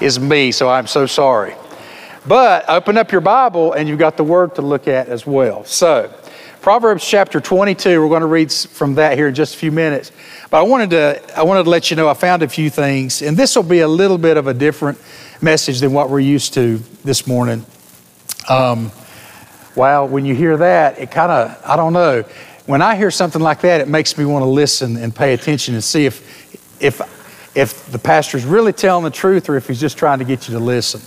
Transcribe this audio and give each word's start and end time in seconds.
is 0.00 0.20
me, 0.20 0.52
so 0.52 0.68
I'm 0.68 0.86
so 0.86 1.06
sorry. 1.06 1.54
But 2.26 2.68
open 2.68 2.98
up 2.98 3.12
your 3.12 3.20
Bible 3.20 3.72
and 3.72 3.88
you've 3.88 3.98
got 3.98 4.16
the 4.16 4.24
word 4.24 4.54
to 4.56 4.62
look 4.62 4.88
at 4.88 5.08
as 5.08 5.26
well. 5.26 5.64
So, 5.64 6.12
Proverbs 6.60 7.06
chapter 7.08 7.40
22, 7.40 8.02
we're 8.02 8.08
going 8.10 8.20
to 8.20 8.26
read 8.26 8.52
from 8.52 8.96
that 8.96 9.16
here 9.16 9.28
in 9.28 9.34
just 9.34 9.54
a 9.54 9.58
few 9.58 9.72
minutes. 9.72 10.12
But 10.50 10.58
I 10.58 10.62
wanted 10.62 10.90
to, 10.90 11.38
I 11.38 11.42
wanted 11.42 11.64
to 11.64 11.70
let 11.70 11.90
you 11.90 11.96
know 11.96 12.06
I 12.06 12.14
found 12.14 12.42
a 12.42 12.48
few 12.48 12.68
things, 12.68 13.22
and 13.22 13.34
this 13.34 13.56
will 13.56 13.62
be 13.62 13.80
a 13.80 13.88
little 13.88 14.18
bit 14.18 14.36
of 14.36 14.46
a 14.46 14.52
different 14.52 14.98
message 15.40 15.80
than 15.80 15.94
what 15.94 16.10
we're 16.10 16.20
used 16.20 16.52
to 16.54 16.76
this 17.02 17.26
morning. 17.26 17.64
Um, 18.50 18.92
wow, 19.74 20.04
when 20.04 20.26
you 20.26 20.34
hear 20.34 20.58
that, 20.58 20.98
it 20.98 21.10
kind 21.10 21.32
of, 21.32 21.62
I 21.64 21.76
don't 21.76 21.94
know. 21.94 22.24
When 22.66 22.82
I 22.82 22.94
hear 22.94 23.10
something 23.10 23.40
like 23.40 23.62
that, 23.62 23.80
it 23.80 23.88
makes 23.88 24.18
me 24.18 24.26
want 24.26 24.42
to 24.42 24.48
listen 24.48 24.98
and 24.98 25.16
pay 25.16 25.32
attention 25.32 25.74
and 25.74 25.82
see 25.82 26.04
if, 26.04 26.82
if, 26.82 27.00
if 27.54 27.90
the 27.90 27.98
pastor's 27.98 28.44
really 28.44 28.72
telling 28.72 29.04
the 29.04 29.10
truth 29.10 29.48
or 29.48 29.56
if 29.56 29.66
he's 29.66 29.80
just 29.80 29.98
trying 29.98 30.20
to 30.20 30.24
get 30.24 30.48
you 30.48 30.54
to 30.54 30.60
listen. 30.60 31.00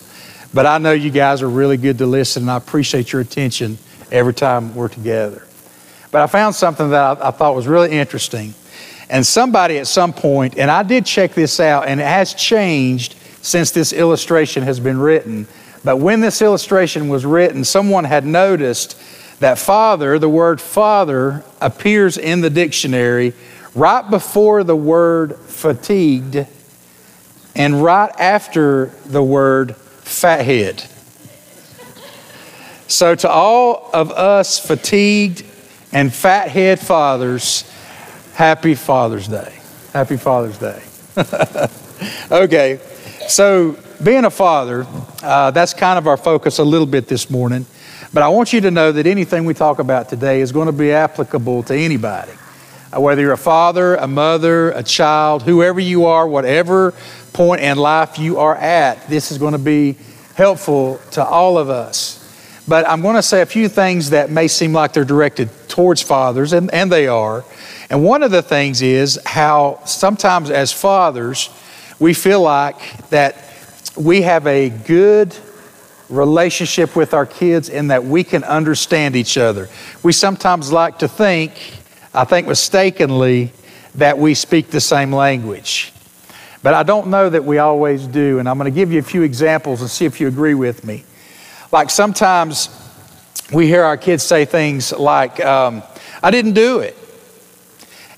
But 0.54 0.66
I 0.66 0.78
know 0.78 0.92
you 0.92 1.10
guys 1.10 1.42
are 1.42 1.50
really 1.50 1.78
good 1.78 1.98
to 1.98 2.06
listen, 2.06 2.44
and 2.44 2.52
I 2.52 2.58
appreciate 2.58 3.12
your 3.12 3.22
attention 3.22 3.78
every 4.12 4.34
time 4.34 4.76
we're 4.76 4.88
together. 4.88 5.48
But 6.12 6.22
I 6.22 6.28
found 6.28 6.54
something 6.54 6.92
that 6.92 7.22
I, 7.22 7.30
I 7.30 7.32
thought 7.32 7.56
was 7.56 7.68
really 7.68 7.92
interesting. 7.92 8.54
And 9.10 9.26
somebody 9.26 9.80
at 9.80 9.88
some 9.88 10.14
point, 10.14 10.58
and 10.58 10.70
I 10.70 10.84
did 10.84 11.06
check 11.06 11.34
this 11.34 11.60
out, 11.60 11.88
and 11.88 12.00
it 12.00 12.06
has 12.06 12.34
changed 12.34 13.16
since 13.42 13.72
this 13.72 13.94
illustration 13.94 14.64
has 14.64 14.80
been 14.80 14.98
written. 15.00 15.48
But 15.84 15.98
when 15.98 16.22
this 16.22 16.42
illustration 16.42 17.10
was 17.10 17.26
written, 17.26 17.64
someone 17.64 18.04
had 18.04 18.26
noticed 18.26 19.00
that 19.40 19.58
father, 19.58 20.18
the 20.20 20.30
word 20.30 20.62
father, 20.62 21.44
appears 21.60 22.18
in 22.18 22.42
the 22.42 22.50
dictionary 22.50 23.34
right 23.76 24.08
before 24.10 24.64
the 24.64 24.76
word 24.76 25.36
fatigued 25.36 26.46
and 27.56 27.84
right 27.84 28.12
after 28.20 28.88
the 29.06 29.24
word 29.24 29.76
fathead. 29.76 30.84
So, 32.88 33.16
to 33.16 33.30
all 33.30 33.90
of 33.94 34.12
us 34.12 34.60
fatigued 34.60 35.44
and 35.92 36.14
fathead 36.14 36.80
fathers, 36.80 37.70
happy 38.34 38.76
Father's 38.76 39.28
Day. 39.28 39.54
Happy 39.94 40.18
Father's 40.18 40.58
Day. 40.58 40.82
okay, 42.32 42.80
so 43.28 43.78
being 44.04 44.26
a 44.26 44.30
father, 44.30 44.86
uh, 45.22 45.52
that's 45.52 45.74
kind 45.74 45.98
of 45.98 46.08
our 46.08 46.18
focus 46.18 46.60
a 46.60 46.64
little 46.64 46.88
bit 46.88 47.08
this 47.08 47.30
morning. 47.30 47.66
But 48.14 48.22
I 48.22 48.30
want 48.30 48.54
you 48.54 48.62
to 48.62 48.72
know 48.72 48.92
that 48.92 49.08
anything 49.08 49.46
we 49.46 49.54
talk 49.54 49.80
about 49.80 50.10
today 50.10 50.42
is 50.42 50.52
going 50.52 50.68
to 50.68 50.74
be 50.74 50.92
applicable 50.92 51.64
to 51.64 51.76
anybody. 51.76 52.34
Uh, 52.94 53.00
whether 53.00 53.22
you're 53.22 53.32
a 53.32 53.38
father, 53.38 53.96
a 53.96 54.08
mother, 54.08 54.72
a 54.72 54.84
child, 54.84 55.44
whoever 55.44 55.80
you 55.80 56.06
are, 56.06 56.28
whatever 56.28 56.94
point 57.32 57.62
in 57.62 57.78
life 57.78 58.20
you 58.20 58.38
are 58.38 58.56
at, 58.56 59.08
this 59.08 59.32
is 59.32 59.38
going 59.38 59.54
to 59.54 59.58
be 59.58 59.96
helpful 60.36 61.00
to 61.12 61.24
all 61.24 61.58
of 61.58 61.70
us. 61.70 62.20
But 62.68 62.88
I'm 62.88 63.02
going 63.02 63.16
to 63.16 63.24
say 63.24 63.42
a 63.42 63.46
few 63.46 63.68
things 63.68 64.12
that 64.12 64.30
may 64.30 64.48
seem 64.48 64.74
like 64.74 64.94
they're 64.94 65.06
directed 65.06 65.50
towards 65.68 66.02
fathers, 66.02 66.54
and, 66.54 66.72
and 66.72 66.92
they 66.92 67.08
are. 67.08 67.44
And 67.90 68.04
one 68.04 68.22
of 68.22 68.32
the 68.32 68.42
things 68.42 68.82
is 68.82 69.20
how 69.26 69.80
sometimes 69.86 70.52
as 70.52 70.72
fathers, 70.72 71.50
we 72.00 72.14
feel 72.14 72.42
like 72.42 73.10
that 73.10 73.38
we 73.98 74.22
have 74.22 74.46
a 74.46 74.70
good 74.70 75.36
relationship 76.10 76.96
with 76.96 77.14
our 77.14 77.26
kids 77.26 77.70
in 77.70 77.88
that 77.88 78.04
we 78.04 78.24
can 78.24 78.44
understand 78.44 79.16
each 79.16 79.38
other. 79.38 79.68
We 80.04 80.12
sometimes 80.12 80.72
like 80.72 81.00
to 81.00 81.08
think, 81.08 81.54
I 82.14 82.26
think 82.26 82.48
mistakenly, 82.48 83.52
that 83.96 84.18
we 84.18 84.34
speak 84.34 84.70
the 84.70 84.82
same 84.82 85.14
language. 85.14 85.94
But 86.62 86.74
I 86.74 86.84
don't 86.84 87.08
know 87.08 87.30
that 87.30 87.44
we 87.44 87.58
always 87.58 88.08
do, 88.08 88.40
and 88.40 88.48
I'm 88.48 88.58
going 88.58 88.72
to 88.72 88.76
give 88.76 88.92
you 88.92 89.00
a 89.00 89.04
few 89.04 89.22
examples 89.22 89.82
and 89.82 89.90
see 89.90 90.06
if 90.06 90.22
you 90.22 90.28
agree 90.28 90.54
with 90.54 90.86
me. 90.86 91.04
Like 91.72 91.90
sometimes 91.90 92.70
we 93.52 93.68
hear 93.68 93.84
our 93.84 93.98
kids 93.98 94.24
say 94.24 94.46
things 94.46 94.92
like, 94.92 95.44
um, 95.44 95.84
I 96.22 96.32
didn't 96.32 96.54
do 96.54 96.80
it. 96.80 96.98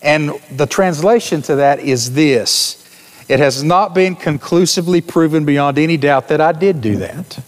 And 0.02 0.32
the 0.52 0.68
translation 0.68 1.42
to 1.44 1.56
that 1.56 1.80
is 1.80 2.14
this 2.14 2.82
It 3.28 3.40
has 3.40 3.64
not 3.64 3.96
been 3.96 4.16
conclusively 4.16 5.02
proven 5.02 5.46
beyond 5.46 5.80
any 5.80 5.98
doubt 5.98 6.28
that 6.28 6.40
I 6.40 6.52
did 6.52 6.82
do 6.82 6.98
that. 6.98 7.40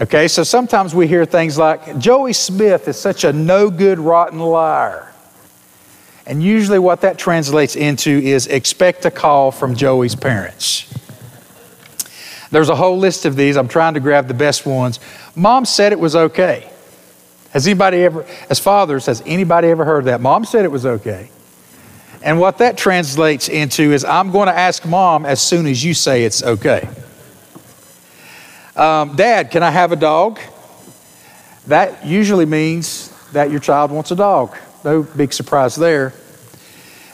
Okay, 0.00 0.28
so 0.28 0.42
sometimes 0.44 0.94
we 0.94 1.06
hear 1.06 1.26
things 1.26 1.58
like, 1.58 1.98
Joey 1.98 2.32
Smith 2.32 2.88
is 2.88 2.98
such 2.98 3.24
a 3.24 3.34
no 3.34 3.68
good, 3.68 3.98
rotten 3.98 4.38
liar. 4.38 5.12
And 6.26 6.42
usually 6.42 6.78
what 6.78 7.02
that 7.02 7.18
translates 7.18 7.76
into 7.76 8.10
is 8.10 8.46
expect 8.46 9.04
a 9.04 9.10
call 9.10 9.50
from 9.50 9.74
Joey's 9.74 10.14
parents. 10.14 10.86
There's 12.50 12.70
a 12.70 12.74
whole 12.74 12.96
list 12.96 13.26
of 13.26 13.36
these. 13.36 13.56
I'm 13.56 13.68
trying 13.68 13.92
to 13.92 14.00
grab 14.00 14.26
the 14.26 14.34
best 14.34 14.64
ones. 14.64 15.00
Mom 15.36 15.66
said 15.66 15.92
it 15.92 16.00
was 16.00 16.16
okay. 16.16 16.70
Has 17.50 17.66
anybody 17.66 17.98
ever, 17.98 18.24
as 18.48 18.58
fathers, 18.58 19.04
has 19.04 19.22
anybody 19.26 19.68
ever 19.68 19.84
heard 19.84 20.06
that? 20.06 20.22
Mom 20.22 20.46
said 20.46 20.64
it 20.64 20.70
was 20.70 20.86
okay. 20.86 21.30
And 22.22 22.40
what 22.40 22.58
that 22.58 22.78
translates 22.78 23.50
into 23.50 23.92
is 23.92 24.04
I'm 24.04 24.30
going 24.30 24.46
to 24.46 24.56
ask 24.56 24.86
mom 24.86 25.26
as 25.26 25.42
soon 25.42 25.66
as 25.66 25.84
you 25.84 25.92
say 25.92 26.24
it's 26.24 26.42
okay. 26.42 26.88
Um, 28.76 29.16
Dad, 29.16 29.50
can 29.50 29.62
I 29.62 29.70
have 29.70 29.92
a 29.92 29.96
dog? 29.96 30.38
That 31.66 32.06
usually 32.06 32.46
means 32.46 33.08
that 33.32 33.50
your 33.50 33.60
child 33.60 33.90
wants 33.90 34.10
a 34.10 34.16
dog. 34.16 34.56
No 34.84 35.02
big 35.02 35.32
surprise 35.32 35.76
there. 35.76 36.12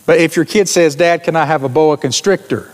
But 0.07 0.21
if 0.21 0.37
your 0.37 0.45
kid 0.45 0.69
says, 0.69 0.95
Dad, 0.95 1.25
can 1.25 1.35
I 1.35 1.45
have 1.45 1.65
a 1.65 1.69
boa 1.69 1.97
constrictor? 1.97 2.71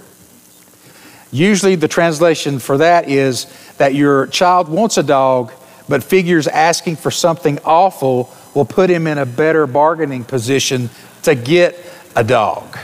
Usually, 1.31 1.77
the 1.77 1.89
translation 1.89 2.59
for 2.59 2.77
that 2.79 3.09
is 3.09 3.47
that 3.79 3.95
your 3.95 4.27
child 4.27 4.69
wants 4.69 4.99
a 4.99 5.03
dog, 5.03 5.51
but 5.89 6.05
figures 6.05 6.47
asking 6.47 6.97
for 6.97 7.11
something 7.11 7.59
awful 7.65 8.31
will 8.55 8.67
put 8.67 8.91
him 8.91 9.07
in 9.07 9.17
a 9.17 9.25
better 9.25 9.67
bargaining 9.67 10.25
position 10.25 10.91
to 11.23 11.35
get 11.35 11.79
a 12.15 12.23
dog. 12.23 12.79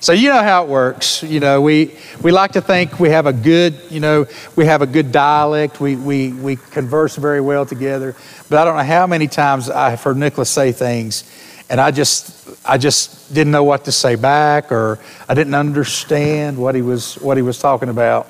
So 0.00 0.12
you 0.12 0.28
know 0.28 0.42
how 0.42 0.64
it 0.64 0.68
works. 0.68 1.22
You 1.22 1.40
know, 1.40 1.60
we, 1.60 1.94
we 2.22 2.30
like 2.30 2.52
to 2.52 2.60
think 2.60 3.00
we 3.00 3.10
have 3.10 3.26
a 3.26 3.32
good, 3.32 3.74
you 3.90 4.00
know, 4.00 4.26
we 4.54 4.66
have 4.66 4.82
a 4.82 4.86
good 4.86 5.12
dialect. 5.12 5.80
We, 5.80 5.96
we, 5.96 6.32
we 6.32 6.56
converse 6.56 7.16
very 7.16 7.40
well 7.40 7.64
together. 7.66 8.14
But 8.48 8.58
I 8.58 8.64
don't 8.64 8.76
know 8.76 8.84
how 8.84 9.06
many 9.06 9.26
times 9.26 9.70
I've 9.70 10.02
heard 10.02 10.16
Nicholas 10.16 10.50
say 10.50 10.72
things 10.72 11.24
and 11.68 11.80
I 11.80 11.90
just 11.90 12.48
I 12.64 12.78
just 12.78 13.32
didn't 13.34 13.50
know 13.50 13.64
what 13.64 13.84
to 13.84 13.92
say 13.92 14.14
back 14.14 14.70
or 14.70 14.98
I 15.28 15.34
didn't 15.34 15.54
understand 15.54 16.58
what 16.58 16.74
he 16.74 16.82
was 16.82 17.14
what 17.16 17.36
he 17.36 17.42
was 17.42 17.58
talking 17.58 17.88
about. 17.88 18.28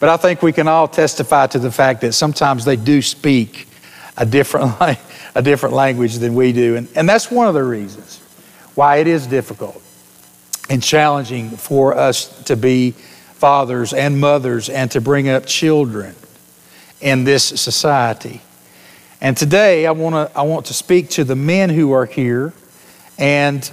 But 0.00 0.08
I 0.08 0.16
think 0.16 0.42
we 0.42 0.52
can 0.52 0.68
all 0.68 0.88
testify 0.88 1.46
to 1.48 1.58
the 1.58 1.70
fact 1.70 2.00
that 2.00 2.12
sometimes 2.12 2.64
they 2.64 2.76
do 2.76 3.02
speak 3.02 3.68
a 4.16 4.26
different 4.26 4.74
a 5.34 5.42
different 5.42 5.74
language 5.74 6.16
than 6.16 6.34
we 6.34 6.52
do. 6.52 6.76
And, 6.76 6.88
and 6.94 7.08
that's 7.08 7.30
one 7.30 7.48
of 7.48 7.54
the 7.54 7.64
reasons 7.64 8.20
why 8.74 8.96
it 8.96 9.06
is 9.06 9.26
difficult 9.26 9.81
and 10.68 10.82
challenging 10.82 11.50
for 11.50 11.96
us 11.96 12.44
to 12.44 12.56
be 12.56 12.92
fathers 12.92 13.92
and 13.92 14.20
mothers 14.20 14.68
and 14.68 14.90
to 14.92 15.00
bring 15.00 15.28
up 15.28 15.46
children 15.46 16.14
in 17.00 17.24
this 17.24 17.44
society. 17.44 18.40
And 19.20 19.36
today 19.36 19.86
I 19.86 19.90
want 19.92 20.14
to 20.14 20.38
I 20.38 20.42
want 20.42 20.66
to 20.66 20.74
speak 20.74 21.10
to 21.10 21.24
the 21.24 21.36
men 21.36 21.70
who 21.70 21.92
are 21.92 22.06
here 22.06 22.52
and 23.18 23.70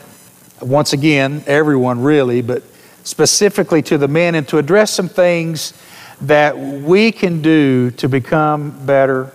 once 0.61 0.93
again, 0.93 1.43
everyone 1.47 2.01
really, 2.01 2.41
but 2.41 2.63
specifically 3.03 3.81
to 3.83 3.97
the 3.97 4.07
men, 4.07 4.35
and 4.35 4.47
to 4.49 4.57
address 4.57 4.91
some 4.91 5.09
things 5.09 5.73
that 6.21 6.57
we 6.57 7.11
can 7.11 7.41
do 7.41 7.91
to 7.91 8.09
become 8.09 8.85
better 8.85 9.31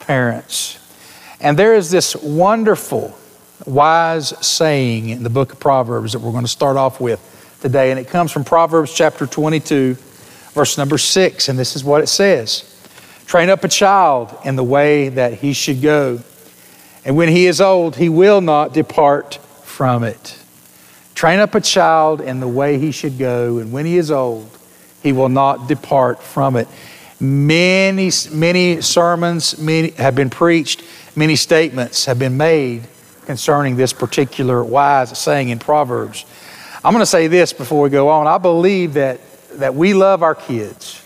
parents. 0.00 0.78
And 1.40 1.58
there 1.58 1.74
is 1.74 1.90
this 1.90 2.16
wonderful, 2.16 3.16
wise 3.66 4.28
saying 4.44 5.08
in 5.08 5.22
the 5.22 5.30
book 5.30 5.52
of 5.52 5.60
Proverbs 5.60 6.12
that 6.12 6.20
we're 6.20 6.32
going 6.32 6.44
to 6.44 6.50
start 6.50 6.76
off 6.76 7.00
with 7.00 7.20
today, 7.60 7.90
and 7.90 8.00
it 8.00 8.08
comes 8.08 8.32
from 8.32 8.44
Proverbs 8.44 8.92
chapter 8.92 9.26
22, 9.26 9.94
verse 10.52 10.78
number 10.78 10.98
6, 10.98 11.48
and 11.48 11.58
this 11.58 11.76
is 11.76 11.84
what 11.84 12.02
it 12.02 12.08
says 12.08 12.68
Train 13.26 13.48
up 13.48 13.64
a 13.64 13.68
child 13.68 14.36
in 14.44 14.56
the 14.56 14.64
way 14.64 15.08
that 15.10 15.34
he 15.34 15.52
should 15.52 15.80
go, 15.80 16.20
and 17.04 17.16
when 17.16 17.28
he 17.28 17.46
is 17.46 17.60
old, 17.60 17.96
he 17.96 18.08
will 18.08 18.40
not 18.40 18.72
depart 18.72 19.36
from 19.62 20.04
it. 20.04 20.38
Train 21.14 21.38
up 21.38 21.54
a 21.54 21.60
child 21.60 22.20
in 22.20 22.40
the 22.40 22.48
way 22.48 22.78
he 22.78 22.90
should 22.90 23.18
go, 23.18 23.58
and 23.58 23.72
when 23.72 23.86
he 23.86 23.96
is 23.96 24.10
old, 24.10 24.50
he 25.02 25.12
will 25.12 25.28
not 25.28 25.68
depart 25.68 26.22
from 26.22 26.56
it. 26.56 26.68
Many, 27.20 28.10
many 28.32 28.80
sermons 28.80 29.58
many 29.58 29.90
have 29.90 30.14
been 30.14 30.30
preached, 30.30 30.82
many 31.14 31.36
statements 31.36 32.06
have 32.06 32.18
been 32.18 32.36
made 32.36 32.88
concerning 33.26 33.76
this 33.76 33.92
particular 33.92 34.62
wise 34.62 35.16
saying 35.18 35.48
in 35.48 35.58
Proverbs. 35.58 36.24
I'm 36.84 36.92
going 36.92 37.02
to 37.02 37.06
say 37.06 37.28
this 37.28 37.52
before 37.52 37.82
we 37.82 37.90
go 37.90 38.08
on. 38.08 38.26
I 38.26 38.38
believe 38.38 38.94
that, 38.94 39.20
that 39.58 39.74
we 39.74 39.94
love 39.94 40.22
our 40.22 40.34
kids. 40.34 40.98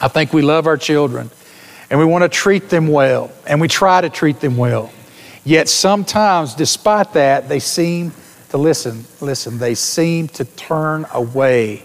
I 0.00 0.08
think 0.08 0.32
we 0.32 0.42
love 0.42 0.66
our 0.66 0.76
children, 0.76 1.30
and 1.88 1.98
we 1.98 2.04
want 2.04 2.22
to 2.22 2.28
treat 2.28 2.68
them 2.68 2.88
well, 2.88 3.30
and 3.46 3.60
we 3.60 3.68
try 3.68 4.00
to 4.00 4.10
treat 4.10 4.40
them 4.40 4.56
well. 4.56 4.92
Yet 5.44 5.68
sometimes, 5.68 6.54
despite 6.54 7.12
that, 7.14 7.48
they 7.48 7.60
seem 7.60 8.12
to 8.50 8.58
listen, 8.58 9.04
listen, 9.20 9.58
they 9.58 9.74
seem 9.74 10.28
to 10.28 10.44
turn 10.44 11.06
away 11.12 11.78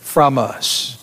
from 0.00 0.38
us. 0.38 1.00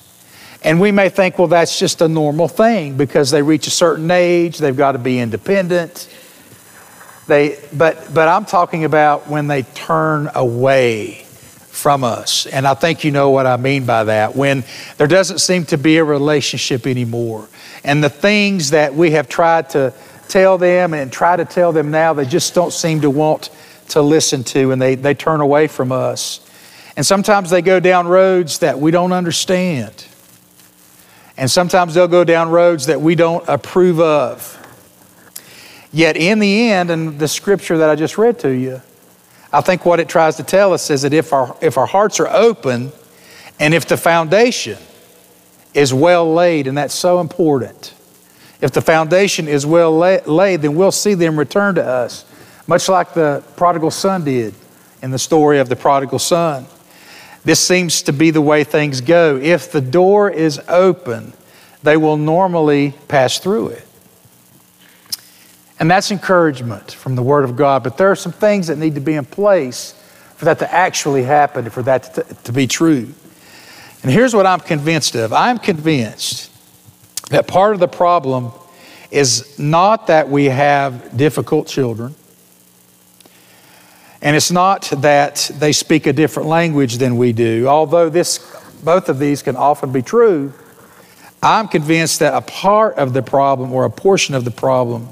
And 0.64 0.80
we 0.80 0.92
may 0.92 1.10
think, 1.10 1.40
well, 1.40 1.48
that's 1.48 1.80
just 1.80 2.02
a 2.02 2.08
normal 2.08 2.48
thing 2.48 2.96
because 2.96 3.32
they 3.32 3.42
reach 3.42 3.68
a 3.68 3.72
certain 3.72 4.12
age, 4.12 4.60
they've 4.60 4.78
got 4.78 4.92
to 4.94 5.00
be 5.00 5.20
independent. 5.20 6.08
They, 7.28 7.60
but, 7.72 8.14
but 8.14 8.28
I'm 8.28 8.46
talking 8.46 8.84
about 8.84 9.28
when 9.28 9.48
they 9.48 9.64
turn 9.64 10.30
away 10.34 11.26
from 11.72 12.04
us. 12.04 12.46
And 12.46 12.68
I 12.68 12.74
think 12.74 13.04
you 13.04 13.12
know 13.12 13.30
what 13.30 13.48
I 13.48 13.58
mean 13.58 13.86
by 13.86 14.04
that. 14.06 14.36
When 14.36 14.64
there 14.98 15.08
doesn't 15.08 15.40
seem 15.40 15.66
to 15.66 15.78
be 15.78 15.98
a 15.98 16.04
relationship 16.04 16.86
anymore. 16.86 17.48
And 17.84 18.04
the 18.04 18.10
things 18.10 18.72
that 18.72 18.94
we 18.94 19.12
have 19.12 19.30
tried 19.30 19.70
to 19.72 19.94
tell 20.28 20.58
them 20.58 20.94
and 20.94 21.12
try 21.12 21.36
to 21.36 21.46
tell 21.46 21.72
them 21.72 21.92
now, 21.92 22.14
they 22.14 22.26
just 22.26 22.54
don't 22.54 22.72
seem 22.72 23.02
to 23.02 23.10
want 23.10 23.50
to 23.90 24.02
listen 24.02 24.44
to 24.44 24.72
and 24.72 24.82
they, 24.82 24.96
they 24.96 25.14
turn 25.14 25.42
away 25.42 25.68
from 25.68 25.92
us. 25.92 26.48
And 26.96 27.06
sometimes 27.06 27.50
they 27.50 27.62
go 27.62 27.80
down 27.80 28.08
roads 28.08 28.60
that 28.60 28.80
we 28.80 28.92
don't 28.92 29.12
understand. 29.12 30.06
And 31.38 31.50
sometimes 31.50 31.94
they'll 31.94 32.08
go 32.08 32.24
down 32.24 32.50
roads 32.50 32.88
that 32.88 33.02
we 33.02 33.16
don't 33.16 33.48
approve 33.48 34.00
of. 34.00 34.58
Yet, 35.94 36.16
in 36.16 36.40
the 36.40 36.70
end, 36.72 36.90
and 36.90 37.20
the 37.20 37.28
scripture 37.28 37.78
that 37.80 37.90
I 37.90 37.96
just 37.96 38.18
read 38.18 38.40
to 38.40 38.50
you, 38.50 38.82
I 39.52 39.62
think 39.62 39.86
what 39.86 40.00
it 40.00 40.08
tries 40.08 40.38
to 40.38 40.44
tell 40.44 40.74
us 40.74 40.90
is 40.90 41.02
that 41.02 41.14
if 41.14 41.34
our, 41.34 41.56
if 41.62 41.78
our 41.78 41.86
hearts 41.86 42.20
are 42.22 42.30
open 42.30 42.92
and 43.60 43.74
if 43.74 43.86
the 43.86 43.98
foundation 43.98 44.78
is 45.74 45.94
well 45.94 46.34
laid, 46.34 46.68
and 46.68 46.78
that's 46.78 46.94
so 46.94 47.20
important, 47.20 47.94
if 48.62 48.72
the 48.72 48.82
foundation 48.82 49.48
is 49.48 49.66
well 49.66 49.98
laid, 49.98 50.62
then 50.62 50.76
we'll 50.76 50.92
see 50.92 51.16
them 51.16 51.38
return 51.38 51.76
to 51.76 51.84
us, 51.84 52.26
much 52.68 52.88
like 52.88 53.14
the 53.14 53.44
prodigal 53.58 53.92
son 53.92 54.24
did 54.24 54.54
in 55.02 55.12
the 55.12 55.20
story 55.20 55.60
of 55.60 55.68
the 55.68 55.76
prodigal 55.76 56.20
son. 56.20 56.66
This 57.44 57.60
seems 57.60 58.04
to 58.04 58.14
be 58.14 58.30
the 58.30 58.42
way 58.42 58.64
things 58.64 59.02
go. 59.02 59.38
If 59.38 59.72
the 59.72 59.82
door 59.82 60.30
is 60.30 60.62
open, 60.68 61.34
they 61.84 61.98
will 61.98 62.18
normally 62.18 62.94
pass 63.08 63.40
through 63.40 63.70
it. 63.70 63.88
And 65.82 65.90
that's 65.90 66.12
encouragement 66.12 66.92
from 66.92 67.16
the 67.16 67.24
Word 67.24 67.44
of 67.44 67.56
God. 67.56 67.84
But 67.84 67.98
there 67.98 68.12
are 68.12 68.16
some 68.16 68.32
things 68.32 68.68
that 68.68 68.78
need 68.78 68.94
to 68.94 69.02
be 69.02 69.16
in 69.16 69.26
place 69.26 69.94
for 70.36 70.46
that 70.46 70.60
to 70.60 70.72
actually 70.72 71.24
happen, 71.24 71.68
for 71.72 71.82
that 71.82 72.14
to, 72.14 72.24
to 72.44 72.52
be 72.52 72.68
true. 72.68 73.12
And 74.04 74.12
here's 74.12 74.36
what 74.36 74.46
I'm 74.46 74.60
convinced 74.60 75.16
of 75.16 75.34
I'm 75.34 75.58
convinced 75.58 76.52
that 77.32 77.48
part 77.48 77.74
of 77.74 77.80
the 77.80 77.88
problem 77.88 78.52
is 79.10 79.58
not 79.58 80.06
that 80.06 80.30
we 80.30 80.46
have 80.46 81.18
difficult 81.18 81.68
children, 81.68 82.14
and 84.22 84.36
it's 84.36 84.52
not 84.52 84.84
that 84.98 85.50
they 85.56 85.72
speak 85.72 86.06
a 86.06 86.14
different 86.14 86.48
language 86.48 87.00
than 87.00 87.18
we 87.18 87.34
do, 87.34 87.66
although 87.68 88.08
this, 88.08 88.38
both 88.84 89.10
of 89.10 89.18
these 89.18 89.42
can 89.42 89.56
often 89.56 89.92
be 89.92 90.04
true. 90.04 90.54
I'm 91.42 91.68
convinced 91.68 92.20
that 92.20 92.36
a 92.36 92.42
part 92.42 92.98
of 92.98 93.14
the 93.14 93.24
problem 93.24 93.74
or 93.74 93.86
a 93.86 93.90
portion 93.90 94.36
of 94.36 94.46
the 94.46 94.52
problem 94.52 95.10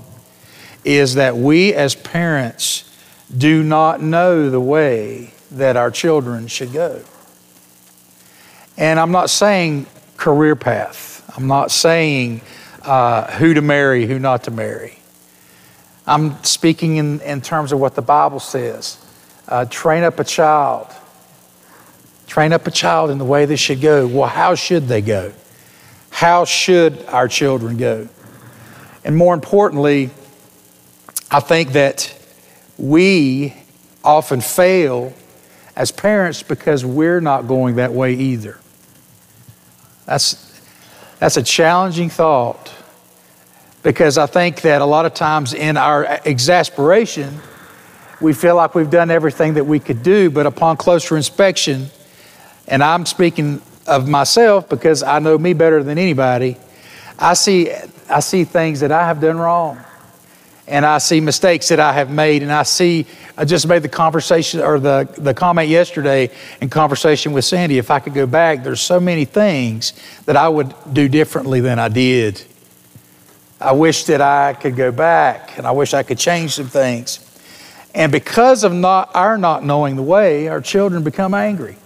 is 0.83 1.15
that 1.15 1.35
we 1.35 1.73
as 1.73 1.95
parents 1.95 2.85
do 3.35 3.63
not 3.63 4.01
know 4.01 4.49
the 4.49 4.59
way 4.59 5.33
that 5.51 5.75
our 5.75 5.91
children 5.91 6.47
should 6.47 6.73
go. 6.73 7.01
And 8.77 8.99
I'm 8.99 9.11
not 9.11 9.29
saying 9.29 9.87
career 10.17 10.55
path, 10.55 11.31
I'm 11.37 11.47
not 11.47 11.71
saying 11.71 12.41
uh, 12.83 13.31
who 13.33 13.53
to 13.53 13.61
marry, 13.61 14.05
who 14.05 14.19
not 14.19 14.43
to 14.45 14.51
marry. 14.51 14.99
I'm 16.07 16.43
speaking 16.43 16.95
in, 16.95 17.21
in 17.21 17.41
terms 17.41 17.71
of 17.71 17.79
what 17.79 17.95
the 17.95 18.01
Bible 18.01 18.39
says. 18.39 18.97
Uh, 19.47 19.65
train 19.65 20.03
up 20.03 20.19
a 20.19 20.23
child. 20.23 20.87
Train 22.25 22.53
up 22.53 22.67
a 22.67 22.71
child 22.71 23.09
in 23.09 23.17
the 23.17 23.25
way 23.25 23.45
they 23.45 23.55
should 23.55 23.81
go. 23.81 24.07
Well, 24.07 24.27
how 24.27 24.55
should 24.55 24.87
they 24.87 25.01
go? 25.01 25.33
How 26.09 26.45
should 26.45 27.05
our 27.05 27.27
children 27.27 27.77
go? 27.77 28.07
And 29.03 29.15
more 29.15 29.33
importantly, 29.33 30.09
I 31.31 31.39
think 31.39 31.73
that 31.73 32.15
we 32.77 33.53
often 34.03 34.41
fail 34.41 35.13
as 35.75 35.91
parents 35.91 36.41
because 36.41 36.83
we're 36.83 37.21
not 37.21 37.47
going 37.47 37.75
that 37.75 37.93
way 37.93 38.13
either. 38.13 38.57
That's, 40.05 40.59
that's 41.19 41.37
a 41.37 41.43
challenging 41.43 42.09
thought 42.09 42.73
because 43.83 44.17
I 44.17 44.25
think 44.25 44.61
that 44.61 44.81
a 44.81 44.85
lot 44.85 45.05
of 45.05 45.13
times 45.13 45.53
in 45.53 45.77
our 45.77 46.19
exasperation, 46.25 47.39
we 48.19 48.33
feel 48.33 48.55
like 48.55 48.73
we've 48.73 48.89
done 48.89 49.11
everything 49.11 49.53
that 49.53 49.65
we 49.65 49.79
could 49.79 50.01
do, 50.01 50.31
but 50.31 50.47
upon 50.47 50.77
closer 50.77 51.15
inspection, 51.15 51.87
and 52.67 52.83
I'm 52.83 53.05
speaking 53.05 53.61
of 53.85 54.07
myself 54.07 54.67
because 54.67 55.03
I 55.03 55.19
know 55.19 55.37
me 55.37 55.53
better 55.53 55.83
than 55.83 55.99
anybody, 55.99 56.57
I 57.19 57.35
see, 57.35 57.71
I 58.09 58.19
see 58.21 58.45
things 58.45 58.79
that 58.79 58.91
I 58.91 59.05
have 59.05 59.21
done 59.21 59.37
wrong 59.37 59.79
and 60.69 60.85
I 60.85 60.99
see 60.99 61.19
mistakes 61.19 61.67
that 61.69 61.79
I 61.79 61.93
have 61.93 62.11
made, 62.11 62.43
and 62.43 62.51
I 62.51 62.63
see, 62.63 63.07
I 63.35 63.43
just 63.43 63.67
made 63.67 63.81
the 63.81 63.89
conversation 63.89 64.61
or 64.61 64.79
the, 64.79 65.09
the 65.17 65.33
comment 65.33 65.67
yesterday 65.67 66.29
in 66.61 66.69
conversation 66.69 67.33
with 67.33 67.43
Sandy. 67.43 67.79
If 67.79 67.89
I 67.89 67.99
could 67.99 68.13
go 68.13 68.27
back, 68.27 68.63
there's 68.63 68.79
so 68.79 68.99
many 68.99 69.25
things 69.25 69.93
that 70.25 70.37
I 70.37 70.47
would 70.47 70.73
do 70.93 71.09
differently 71.09 71.59
than 71.59 71.79
I 71.79 71.89
did. 71.89 72.41
I 73.59 73.73
wish 73.73 74.05
that 74.05 74.21
I 74.21 74.53
could 74.53 74.75
go 74.75 74.91
back, 74.91 75.57
and 75.57 75.65
I 75.65 75.71
wish 75.71 75.93
I 75.93 76.03
could 76.03 76.19
change 76.19 76.51
some 76.51 76.67
things. 76.67 77.25
And 77.95 78.11
because 78.11 78.63
of 78.63 78.71
not, 78.71 79.15
our 79.15 79.37
not 79.37 79.63
knowing 79.63 79.95
the 79.95 80.03
way, 80.03 80.47
our 80.47 80.61
children 80.61 81.03
become 81.03 81.33
angry. 81.33 81.77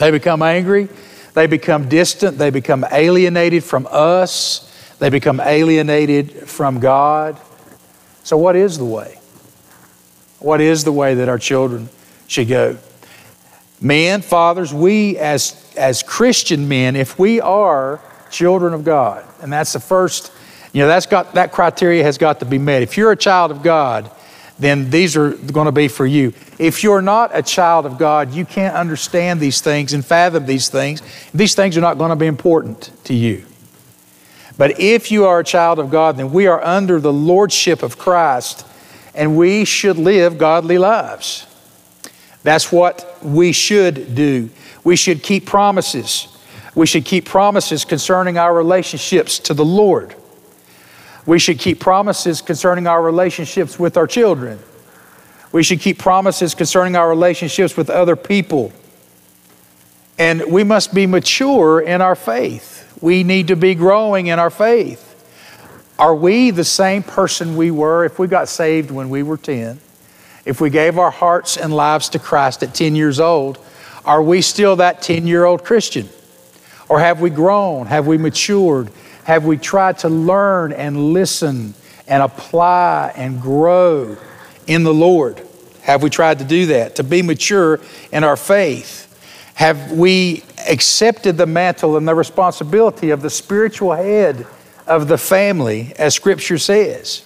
They 0.00 0.10
become 0.10 0.42
angry, 0.42 0.88
they 1.34 1.46
become 1.46 1.88
distant, 1.88 2.38
they 2.38 2.50
become 2.50 2.84
alienated 2.90 3.62
from 3.62 3.86
us, 3.90 4.64
they 4.98 5.10
become 5.10 5.40
alienated 5.40 6.48
from 6.48 6.80
God. 6.80 7.40
So, 8.28 8.36
what 8.36 8.56
is 8.56 8.76
the 8.76 8.84
way? 8.84 9.18
What 10.38 10.60
is 10.60 10.84
the 10.84 10.92
way 10.92 11.14
that 11.14 11.30
our 11.30 11.38
children 11.38 11.88
should 12.26 12.48
go? 12.48 12.76
Men, 13.80 14.20
fathers, 14.20 14.74
we 14.74 15.16
as, 15.16 15.72
as 15.78 16.02
Christian 16.02 16.68
men, 16.68 16.94
if 16.94 17.18
we 17.18 17.40
are 17.40 18.02
children 18.30 18.74
of 18.74 18.84
God, 18.84 19.24
and 19.40 19.50
that's 19.50 19.72
the 19.72 19.80
first, 19.80 20.30
you 20.74 20.82
know, 20.82 20.88
that's 20.88 21.06
got, 21.06 21.32
that 21.36 21.52
criteria 21.52 22.02
has 22.02 22.18
got 22.18 22.40
to 22.40 22.44
be 22.44 22.58
met. 22.58 22.82
If 22.82 22.98
you're 22.98 23.12
a 23.12 23.16
child 23.16 23.50
of 23.50 23.62
God, 23.62 24.10
then 24.58 24.90
these 24.90 25.16
are 25.16 25.30
going 25.30 25.64
to 25.64 25.72
be 25.72 25.88
for 25.88 26.04
you. 26.04 26.34
If 26.58 26.82
you're 26.82 27.00
not 27.00 27.30
a 27.32 27.42
child 27.42 27.86
of 27.86 27.96
God, 27.96 28.34
you 28.34 28.44
can't 28.44 28.76
understand 28.76 29.40
these 29.40 29.62
things 29.62 29.94
and 29.94 30.04
fathom 30.04 30.44
these 30.44 30.68
things. 30.68 31.00
These 31.32 31.54
things 31.54 31.78
are 31.78 31.80
not 31.80 31.96
going 31.96 32.10
to 32.10 32.16
be 32.16 32.26
important 32.26 32.90
to 33.04 33.14
you. 33.14 33.46
But 34.58 34.80
if 34.80 35.10
you 35.10 35.24
are 35.24 35.38
a 35.38 35.44
child 35.44 35.78
of 35.78 35.88
God, 35.88 36.18
then 36.18 36.32
we 36.32 36.46
are 36.48 36.62
under 36.62 37.00
the 37.00 37.12
lordship 37.12 37.82
of 37.82 37.96
Christ 37.96 38.66
and 39.14 39.36
we 39.36 39.64
should 39.64 39.96
live 39.96 40.36
godly 40.36 40.78
lives. 40.78 41.46
That's 42.42 42.70
what 42.70 43.18
we 43.22 43.52
should 43.52 44.14
do. 44.14 44.50
We 44.84 44.96
should 44.96 45.22
keep 45.22 45.46
promises. 45.46 46.28
We 46.74 46.86
should 46.86 47.04
keep 47.04 47.24
promises 47.24 47.84
concerning 47.84 48.36
our 48.36 48.54
relationships 48.54 49.38
to 49.40 49.54
the 49.54 49.64
Lord. 49.64 50.14
We 51.26 51.38
should 51.38 51.58
keep 51.58 51.80
promises 51.80 52.40
concerning 52.40 52.86
our 52.86 53.02
relationships 53.02 53.78
with 53.78 53.96
our 53.96 54.06
children. 54.06 54.58
We 55.52 55.62
should 55.62 55.80
keep 55.80 55.98
promises 55.98 56.54
concerning 56.54 56.96
our 56.96 57.08
relationships 57.08 57.76
with 57.76 57.90
other 57.90 58.16
people. 58.16 58.72
And 60.18 60.42
we 60.50 60.64
must 60.64 60.92
be 60.92 61.06
mature 61.06 61.80
in 61.80 62.02
our 62.02 62.16
faith. 62.16 62.92
We 63.00 63.22
need 63.22 63.48
to 63.48 63.56
be 63.56 63.76
growing 63.76 64.26
in 64.26 64.38
our 64.40 64.50
faith. 64.50 65.04
Are 65.98 66.14
we 66.14 66.50
the 66.50 66.64
same 66.64 67.02
person 67.02 67.56
we 67.56 67.70
were 67.70 68.04
if 68.04 68.18
we 68.18 68.26
got 68.26 68.48
saved 68.48 68.90
when 68.90 69.08
we 69.10 69.22
were 69.22 69.36
10? 69.36 69.80
If 70.44 70.60
we 70.60 70.70
gave 70.70 70.98
our 70.98 71.10
hearts 71.10 71.56
and 71.56 71.74
lives 71.74 72.08
to 72.10 72.18
Christ 72.18 72.62
at 72.62 72.74
10 72.74 72.96
years 72.96 73.20
old, 73.20 73.58
are 74.04 74.22
we 74.22 74.42
still 74.42 74.76
that 74.76 75.02
10 75.02 75.26
year 75.26 75.44
old 75.44 75.64
Christian? 75.64 76.08
Or 76.88 76.98
have 76.98 77.20
we 77.20 77.30
grown? 77.30 77.86
Have 77.86 78.06
we 78.06 78.16
matured? 78.16 78.90
Have 79.24 79.44
we 79.44 79.56
tried 79.56 79.98
to 79.98 80.08
learn 80.08 80.72
and 80.72 81.12
listen 81.12 81.74
and 82.06 82.22
apply 82.22 83.12
and 83.14 83.40
grow 83.42 84.16
in 84.66 84.84
the 84.84 84.94
Lord? 84.94 85.42
Have 85.82 86.02
we 86.02 86.10
tried 86.10 86.38
to 86.38 86.44
do 86.44 86.66
that? 86.66 86.96
To 86.96 87.04
be 87.04 87.22
mature 87.22 87.80
in 88.10 88.24
our 88.24 88.36
faith? 88.36 89.07
Have 89.58 89.90
we 89.90 90.44
accepted 90.68 91.36
the 91.36 91.44
mantle 91.44 91.96
and 91.96 92.06
the 92.06 92.14
responsibility 92.14 93.10
of 93.10 93.22
the 93.22 93.28
spiritual 93.28 93.92
head 93.92 94.46
of 94.86 95.08
the 95.08 95.18
family, 95.18 95.92
as 95.98 96.14
Scripture 96.14 96.58
says? 96.58 97.24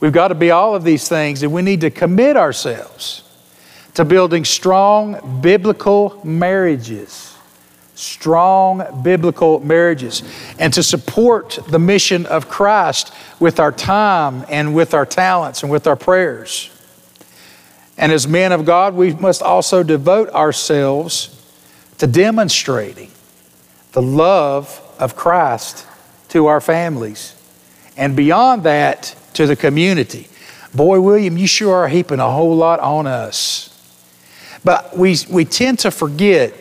We've 0.00 0.14
got 0.14 0.28
to 0.28 0.34
be 0.34 0.50
all 0.50 0.74
of 0.74 0.84
these 0.84 1.06
things, 1.06 1.42
and 1.42 1.52
we 1.52 1.60
need 1.60 1.82
to 1.82 1.90
commit 1.90 2.38
ourselves 2.38 3.22
to 3.92 4.04
building 4.06 4.46
strong 4.46 5.42
biblical 5.42 6.22
marriages. 6.24 7.34
Strong 7.94 9.02
biblical 9.02 9.60
marriages, 9.60 10.22
and 10.58 10.72
to 10.72 10.82
support 10.82 11.58
the 11.68 11.78
mission 11.78 12.24
of 12.24 12.48
Christ 12.48 13.12
with 13.38 13.60
our 13.60 13.72
time 13.72 14.46
and 14.48 14.74
with 14.74 14.94
our 14.94 15.04
talents 15.04 15.62
and 15.62 15.70
with 15.70 15.86
our 15.86 15.96
prayers. 15.96 16.70
And 17.98 18.12
as 18.12 18.26
men 18.26 18.52
of 18.52 18.64
God, 18.64 18.94
we 18.94 19.12
must 19.12 19.42
also 19.42 19.82
devote 19.82 20.30
ourselves 20.30 21.34
to 21.98 22.06
demonstrating 22.06 23.10
the 23.92 24.00
love 24.00 24.80
of 24.98 25.16
Christ 25.16 25.86
to 26.28 26.46
our 26.46 26.60
families. 26.60 27.34
And 27.96 28.14
beyond 28.14 28.62
that, 28.62 29.16
to 29.34 29.46
the 29.46 29.54
community. 29.54 30.28
Boy, 30.74 31.00
William, 31.00 31.38
you 31.38 31.46
sure 31.46 31.74
are 31.76 31.88
heaping 31.88 32.18
a 32.18 32.30
whole 32.30 32.56
lot 32.56 32.80
on 32.80 33.06
us. 33.06 33.68
But 34.64 34.96
we, 34.96 35.16
we 35.30 35.44
tend 35.44 35.78
to 35.80 35.90
forget 35.90 36.52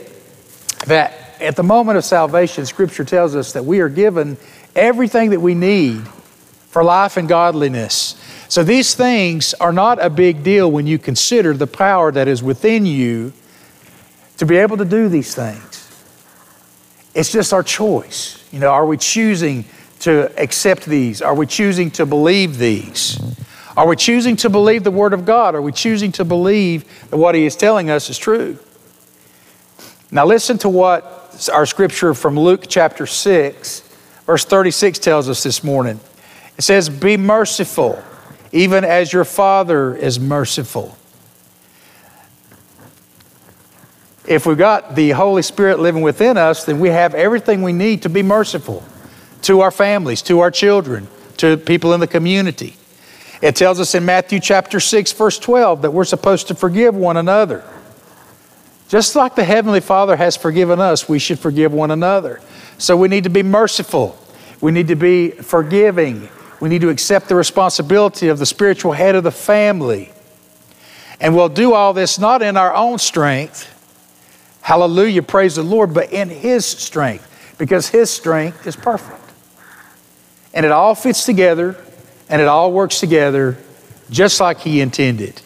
that 0.85 1.41
at 1.41 1.55
the 1.55 1.63
moment 1.63 1.97
of 1.97 2.05
salvation, 2.05 2.65
Scripture 2.65 3.03
tells 3.03 3.35
us 3.35 3.53
that 3.53 3.65
we 3.65 3.79
are 3.79 3.89
given 3.89 4.37
everything 4.75 5.31
that 5.31 5.39
we 5.39 5.55
need 5.55 6.01
for 6.69 6.83
life 6.83 7.17
and 7.17 7.27
godliness. 7.27 8.16
So 8.49 8.63
these 8.63 8.95
things 8.95 9.53
are 9.55 9.73
not 9.73 10.03
a 10.03 10.09
big 10.09 10.43
deal 10.43 10.71
when 10.71 10.87
you 10.87 10.97
consider 10.97 11.53
the 11.53 11.67
power 11.67 12.11
that 12.11 12.27
is 12.27 12.41
within 12.41 12.85
you 12.85 13.33
to 14.37 14.45
be 14.45 14.57
able 14.57 14.77
to 14.77 14.85
do 14.85 15.09
these 15.09 15.35
things. 15.35 15.83
It's 17.13 17.31
just 17.31 17.51
our 17.51 17.63
choice. 17.63 18.45
You 18.51 18.59
know, 18.59 18.69
are 18.69 18.85
we 18.85 18.97
choosing 18.97 19.65
to 20.01 20.31
accept 20.41 20.85
these? 20.85 21.21
Are 21.21 21.35
we 21.35 21.45
choosing 21.45 21.91
to 21.91 22.05
believe 22.05 22.57
these? 22.57 23.19
Are 23.75 23.87
we 23.87 23.95
choosing 23.95 24.35
to 24.37 24.49
believe 24.49 24.83
the 24.83 24.91
Word 24.91 25.13
of 25.13 25.25
God? 25.25 25.55
Are 25.55 25.61
we 25.61 25.71
choosing 25.71 26.11
to 26.13 26.25
believe 26.25 26.85
that 27.09 27.17
what 27.17 27.35
He 27.35 27.45
is 27.45 27.55
telling 27.55 27.89
us 27.89 28.09
is 28.09 28.17
true? 28.17 28.57
Now, 30.09 30.25
listen 30.25 30.57
to 30.59 30.69
what 30.69 31.49
our 31.53 31.65
scripture 31.65 32.13
from 32.13 32.39
Luke 32.39 32.65
chapter 32.67 33.05
6, 33.05 33.81
verse 34.25 34.45
36 34.45 34.99
tells 34.99 35.27
us 35.27 35.43
this 35.43 35.63
morning. 35.63 35.99
It 36.57 36.63
says, 36.63 36.89
Be 36.89 37.17
merciful, 37.17 38.01
even 38.51 38.83
as 38.83 39.11
your 39.11 39.25
Father 39.25 39.95
is 39.95 40.19
merciful. 40.19 40.97
If 44.27 44.45
we've 44.45 44.57
got 44.57 44.95
the 44.95 45.11
Holy 45.11 45.41
Spirit 45.41 45.79
living 45.79 46.01
within 46.01 46.37
us, 46.37 46.65
then 46.65 46.79
we 46.79 46.89
have 46.89 47.15
everything 47.15 47.61
we 47.61 47.71
need 47.71 48.01
to 48.01 48.09
be 48.09 48.23
merciful 48.23 48.83
to 49.43 49.61
our 49.61 49.71
families, 49.71 50.21
to 50.23 50.39
our 50.39 50.51
children, 50.51 51.07
to 51.37 51.55
people 51.55 51.93
in 51.93 52.01
the 52.01 52.07
community. 52.07 52.75
It 53.41 53.55
tells 53.55 53.79
us 53.79 53.95
in 53.95 54.03
Matthew 54.03 54.39
chapter 54.39 54.79
6, 54.79 55.11
verse 55.13 55.39
12, 55.39 55.83
that 55.83 55.91
we're 55.91 56.03
supposed 56.03 56.47
to 56.47 56.55
forgive 56.55 56.95
one 56.95 57.17
another. 57.17 57.63
Just 58.89 59.15
like 59.15 59.35
the 59.35 59.43
Heavenly 59.43 59.81
Father 59.81 60.15
has 60.15 60.35
forgiven 60.35 60.79
us, 60.79 61.07
we 61.07 61.19
should 61.19 61.39
forgive 61.39 61.71
one 61.71 61.91
another. 61.91 62.41
So 62.77 62.97
we 62.97 63.07
need 63.07 63.25
to 63.25 63.29
be 63.29 63.43
merciful. 63.43 64.17
We 64.59 64.71
need 64.71 64.87
to 64.87 64.95
be 64.95 65.31
forgiving. 65.31 66.29
We 66.59 66.69
need 66.69 66.81
to 66.81 66.89
accept 66.89 67.29
the 67.29 67.35
responsibility 67.35 68.29
of 68.29 68.39
the 68.39 68.45
spiritual 68.45 68.93
head 68.93 69.15
of 69.15 69.23
the 69.23 69.31
family. 69.31 70.11
And 71.19 71.35
we'll 71.35 71.49
do 71.49 71.73
all 71.73 71.93
this 71.93 72.19
not 72.19 72.41
in 72.41 72.57
our 72.57 72.73
own 72.73 72.99
strength, 72.99 73.73
hallelujah, 74.61 75.23
praise 75.23 75.55
the 75.55 75.63
Lord, 75.63 75.93
but 75.93 76.11
in 76.11 76.29
His 76.29 76.65
strength, 76.65 77.55
because 77.57 77.89
His 77.89 78.09
strength 78.09 78.65
is 78.67 78.75
perfect. 78.75 79.21
And 80.53 80.65
it 80.65 80.71
all 80.71 80.95
fits 80.95 81.25
together 81.25 81.75
and 82.29 82.41
it 82.41 82.47
all 82.47 82.71
works 82.71 82.99
together 82.99 83.57
just 84.09 84.39
like 84.39 84.59
He 84.59 84.81
intended. 84.81 85.41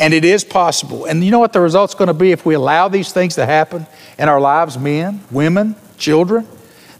And 0.00 0.14
it 0.14 0.24
is 0.24 0.44
possible. 0.44 1.06
And 1.06 1.24
you 1.24 1.30
know 1.30 1.40
what 1.40 1.52
the 1.52 1.60
result's 1.60 1.94
going 1.94 2.08
to 2.08 2.14
be 2.14 2.30
if 2.30 2.46
we 2.46 2.54
allow 2.54 2.88
these 2.88 3.12
things 3.12 3.34
to 3.34 3.46
happen 3.46 3.86
in 4.16 4.28
our 4.28 4.40
lives 4.40 4.78
men, 4.78 5.24
women, 5.30 5.74
children? 5.96 6.46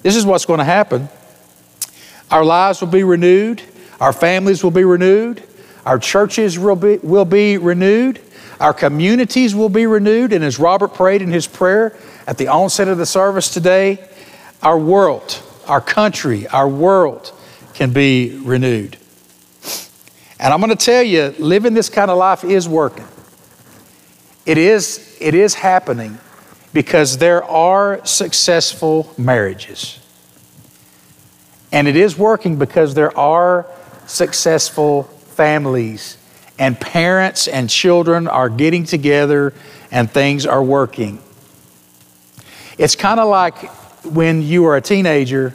This 0.03 0.17
is 0.17 0.27
what's 0.27 0.45
going 0.45 0.59
to 0.59 0.65
happen. 0.65 1.09
Our 2.31 2.45
lives 2.45 2.81
will 2.81 2.89
be 2.89 3.05
renewed, 3.05 3.63
our 4.01 4.13
families 4.13 4.63
will 4.63 4.71
be 4.71 4.85
renewed, 4.85 5.43
our 5.87 5.99
churches 5.99 6.59
will 6.59 6.77
be, 6.77 6.99
will 6.99 7.25
be 7.25 7.57
renewed, 7.57 8.21
our 8.61 8.75
communities 8.75 9.55
will 9.55 9.69
be 9.69 9.87
renewed. 9.87 10.33
And 10.33 10.45
as 10.45 10.59
Robert 10.59 10.95
prayed 10.95 11.23
in 11.23 11.31
his 11.31 11.47
prayer 11.47 11.97
at 12.27 12.37
the 12.37 12.49
onset 12.49 12.89
of 12.89 12.99
the 12.99 13.07
service 13.07 13.53
today, 13.53 14.07
our 14.63 14.79
world, 14.79 15.43
our 15.67 15.81
country, 15.81 16.47
our 16.49 16.69
world 16.69 17.33
can 17.75 17.93
be 17.93 18.39
renewed. 18.45 18.99
And 20.41 20.53
I'm 20.53 20.61
going 20.61 20.77
to 20.77 20.77
tell 20.77 21.03
you, 21.03 21.35
living 21.39 21.75
this 21.75 21.89
kind 21.89 22.11
of 22.11 22.19
life 22.19 22.45
is 22.45 22.69
working. 22.69 23.07
It 24.47 24.59
is, 24.59 25.17
it 25.21 25.35
is 25.35 25.55
happening 25.55 26.19
because 26.73 27.19
there 27.19 27.43
are 27.45 28.05
successful 28.05 29.13
marriages. 29.19 29.99
And 31.71 31.87
it 31.87 31.97
is 31.97 32.17
working 32.17 32.57
because 32.57 32.95
there 32.95 33.17
are 33.17 33.67
successful 34.07 35.03
families, 35.03 36.17
and 36.59 36.81
parents 36.81 37.47
and 37.47 37.69
children 37.71 38.27
are 38.27 38.49
getting 38.49 38.85
together 38.85 39.53
and 39.91 40.11
things 40.11 40.47
are 40.47 40.63
working. 40.63 41.23
It's 42.79 42.97
kind 42.97 43.21
of 43.21 43.29
like 43.29 43.57
when 44.05 44.43
you 44.43 44.67
are 44.67 44.77
a 44.77 44.81
teenager, 44.81 45.55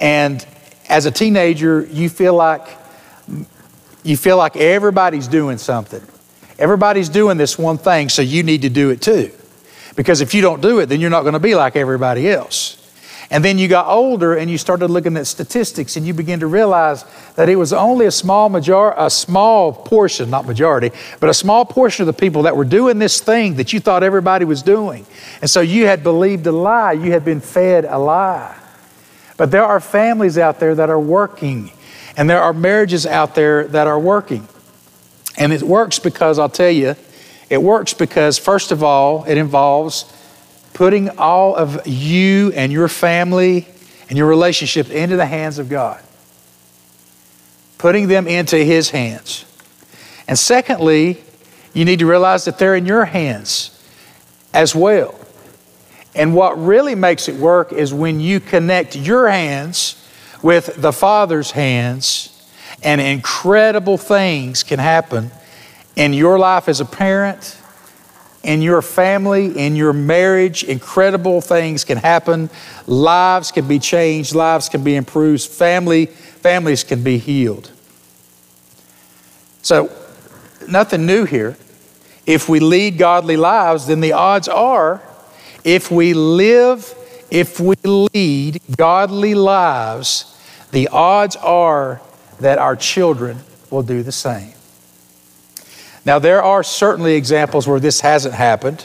and 0.00 0.44
as 0.88 1.06
a 1.06 1.10
teenager, 1.10 1.86
you 1.90 2.08
feel 2.08 2.34
like 2.34 2.66
you 4.02 4.16
feel 4.16 4.36
like 4.36 4.56
everybody's 4.56 5.28
doing 5.28 5.58
something. 5.58 6.02
Everybody's 6.58 7.08
doing 7.08 7.36
this 7.36 7.58
one 7.58 7.76
thing, 7.76 8.08
so 8.08 8.22
you 8.22 8.42
need 8.42 8.62
to 8.62 8.70
do 8.70 8.90
it 8.90 9.02
too. 9.02 9.30
Because 9.94 10.20
if 10.20 10.32
you 10.32 10.42
don't 10.42 10.62
do 10.62 10.78
it, 10.78 10.86
then 10.86 11.00
you're 11.00 11.10
not 11.10 11.22
going 11.22 11.34
to 11.34 11.40
be 11.40 11.54
like 11.54 11.76
everybody 11.76 12.30
else. 12.30 12.75
And 13.30 13.44
then 13.44 13.58
you 13.58 13.66
got 13.66 13.88
older 13.88 14.34
and 14.34 14.48
you 14.48 14.56
started 14.56 14.88
looking 14.88 15.16
at 15.16 15.26
statistics 15.26 15.96
and 15.96 16.06
you 16.06 16.14
begin 16.14 16.40
to 16.40 16.46
realize 16.46 17.04
that 17.34 17.48
it 17.48 17.56
was 17.56 17.72
only 17.72 18.06
a 18.06 18.10
small 18.10 18.48
major 18.48 18.92
a 18.96 19.10
small 19.10 19.72
portion, 19.72 20.30
not 20.30 20.46
majority, 20.46 20.92
but 21.18 21.28
a 21.28 21.34
small 21.34 21.64
portion 21.64 22.02
of 22.02 22.06
the 22.06 22.20
people 22.20 22.42
that 22.42 22.56
were 22.56 22.64
doing 22.64 22.98
this 22.98 23.20
thing 23.20 23.56
that 23.56 23.72
you 23.72 23.80
thought 23.80 24.04
everybody 24.04 24.44
was 24.44 24.62
doing. 24.62 25.04
And 25.40 25.50
so 25.50 25.60
you 25.60 25.86
had 25.86 26.04
believed 26.04 26.46
a 26.46 26.52
lie, 26.52 26.92
you 26.92 27.10
had 27.12 27.24
been 27.24 27.40
fed 27.40 27.84
a 27.84 27.98
lie. 27.98 28.56
But 29.36 29.50
there 29.50 29.64
are 29.64 29.80
families 29.80 30.38
out 30.38 30.60
there 30.60 30.74
that 30.74 30.88
are 30.88 31.00
working, 31.00 31.72
and 32.16 32.30
there 32.30 32.40
are 32.40 32.52
marriages 32.52 33.06
out 33.06 33.34
there 33.34 33.66
that 33.68 33.86
are 33.86 33.98
working. 33.98 34.48
And 35.36 35.52
it 35.52 35.62
works 35.62 35.98
because 35.98 36.38
I'll 36.38 36.48
tell 36.48 36.70
you, 36.70 36.94
it 37.50 37.62
works 37.62 37.92
because, 37.92 38.38
first 38.38 38.72
of 38.72 38.82
all, 38.82 39.24
it 39.24 39.36
involves 39.36 40.12
putting 40.76 41.08
all 41.18 41.56
of 41.56 41.86
you 41.86 42.52
and 42.54 42.70
your 42.70 42.86
family 42.86 43.66
and 44.10 44.18
your 44.18 44.28
relationship 44.28 44.90
into 44.90 45.16
the 45.16 45.24
hands 45.24 45.58
of 45.58 45.70
God, 45.70 45.98
putting 47.78 48.08
them 48.08 48.28
into 48.28 48.58
His 48.58 48.90
hands. 48.90 49.46
And 50.28 50.38
secondly, 50.38 51.22
you 51.72 51.86
need 51.86 52.00
to 52.00 52.06
realize 52.06 52.44
that 52.44 52.58
they're 52.58 52.76
in 52.76 52.84
your 52.84 53.06
hands 53.06 53.70
as 54.52 54.74
well. 54.74 55.18
And 56.14 56.34
what 56.34 56.62
really 56.62 56.94
makes 56.94 57.26
it 57.26 57.36
work 57.36 57.72
is 57.72 57.94
when 57.94 58.20
you 58.20 58.38
connect 58.38 58.96
your 58.96 59.30
hands 59.30 60.06
with 60.42 60.76
the 60.76 60.92
Father's 60.92 61.52
hands, 61.52 62.46
and 62.82 63.00
incredible 63.00 63.96
things 63.96 64.62
can 64.62 64.78
happen 64.78 65.30
in 65.96 66.12
your 66.12 66.38
life 66.38 66.68
as 66.68 66.80
a 66.80 66.84
parent, 66.84 67.56
in 68.46 68.62
your 68.62 68.80
family, 68.80 69.58
in 69.58 69.76
your 69.76 69.92
marriage. 69.92 70.64
Incredible 70.64 71.40
things 71.40 71.84
can 71.84 71.98
happen. 71.98 72.48
Lives 72.86 73.50
can 73.50 73.68
be 73.68 73.78
changed, 73.78 74.34
lives 74.34 74.68
can 74.68 74.82
be 74.84 74.94
improved, 74.94 75.42
family, 75.44 76.06
families 76.06 76.84
can 76.84 77.02
be 77.02 77.18
healed. 77.18 77.70
So, 79.62 79.90
nothing 80.68 81.06
new 81.06 81.24
here. 81.24 81.56
If 82.24 82.48
we 82.48 82.60
lead 82.60 82.98
godly 82.98 83.36
lives, 83.36 83.86
then 83.86 84.00
the 84.00 84.12
odds 84.12 84.48
are 84.48 85.02
if 85.66 85.90
we 85.90 86.14
live, 86.14 86.94
if 87.28 87.58
we 87.58 87.74
lead 87.82 88.62
godly 88.76 89.34
lives, 89.34 90.32
the 90.70 90.86
odds 90.86 91.34
are 91.34 92.00
that 92.38 92.58
our 92.58 92.76
children 92.76 93.40
will 93.68 93.82
do 93.82 94.04
the 94.04 94.12
same. 94.12 94.52
Now, 96.06 96.20
there 96.20 96.40
are 96.40 96.62
certainly 96.62 97.14
examples 97.16 97.66
where 97.66 97.80
this 97.80 98.00
hasn't 98.00 98.34
happened, 98.34 98.82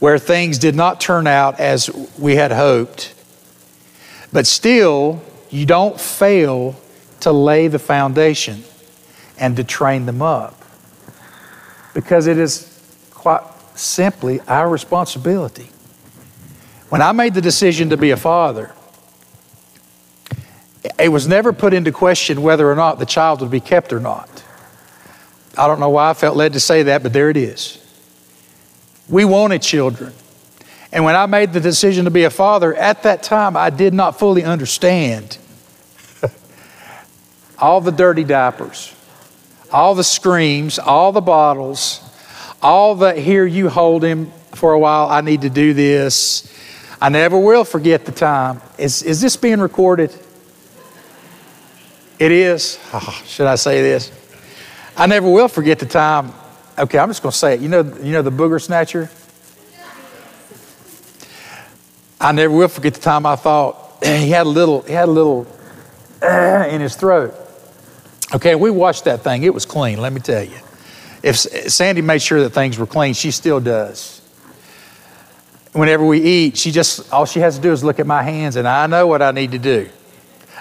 where 0.00 0.18
things 0.18 0.58
did 0.58 0.74
not 0.74 1.00
turn 1.00 1.28
out 1.28 1.60
as 1.60 1.88
we 2.18 2.34
had 2.34 2.50
hoped, 2.50 3.14
but 4.32 4.48
still, 4.48 5.22
you 5.48 5.64
don't 5.64 5.98
fail 6.00 6.74
to 7.20 7.30
lay 7.30 7.68
the 7.68 7.78
foundation 7.78 8.64
and 9.38 9.56
to 9.56 9.64
train 9.64 10.06
them 10.06 10.22
up 10.22 10.60
because 11.94 12.26
it 12.26 12.36
is 12.36 12.66
quite 13.12 13.42
simply 13.76 14.40
our 14.48 14.68
responsibility. 14.68 15.68
When 16.88 17.00
I 17.00 17.12
made 17.12 17.34
the 17.34 17.40
decision 17.40 17.90
to 17.90 17.96
be 17.96 18.10
a 18.10 18.16
father, 18.16 18.72
it 20.98 21.08
was 21.08 21.28
never 21.28 21.52
put 21.52 21.74
into 21.74 21.92
question 21.92 22.42
whether 22.42 22.70
or 22.70 22.74
not 22.74 22.98
the 22.98 23.06
child 23.06 23.40
would 23.40 23.50
be 23.50 23.60
kept 23.60 23.92
or 23.92 24.00
not. 24.00 24.29
I 25.56 25.66
don't 25.66 25.80
know 25.80 25.90
why 25.90 26.10
I 26.10 26.14
felt 26.14 26.36
led 26.36 26.52
to 26.54 26.60
say 26.60 26.84
that, 26.84 27.02
but 27.02 27.12
there 27.12 27.30
it 27.30 27.36
is. 27.36 27.78
We 29.08 29.24
wanted 29.24 29.62
children. 29.62 30.12
And 30.92 31.04
when 31.04 31.14
I 31.14 31.26
made 31.26 31.52
the 31.52 31.60
decision 31.60 32.04
to 32.06 32.10
be 32.10 32.24
a 32.24 32.30
father, 32.30 32.74
at 32.74 33.04
that 33.04 33.22
time, 33.22 33.56
I 33.56 33.70
did 33.70 33.94
not 33.94 34.18
fully 34.18 34.44
understand 34.44 35.38
all 37.58 37.80
the 37.80 37.92
dirty 37.92 38.24
diapers, 38.24 38.94
all 39.72 39.94
the 39.94 40.04
screams, 40.04 40.78
all 40.78 41.12
the 41.12 41.20
bottles, 41.20 42.02
all 42.62 42.94
the 42.94 43.14
here, 43.14 43.46
you 43.46 43.68
hold 43.68 44.02
him 44.02 44.32
for 44.54 44.72
a 44.72 44.78
while, 44.78 45.08
I 45.08 45.20
need 45.20 45.42
to 45.42 45.50
do 45.50 45.74
this. 45.74 46.52
I 47.00 47.08
never 47.08 47.38
will 47.38 47.64
forget 47.64 48.04
the 48.04 48.12
time. 48.12 48.60
Is, 48.76 49.02
is 49.02 49.20
this 49.20 49.36
being 49.36 49.60
recorded? 49.60 50.14
It 52.18 52.32
is. 52.32 52.78
Oh, 52.92 53.22
should 53.26 53.46
I 53.46 53.54
say 53.54 53.80
this? 53.80 54.12
I 54.96 55.06
never 55.06 55.30
will 55.30 55.48
forget 55.48 55.78
the 55.78 55.86
time. 55.86 56.32
Okay, 56.78 56.98
I'm 56.98 57.08
just 57.08 57.22
going 57.22 57.32
to 57.32 57.38
say 57.38 57.54
it. 57.54 57.60
You 57.60 57.68
know, 57.68 57.82
you 58.02 58.12
know 58.12 58.22
the 58.22 58.32
booger 58.32 58.60
snatcher? 58.60 59.10
I 62.20 62.32
never 62.32 62.54
will 62.54 62.68
forget 62.68 62.94
the 62.94 63.00
time 63.00 63.24
I 63.24 63.36
thought 63.36 63.98
he 64.04 64.30
had 64.30 64.46
a 64.46 64.48
little, 64.48 64.82
he 64.82 64.92
had 64.92 65.08
a 65.08 65.12
little 65.12 65.46
uh, 66.22 66.66
in 66.70 66.80
his 66.80 66.96
throat. 66.96 67.34
Okay, 68.34 68.54
we 68.54 68.70
washed 68.70 69.04
that 69.04 69.22
thing. 69.22 69.42
It 69.42 69.52
was 69.52 69.64
clean, 69.66 70.00
let 70.00 70.12
me 70.12 70.20
tell 70.20 70.44
you. 70.44 70.58
If 71.22 71.36
Sandy 71.36 72.00
made 72.00 72.22
sure 72.22 72.42
that 72.42 72.50
things 72.50 72.78
were 72.78 72.86
clean, 72.86 73.14
she 73.14 73.30
still 73.30 73.60
does. 73.60 74.20
Whenever 75.72 76.04
we 76.04 76.20
eat, 76.20 76.56
she 76.56 76.70
just, 76.70 77.12
all 77.12 77.26
she 77.26 77.40
has 77.40 77.56
to 77.56 77.62
do 77.62 77.72
is 77.72 77.84
look 77.84 78.00
at 78.00 78.06
my 78.06 78.22
hands, 78.22 78.56
and 78.56 78.66
I 78.66 78.86
know 78.86 79.06
what 79.06 79.22
I 79.22 79.30
need 79.30 79.52
to 79.52 79.58
do. 79.58 79.88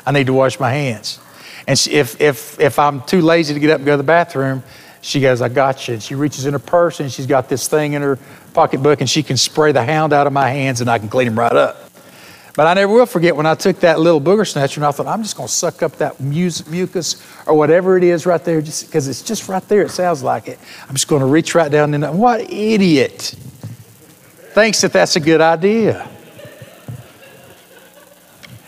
I 0.06 0.12
need 0.12 0.28
to 0.28 0.34
wash 0.34 0.60
my 0.60 0.72
hands. 0.72 1.20
And 1.68 1.78
she, 1.78 1.92
if, 1.92 2.20
if, 2.22 2.60
if 2.60 2.80
I'm 2.80 3.02
too 3.02 3.22
lazy 3.22 3.54
to 3.54 3.60
get 3.60 3.70
up 3.70 3.78
and 3.78 3.86
go 3.86 3.94
to 3.94 3.98
the 3.98 4.04
bathroom, 4.04 4.64
she 5.02 5.22
goes, 5.22 5.42
I 5.42 5.50
got 5.50 5.88
you. 5.88 5.96
And 5.96 6.04
she 6.04 6.16
reaches 6.16 6.46
in 6.46 6.54
her 6.54 6.60
purse 6.60 7.00
and 7.00 7.12
she's 7.12 7.28
got 7.28 7.50
this 7.50 7.68
thing 7.68 7.94
in 7.94 8.02
her 8.02 8.18
pocketbook 8.54 9.02
and 9.02 9.10
she 9.10 9.24
can 9.24 9.38
spray 9.38 9.72
the 9.72 9.84
hound 9.84 10.14
out 10.14 10.28
of 10.28 10.34
my 10.34 10.50
hands 10.50 10.82
and 10.82 10.90
I 10.90 11.00
can 11.00 11.10
clean 11.10 11.28
him 11.28 11.38
right 11.38 11.52
up. 11.52 11.90
But 12.56 12.68
I 12.68 12.74
never 12.74 12.92
will 12.92 13.06
forget 13.06 13.36
when 13.36 13.46
I 13.46 13.56
took 13.56 13.80
that 13.82 14.00
little 14.00 14.20
booger 14.20 14.46
snatcher 14.46 14.82
and 14.82 14.86
I 14.86 14.92
thought, 14.92 15.08
I'm 15.08 15.24
just 15.24 15.38
going 15.38 15.48
to 15.48 15.54
suck 15.54 15.82
up 15.82 15.94
that 15.98 16.20
mucus 16.20 17.26
or 17.48 17.54
whatever 17.54 17.96
it 17.96 18.04
is 18.04 18.26
right 18.26 18.44
there, 18.44 18.62
just 18.62 18.88
because 18.88 19.08
it's 19.08 19.22
just 19.22 19.48
right 19.48 19.66
there. 19.70 19.84
It 19.84 19.92
sounds 19.92 20.24
like 20.24 20.50
it. 20.50 20.60
I'm 20.88 20.94
just 20.94 21.08
going 21.08 21.22
to 21.22 21.28
reach 21.28 21.56
right 21.56 21.72
down 21.72 21.94
in 21.94 22.02
there. 22.02 22.12
What 22.12 22.42
idiot 22.52 23.34
thinks 24.52 24.82
that 24.82 24.92
that's 24.92 25.16
a 25.16 25.22
good 25.22 25.40
idea? 25.40 26.10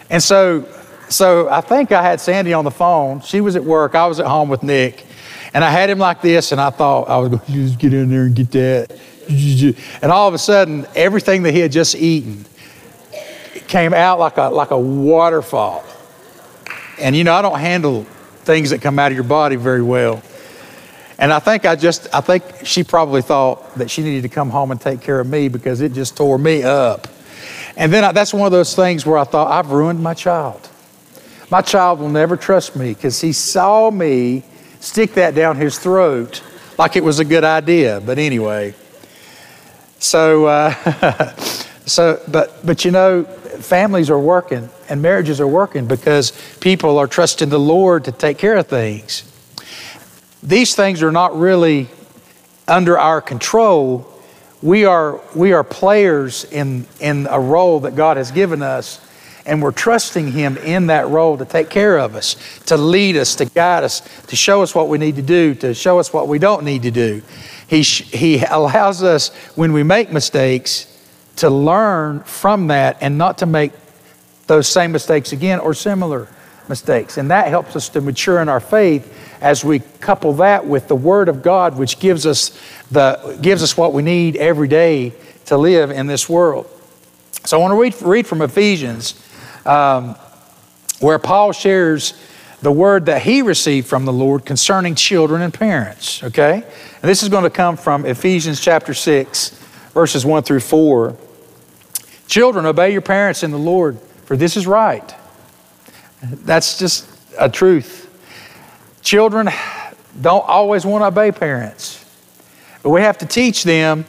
And 0.09 0.23
so 0.23 0.65
so 1.11 1.49
I 1.49 1.61
think 1.61 1.91
I 1.91 2.01
had 2.01 2.19
Sandy 2.19 2.53
on 2.53 2.65
the 2.65 2.71
phone. 2.71 3.21
She 3.21 3.41
was 3.41 3.55
at 3.55 3.63
work. 3.63 3.95
I 3.95 4.07
was 4.07 4.19
at 4.19 4.27
home 4.27 4.49
with 4.49 4.63
Nick. 4.63 5.05
And 5.53 5.63
I 5.63 5.69
had 5.69 5.89
him 5.89 5.99
like 5.99 6.21
this, 6.21 6.51
and 6.53 6.61
I 6.61 6.69
thought 6.69 7.09
I 7.09 7.17
was 7.17 7.29
going 7.29 7.41
to 7.41 7.51
just 7.51 7.77
get 7.77 7.93
in 7.93 8.09
there 8.09 8.23
and 8.23 8.35
get 8.35 8.51
that. 8.51 8.97
And 10.01 10.11
all 10.11 10.27
of 10.27 10.33
a 10.33 10.37
sudden, 10.37 10.87
everything 10.95 11.43
that 11.43 11.51
he 11.51 11.59
had 11.59 11.71
just 11.71 11.95
eaten 11.95 12.45
came 13.67 13.93
out 13.93 14.19
like 14.19 14.37
a, 14.37 14.49
like 14.49 14.71
a 14.71 14.79
waterfall. 14.79 15.83
And 16.99 17.15
you 17.15 17.23
know, 17.23 17.33
I 17.33 17.41
don't 17.41 17.59
handle 17.59 18.03
things 18.43 18.69
that 18.69 18.81
come 18.81 18.97
out 18.99 19.11
of 19.11 19.15
your 19.15 19.23
body 19.23 19.55
very 19.55 19.81
well. 19.81 20.21
And 21.17 21.31
I 21.31 21.39
think 21.39 21.65
I 21.65 21.75
just, 21.75 22.07
I 22.13 22.21
think 22.21 22.43
she 22.63 22.83
probably 22.83 23.21
thought 23.21 23.75
that 23.75 23.91
she 23.91 24.01
needed 24.01 24.23
to 24.23 24.29
come 24.29 24.49
home 24.49 24.71
and 24.71 24.81
take 24.81 25.01
care 25.01 25.19
of 25.19 25.27
me 25.27 25.49
because 25.49 25.81
it 25.81 25.93
just 25.93 26.17
tore 26.17 26.39
me 26.39 26.63
up. 26.63 27.07
And 27.77 27.93
then 27.93 28.03
I, 28.03 28.11
that's 28.11 28.33
one 28.33 28.45
of 28.45 28.51
those 28.51 28.75
things 28.75 29.05
where 29.05 29.17
I 29.17 29.23
thought, 29.23 29.51
I've 29.51 29.71
ruined 29.71 30.01
my 30.01 30.13
child. 30.13 30.70
My 31.51 31.61
child 31.61 31.99
will 31.99 32.09
never 32.09 32.37
trust 32.37 32.77
me 32.77 32.93
because 32.93 33.19
he 33.19 33.33
saw 33.33 33.91
me 33.91 34.43
stick 34.79 35.15
that 35.15 35.35
down 35.35 35.57
his 35.57 35.77
throat 35.77 36.41
like 36.77 36.95
it 36.95 37.03
was 37.03 37.19
a 37.19 37.25
good 37.25 37.43
idea. 37.43 37.99
But 37.99 38.17
anyway, 38.19 38.73
so, 39.99 40.45
uh, 40.45 41.35
so, 41.85 42.21
but, 42.29 42.65
but 42.65 42.85
you 42.85 42.91
know, 42.91 43.25
families 43.25 44.09
are 44.09 44.17
working 44.17 44.69
and 44.87 45.01
marriages 45.01 45.41
are 45.41 45.47
working 45.47 45.87
because 45.87 46.31
people 46.61 46.97
are 46.97 47.05
trusting 47.05 47.49
the 47.49 47.59
Lord 47.59 48.05
to 48.05 48.13
take 48.13 48.37
care 48.37 48.55
of 48.55 48.67
things. 48.67 49.29
These 50.41 50.73
things 50.73 51.03
are 51.03 51.11
not 51.11 51.37
really 51.37 51.89
under 52.65 52.97
our 52.97 53.19
control. 53.19 54.07
We 54.61 54.85
are, 54.85 55.19
we 55.35 55.51
are 55.51 55.65
players 55.65 56.45
in, 56.45 56.87
in 57.01 57.27
a 57.29 57.41
role 57.41 57.81
that 57.81 57.97
God 57.97 58.15
has 58.15 58.31
given 58.31 58.61
us 58.61 59.05
and 59.45 59.61
we're 59.61 59.71
trusting 59.71 60.31
Him 60.31 60.57
in 60.57 60.87
that 60.87 61.07
role 61.07 61.37
to 61.37 61.45
take 61.45 61.69
care 61.69 61.97
of 61.97 62.15
us, 62.15 62.35
to 62.65 62.77
lead 62.77 63.17
us, 63.17 63.35
to 63.35 63.45
guide 63.45 63.83
us, 63.83 64.01
to 64.27 64.35
show 64.35 64.61
us 64.61 64.75
what 64.75 64.87
we 64.87 64.97
need 64.97 65.15
to 65.15 65.21
do, 65.21 65.55
to 65.55 65.73
show 65.73 65.99
us 65.99 66.13
what 66.13 66.27
we 66.27 66.39
don't 66.39 66.63
need 66.63 66.83
to 66.83 66.91
do. 66.91 67.21
He, 67.67 67.81
he 67.81 68.43
allows 68.43 69.01
us, 69.03 69.29
when 69.55 69.73
we 69.73 69.83
make 69.83 70.11
mistakes, 70.11 70.87
to 71.37 71.49
learn 71.49 72.19
from 72.21 72.67
that 72.67 72.97
and 73.01 73.17
not 73.17 73.37
to 73.39 73.45
make 73.45 73.71
those 74.47 74.67
same 74.67 74.91
mistakes 74.91 75.31
again 75.31 75.59
or 75.59 75.73
similar 75.73 76.27
mistakes. 76.67 77.17
And 77.17 77.31
that 77.31 77.47
helps 77.47 77.75
us 77.75 77.89
to 77.89 78.01
mature 78.01 78.41
in 78.41 78.49
our 78.49 78.59
faith 78.59 79.17
as 79.41 79.63
we 79.63 79.79
couple 79.79 80.33
that 80.33 80.65
with 80.65 80.87
the 80.87 80.95
Word 80.95 81.29
of 81.29 81.41
God, 81.41 81.77
which 81.77 81.99
gives 81.99 82.25
us, 82.25 82.59
the, 82.91 83.37
gives 83.41 83.63
us 83.63 83.75
what 83.75 83.93
we 83.93 84.03
need 84.03 84.35
every 84.35 84.67
day 84.67 85.13
to 85.45 85.57
live 85.57 85.89
in 85.89 86.07
this 86.07 86.29
world. 86.29 86.69
So 87.45 87.57
I 87.57 87.61
want 87.61 87.71
to 87.71 87.79
read, 87.81 88.01
read 88.01 88.27
from 88.27 88.41
Ephesians 88.41 89.13
um, 89.65 90.15
where 90.99 91.19
Paul 91.19 91.51
shares 91.51 92.13
the 92.61 92.71
word 92.71 93.07
that 93.07 93.23
he 93.23 93.41
received 93.41 93.87
from 93.87 94.05
the 94.05 94.13
Lord 94.13 94.45
concerning 94.45 94.93
children 94.95 95.41
and 95.41 95.53
parents, 95.53 96.23
okay? 96.23 96.53
And 96.53 97.09
this 97.09 97.23
is 97.23 97.29
going 97.29 97.43
to 97.43 97.49
come 97.49 97.75
from 97.75 98.05
Ephesians 98.05 98.61
chapter 98.61 98.93
6, 98.93 99.49
verses 99.93 100.25
1 100.25 100.43
through 100.43 100.59
4. 100.59 101.17
Children, 102.27 102.65
obey 102.65 102.91
your 102.91 103.01
parents 103.01 103.43
in 103.43 103.51
the 103.51 103.57
Lord, 103.57 103.99
for 104.25 104.37
this 104.37 104.55
is 104.55 104.67
right. 104.67 105.13
That's 106.21 106.77
just 106.77 107.09
a 107.39 107.49
truth. 107.49 108.07
Children 109.01 109.49
don't 110.19 110.47
always 110.47 110.85
want 110.85 111.01
to 111.01 111.07
obey 111.07 111.31
parents, 111.31 112.05
but 112.83 112.91
we 112.91 113.01
have 113.01 113.17
to 113.19 113.25
teach 113.25 113.63
them 113.63 114.05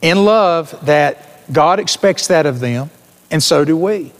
in 0.00 0.24
love 0.24 0.78
that 0.86 1.52
God 1.52 1.80
expects 1.80 2.28
that 2.28 2.46
of 2.46 2.60
them, 2.60 2.90
and 3.30 3.42
so 3.42 3.64
do 3.64 3.76
we. 3.76 4.12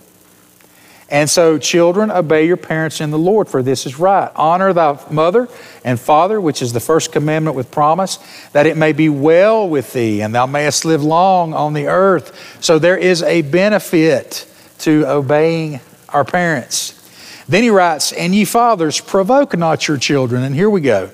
And 1.13 1.29
so, 1.29 1.59
children, 1.59 2.11
obey 2.11 2.47
your 2.47 2.57
parents 2.57 3.03
in 3.03 3.11
the 3.11 3.19
Lord, 3.19 3.47
for 3.47 3.63
this 3.63 3.85
is 3.85 3.99
right. 3.99 4.33
Honor 4.35 4.73
thy 4.73 4.99
mother 5.11 5.47
and 5.85 6.01
father, 6.01 6.41
which 6.41 6.63
is 6.63 6.73
the 6.73 6.81
first 6.81 7.13
commandment 7.13 7.55
with 7.55 7.71
promise, 7.71 8.19
that 8.53 8.67
it 8.67 8.79
may 8.79 8.95
be 8.95 9.11
well 9.11 9.69
with 9.69 9.93
thee, 9.93 10.23
and 10.23 10.35
thou 10.35 10.47
mayest 10.47 10.87
live 10.87 11.05
long 11.05 11.53
on 11.53 11.75
the 11.75 11.87
earth. 11.87 12.57
So, 12.65 12.79
there 12.79 12.97
is 12.97 13.23
a 13.25 13.43
benefit 13.43 14.51
to 14.79 15.05
obeying 15.07 15.81
our 16.09 16.25
parents. 16.25 16.99
Then 17.47 17.63
he 17.63 17.69
writes, 17.69 18.13
And 18.13 18.35
ye 18.35 18.47
fathers, 18.47 18.99
provoke 18.99 19.55
not 19.55 19.87
your 19.89 19.99
children. 19.99 20.43
And 20.43 20.55
here 20.55 20.71
we 20.71 20.81
go. 20.81 21.11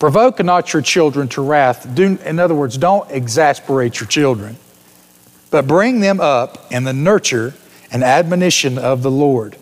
Provoke 0.00 0.44
not 0.44 0.72
your 0.72 0.82
children 0.82 1.28
to 1.28 1.42
wrath. 1.42 1.94
Do, 1.94 2.18
in 2.24 2.40
other 2.40 2.56
words, 2.56 2.76
don't 2.76 3.08
exasperate 3.08 4.00
your 4.00 4.08
children, 4.08 4.56
but 5.52 5.68
bring 5.68 6.00
them 6.00 6.20
up 6.20 6.72
in 6.72 6.82
the 6.82 6.92
nurture 6.92 7.54
and 7.94 8.02
admonition 8.02 8.76
of 8.76 9.02
the 9.02 9.10
Lord. 9.10 9.56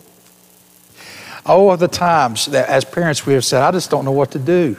Oh, 1.45 1.75
the 1.75 1.87
times 1.87 2.47
that 2.47 2.67
as 2.67 2.83
parents 2.83 3.25
we 3.27 3.33
have 3.33 3.45
said, 3.45 3.61
I 3.61 3.71
just 3.71 3.91
don't 3.91 4.05
know 4.05 4.11
what 4.11 4.31
to 4.31 4.39
do 4.39 4.75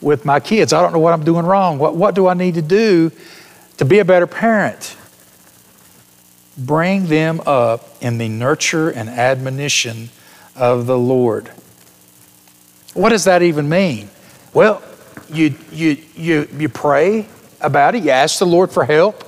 with 0.00 0.24
my 0.24 0.40
kids. 0.40 0.72
I 0.72 0.80
don't 0.80 0.92
know 0.92 0.98
what 0.98 1.12
I'm 1.12 1.24
doing 1.24 1.44
wrong. 1.44 1.78
What, 1.78 1.94
what 1.94 2.14
do 2.14 2.26
I 2.26 2.32
need 2.32 2.54
to 2.54 2.62
do 2.62 3.12
to 3.76 3.84
be 3.84 3.98
a 3.98 4.04
better 4.04 4.26
parent? 4.26 4.96
Bring 6.56 7.06
them 7.06 7.42
up 7.44 7.86
in 8.00 8.16
the 8.16 8.30
nurture 8.30 8.88
and 8.88 9.10
admonition 9.10 10.08
of 10.54 10.86
the 10.86 10.98
Lord. 10.98 11.48
What 12.94 13.10
does 13.10 13.24
that 13.24 13.42
even 13.42 13.68
mean? 13.68 14.08
Well, 14.54 14.82
you, 15.28 15.54
you, 15.70 15.98
you, 16.14 16.48
you 16.56 16.68
pray 16.70 17.28
about 17.60 17.94
it, 17.94 18.04
you 18.04 18.10
ask 18.10 18.38
the 18.38 18.46
Lord 18.46 18.70
for 18.70 18.84
help, 18.86 19.22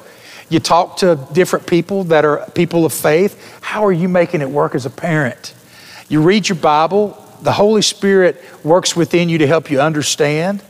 you 0.49 0.61
talk 0.61 0.99
to 0.99 1.17
different 1.33 1.67
people 1.67 2.05
that 2.05 2.25
are 2.25 2.49
people 2.55 2.85
of 2.85 2.93
faith. 2.93 3.61
How 3.61 3.85
are 3.85 3.93
you 3.93 4.09
making 4.09 4.41
it 4.41 4.49
work 4.49 4.75
as 4.75 4.87
a 4.87 4.91
parent? 4.91 5.55
You 6.09 6.23
read 6.23 6.49
your 6.49 6.57
Bible, 6.57 7.23
the 7.43 7.53
Holy 7.53 7.83
Spirit 7.83 8.43
works 8.65 8.97
within 8.97 9.29
you 9.29 9.39
to 9.39 9.47
help 9.47 9.71
you 9.71 9.81
understand. 9.81 10.63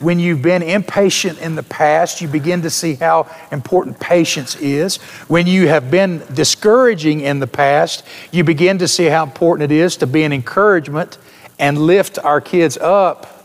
When 0.00 0.18
you've 0.18 0.42
been 0.42 0.62
impatient 0.62 1.40
in 1.40 1.54
the 1.54 1.62
past, 1.62 2.22
you 2.22 2.28
begin 2.28 2.62
to 2.62 2.70
see 2.70 2.94
how 2.94 3.30
important 3.52 4.00
patience 4.00 4.56
is. 4.56 4.96
When 5.28 5.46
you 5.46 5.68
have 5.68 5.90
been 5.90 6.22
discouraging 6.32 7.20
in 7.20 7.38
the 7.38 7.46
past, 7.46 8.06
you 8.32 8.42
begin 8.42 8.78
to 8.78 8.88
see 8.88 9.06
how 9.06 9.24
important 9.24 9.70
it 9.70 9.74
is 9.74 9.98
to 9.98 10.06
be 10.06 10.22
an 10.22 10.32
encouragement 10.32 11.18
and 11.58 11.76
lift 11.76 12.18
our 12.18 12.40
kids 12.40 12.78
up. 12.78 13.36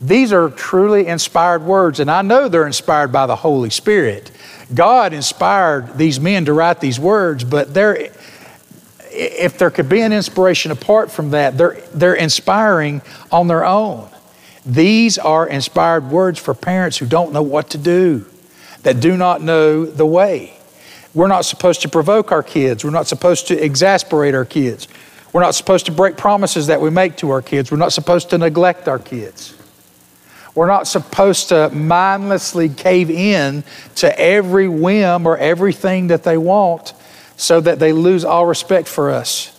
These 0.00 0.32
are 0.32 0.50
truly 0.50 1.06
inspired 1.06 1.62
words, 1.62 2.00
and 2.00 2.10
I 2.10 2.22
know 2.22 2.48
they're 2.48 2.66
inspired 2.66 3.10
by 3.10 3.26
the 3.26 3.36
Holy 3.36 3.70
Spirit. 3.70 4.30
God 4.74 5.12
inspired 5.12 5.96
these 5.96 6.18
men 6.18 6.46
to 6.46 6.52
write 6.52 6.80
these 6.80 6.98
words, 6.98 7.44
but 7.44 7.72
they're, 7.72 8.10
if 9.10 9.58
there 9.58 9.70
could 9.70 9.88
be 9.88 10.00
an 10.00 10.12
inspiration 10.12 10.72
apart 10.72 11.10
from 11.10 11.30
that, 11.30 11.56
they're, 11.56 11.80
they're 11.94 12.14
inspiring 12.14 13.02
on 13.30 13.46
their 13.46 13.64
own. 13.64 14.08
These 14.64 15.18
are 15.18 15.46
inspired 15.46 16.10
words 16.10 16.40
for 16.40 16.52
parents 16.52 16.98
who 16.98 17.06
don't 17.06 17.32
know 17.32 17.42
what 17.42 17.70
to 17.70 17.78
do, 17.78 18.26
that 18.82 19.00
do 19.00 19.16
not 19.16 19.40
know 19.40 19.84
the 19.84 20.06
way. 20.06 20.52
We're 21.14 21.28
not 21.28 21.44
supposed 21.44 21.82
to 21.82 21.88
provoke 21.88 22.32
our 22.32 22.42
kids. 22.42 22.84
We're 22.84 22.90
not 22.90 23.06
supposed 23.06 23.46
to 23.48 23.64
exasperate 23.64 24.34
our 24.34 24.44
kids. 24.44 24.86
We're 25.32 25.40
not 25.40 25.54
supposed 25.54 25.86
to 25.86 25.92
break 25.92 26.16
promises 26.16 26.66
that 26.66 26.80
we 26.80 26.90
make 26.90 27.16
to 27.18 27.30
our 27.30 27.40
kids. 27.40 27.70
We're 27.70 27.78
not 27.78 27.92
supposed 27.92 28.30
to 28.30 28.38
neglect 28.38 28.88
our 28.88 28.98
kids. 28.98 29.54
We're 30.56 30.66
not 30.66 30.88
supposed 30.88 31.50
to 31.50 31.68
mindlessly 31.68 32.70
cave 32.70 33.10
in 33.10 33.62
to 33.96 34.18
every 34.18 34.68
whim 34.68 35.26
or 35.26 35.36
everything 35.36 36.06
that 36.06 36.22
they 36.22 36.38
want 36.38 36.94
so 37.36 37.60
that 37.60 37.78
they 37.78 37.92
lose 37.92 38.24
all 38.24 38.46
respect 38.46 38.88
for 38.88 39.10
us. 39.10 39.52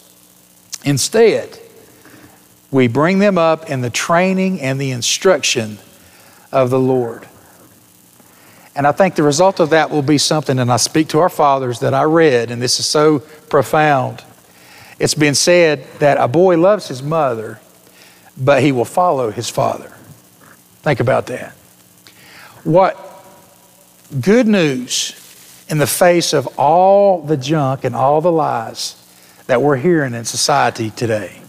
Instead, 0.83 1.59
we 2.71 2.87
bring 2.87 3.19
them 3.19 3.37
up 3.37 3.69
in 3.69 3.81
the 3.81 3.91
training 3.91 4.59
and 4.59 4.81
the 4.81 4.89
instruction 4.89 5.77
of 6.51 6.71
the 6.71 6.79
Lord. 6.79 7.27
And 8.75 8.87
I 8.87 8.91
think 8.91 9.13
the 9.13 9.23
result 9.23 9.59
of 9.59 9.69
that 9.69 9.91
will 9.91 10.01
be 10.01 10.17
something, 10.17 10.57
and 10.57 10.71
I 10.71 10.77
speak 10.77 11.09
to 11.09 11.19
our 11.19 11.29
fathers 11.29 11.79
that 11.81 11.93
I 11.93 12.03
read, 12.03 12.49
and 12.49 12.59
this 12.59 12.79
is 12.79 12.87
so 12.87 13.19
profound. 13.49 14.23
It's 14.97 15.15
been 15.15 15.35
said 15.35 15.85
that 15.99 16.17
a 16.19 16.27
boy 16.27 16.57
loves 16.57 16.87
his 16.87 17.03
mother, 17.03 17.59
but 18.35 18.63
he 18.63 18.71
will 18.71 18.85
follow 18.85 19.29
his 19.29 19.47
father. 19.47 19.93
Think 20.81 20.99
about 20.99 21.27
that. 21.27 21.51
What 22.63 22.97
good 24.21 24.47
news 24.47 25.13
in 25.69 25.77
the 25.77 25.87
face 25.87 26.33
of 26.33 26.47
all 26.59 27.21
the 27.21 27.37
junk 27.37 27.83
and 27.83 27.95
all 27.95 28.21
the 28.21 28.31
lies 28.31 28.95
that 29.47 29.61
we're 29.61 29.77
hearing 29.77 30.13
in 30.13 30.25
society 30.25 30.89
today. 30.91 31.41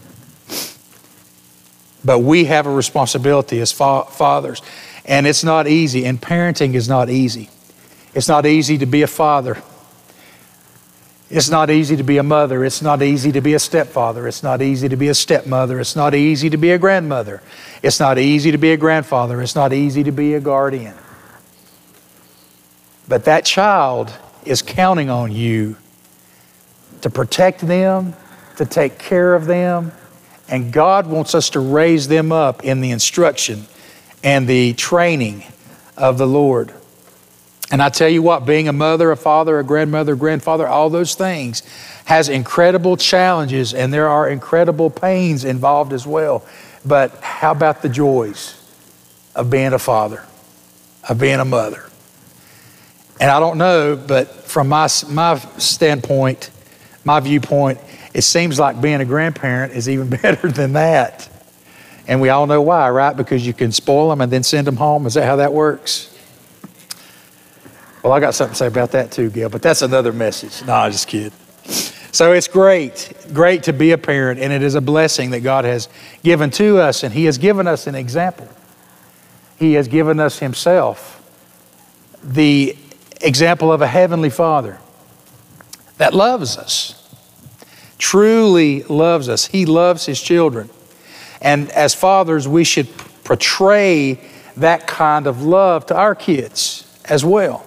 But 2.03 2.19
we 2.19 2.45
have 2.45 2.65
a 2.65 2.71
responsibility 2.71 3.59
as 3.59 3.71
fa- 3.71 4.05
fathers, 4.05 4.61
and 5.05 5.27
it's 5.27 5.43
not 5.43 5.67
easy, 5.67 6.05
and 6.05 6.19
parenting 6.19 6.73
is 6.73 6.87
not 6.87 7.09
easy. 7.09 7.49
It's 8.13 8.27
not 8.27 8.45
easy 8.45 8.77
to 8.77 8.85
be 8.85 9.01
a 9.01 9.07
father. 9.07 9.61
It's 11.29 11.49
not 11.49 11.69
easy 11.69 11.95
to 11.95 12.03
be 12.03 12.17
a 12.17 12.23
mother. 12.23 12.65
It's 12.65 12.81
not 12.81 13.03
easy 13.03 13.31
to 13.33 13.41
be 13.41 13.53
a 13.53 13.59
stepfather. 13.59 14.27
It's 14.27 14.41
not 14.41 14.63
easy 14.63 14.89
to 14.89 14.95
be 14.95 15.09
a 15.09 15.13
stepmother. 15.13 15.79
It's 15.79 15.95
not 15.95 16.15
easy 16.15 16.49
to 16.49 16.57
be 16.57 16.71
a 16.71 16.79
grandmother. 16.79 17.41
It's 17.83 17.99
not 17.99 18.17
easy 18.17 18.51
to 18.51 18.57
be 18.57 18.71
a 18.71 18.77
grandfather. 18.77 19.39
It's 19.41 19.55
not 19.55 19.71
easy 19.71 20.03
to 20.03 20.11
be 20.11 20.33
a 20.33 20.39
guardian. 20.39 20.95
But 23.07 23.25
that 23.25 23.45
child 23.45 24.11
is 24.43 24.63
counting 24.63 25.11
on 25.11 25.31
you 25.31 25.75
to 27.01 27.09
protect 27.11 27.61
them, 27.61 28.15
to 28.57 28.65
take 28.65 28.97
care 28.97 29.35
of 29.35 29.45
them, 29.45 29.91
and 30.47 30.73
God 30.73 31.05
wants 31.05 31.35
us 31.35 31.51
to 31.51 31.59
raise 31.59 32.07
them 32.07 32.31
up 32.31 32.63
in 32.63 32.81
the 32.81 32.89
instruction 32.89 33.67
and 34.23 34.47
the 34.47 34.73
training 34.73 35.43
of 35.95 36.17
the 36.17 36.27
Lord. 36.27 36.73
And 37.71 37.81
I 37.81 37.89
tell 37.89 38.09
you 38.09 38.21
what, 38.23 38.45
being 38.45 38.67
a 38.67 38.73
mother, 38.73 39.11
a 39.11 39.17
father, 39.17 39.59
a 39.59 39.63
grandmother, 39.63 40.15
grandfather, 40.15 40.67
all 40.67 40.89
those 40.89 41.15
things 41.15 41.61
has 42.05 42.27
incredible 42.27 42.97
challenges 42.97 43.73
and 43.73 43.93
there 43.93 44.07
are 44.07 44.27
incredible 44.27 44.89
pains 44.89 45.45
involved 45.45 45.93
as 45.93 46.07
well. 46.07 46.43
But 46.83 47.11
how 47.21 47.51
about 47.51 47.81
the 47.81 47.89
joys 47.89 48.55
of 49.35 49.51
being 49.51 49.73
a 49.73 49.79
father, 49.79 50.25
of 51.07 51.19
being 51.19 51.39
a 51.39 51.45
mother? 51.45 51.83
And 53.19 53.29
I 53.29 53.39
don't 53.39 53.57
know, 53.57 53.95
but 53.95 54.29
from 54.45 54.69
my, 54.69 54.87
my 55.09 55.35
standpoint, 55.57 56.49
my 57.03 57.19
viewpoint, 57.19 57.79
it 58.13 58.23
seems 58.23 58.57
like 58.57 58.81
being 58.81 59.01
a 59.01 59.05
grandparent 59.05 59.73
is 59.73 59.87
even 59.89 60.09
better 60.21 60.49
than 60.49 60.73
that. 60.73 61.29
And 62.07 62.21
we 62.21 62.29
all 62.29 62.47
know 62.47 62.61
why, 62.63 62.89
right? 62.89 63.15
Because 63.15 63.45
you 63.45 63.53
can 63.53 63.71
spoil 63.71 64.09
them 64.09 64.21
and 64.21 64.31
then 64.31 64.41
send 64.41 64.65
them 64.65 64.77
home. 64.77 65.05
Is 65.05 65.13
that 65.13 65.25
how 65.25 65.35
that 65.35 65.53
works? 65.53 66.08
Well, 68.03 68.13
I 68.13 68.19
got 68.19 68.33
something 68.33 68.53
to 68.53 68.57
say 68.57 68.67
about 68.67 68.91
that 68.91 69.11
too, 69.11 69.29
Gail, 69.29 69.49
but 69.49 69.61
that's 69.61 69.81
another 69.81 70.13
message. 70.13 70.65
No, 70.65 70.73
I'm 70.73 70.91
just 70.91 71.07
kid. 71.07 71.33
So 72.11 72.31
it's 72.31 72.47
great, 72.47 73.13
great 73.33 73.63
to 73.63 73.73
be 73.73 73.91
a 73.91 73.97
parent, 73.97 74.39
and 74.39 74.51
it 74.51 74.63
is 74.63 74.75
a 74.75 74.81
blessing 74.81 75.31
that 75.31 75.41
God 75.41 75.65
has 75.65 75.89
given 76.23 76.49
to 76.51 76.79
us, 76.79 77.03
and 77.03 77.13
He 77.13 77.25
has 77.25 77.37
given 77.37 77.67
us 77.67 77.87
an 77.87 77.95
example. 77.95 78.47
He 79.57 79.73
has 79.73 79.87
given 79.87 80.19
us 80.19 80.39
Himself, 80.39 81.21
the 82.23 82.75
example 83.21 83.71
of 83.71 83.81
a 83.81 83.87
heavenly 83.87 84.29
Father 84.29 84.79
that 85.97 86.13
loves 86.13 86.57
us, 86.57 86.95
truly 87.97 88.83
loves 88.83 89.27
us. 89.29 89.45
He 89.45 89.65
loves 89.65 90.05
His 90.05 90.21
children. 90.21 90.69
And 91.41 91.69
as 91.71 91.93
fathers, 91.93 92.47
we 92.47 92.63
should 92.63 92.87
portray 93.23 94.19
that 94.57 94.87
kind 94.87 95.27
of 95.27 95.43
love 95.43 95.85
to 95.87 95.95
our 95.95 96.15
kids 96.15 96.85
as 97.05 97.23
well. 97.23 97.65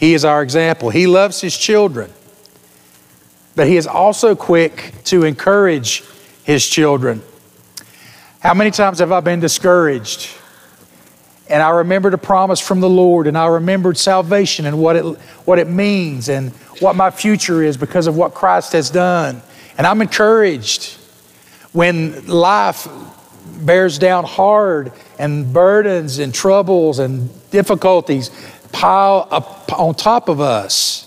He 0.00 0.14
is 0.14 0.24
our 0.24 0.42
example. 0.42 0.88
He 0.88 1.06
loves 1.06 1.42
his 1.42 1.54
children, 1.54 2.10
but 3.54 3.66
he 3.66 3.76
is 3.76 3.86
also 3.86 4.34
quick 4.34 4.94
to 5.04 5.24
encourage 5.24 6.02
his 6.42 6.66
children. 6.66 7.20
How 8.40 8.54
many 8.54 8.70
times 8.70 9.00
have 9.00 9.12
I 9.12 9.20
been 9.20 9.40
discouraged? 9.40 10.30
And 11.50 11.62
I 11.62 11.68
remembered 11.68 12.14
a 12.14 12.18
promise 12.18 12.60
from 12.60 12.80
the 12.80 12.88
Lord, 12.88 13.26
and 13.26 13.36
I 13.36 13.48
remembered 13.48 13.98
salvation 13.98 14.64
and 14.64 14.78
what 14.78 14.96
it, 14.96 15.04
what 15.44 15.58
it 15.58 15.68
means 15.68 16.30
and 16.30 16.52
what 16.80 16.96
my 16.96 17.10
future 17.10 17.62
is 17.62 17.76
because 17.76 18.06
of 18.06 18.16
what 18.16 18.32
Christ 18.32 18.72
has 18.72 18.88
done. 18.88 19.42
And 19.76 19.86
I'm 19.86 20.00
encouraged 20.00 20.96
when 21.72 22.26
life 22.26 22.88
bears 23.60 23.98
down 23.98 24.24
hard 24.24 24.92
and 25.18 25.52
burdens 25.52 26.20
and 26.20 26.32
troubles 26.32 27.00
and 27.00 27.28
difficulties 27.50 28.30
pile 28.72 29.28
up 29.30 29.72
on 29.78 29.94
top 29.94 30.28
of 30.28 30.40
us. 30.40 31.06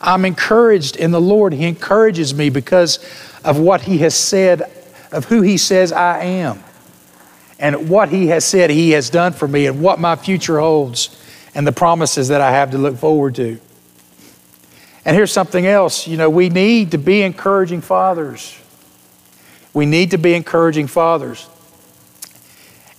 I'm 0.00 0.24
encouraged 0.24 0.96
in 0.96 1.12
the 1.12 1.20
Lord. 1.20 1.52
He 1.52 1.64
encourages 1.64 2.34
me 2.34 2.50
because 2.50 2.98
of 3.44 3.58
what 3.58 3.82
He 3.82 3.98
has 3.98 4.14
said, 4.14 4.62
of 5.12 5.26
who 5.26 5.42
He 5.42 5.56
says 5.56 5.92
I 5.92 6.24
am, 6.24 6.62
and 7.58 7.88
what 7.88 8.08
He 8.08 8.28
has 8.28 8.44
said 8.44 8.70
He 8.70 8.90
has 8.90 9.10
done 9.10 9.32
for 9.32 9.46
me, 9.46 9.66
and 9.66 9.80
what 9.80 10.00
my 10.00 10.16
future 10.16 10.58
holds, 10.58 11.18
and 11.54 11.66
the 11.66 11.72
promises 11.72 12.28
that 12.28 12.40
I 12.40 12.50
have 12.50 12.72
to 12.72 12.78
look 12.78 12.96
forward 12.96 13.36
to. 13.36 13.58
And 15.04 15.16
here's 15.16 15.32
something 15.32 15.66
else 15.66 16.06
you 16.06 16.16
know, 16.16 16.30
we 16.30 16.48
need 16.48 16.92
to 16.92 16.98
be 16.98 17.22
encouraging 17.22 17.80
fathers. 17.80 18.58
We 19.74 19.86
need 19.86 20.10
to 20.10 20.18
be 20.18 20.34
encouraging 20.34 20.86
fathers. 20.86 21.48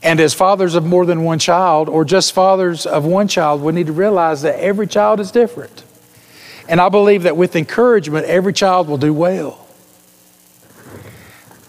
And 0.03 0.19
as 0.19 0.33
fathers 0.33 0.75
of 0.75 0.85
more 0.85 1.05
than 1.05 1.23
one 1.23 1.39
child, 1.39 1.87
or 1.87 2.03
just 2.03 2.33
fathers 2.33 2.85
of 2.85 3.05
one 3.05 3.29
child, 3.29 3.61
we 3.61 3.71
need 3.71 3.87
to 3.87 3.93
realize 3.93 4.41
that 4.41 4.59
every 4.59 4.85
child 4.85 5.21
is 5.21 5.31
different. 5.31 5.83
And 6.67 6.81
I 6.81 6.89
believe 6.89 7.23
that 7.23 7.37
with 7.37 7.55
encouragement, 7.55 8.25
every 8.25 8.51
child 8.51 8.89
will 8.89 8.97
do 8.97 9.13
well. 9.13 9.65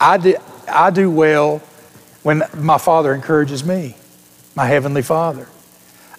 I 0.01 0.19
do, 0.19 0.37
I 0.69 0.91
do 0.91 1.11
well 1.11 1.59
when 2.25 2.43
my 2.57 2.79
father 2.79 3.15
encourages 3.15 3.65
me, 3.65 3.97
my 4.57 4.67
heavenly 4.67 5.03
father. 5.03 5.49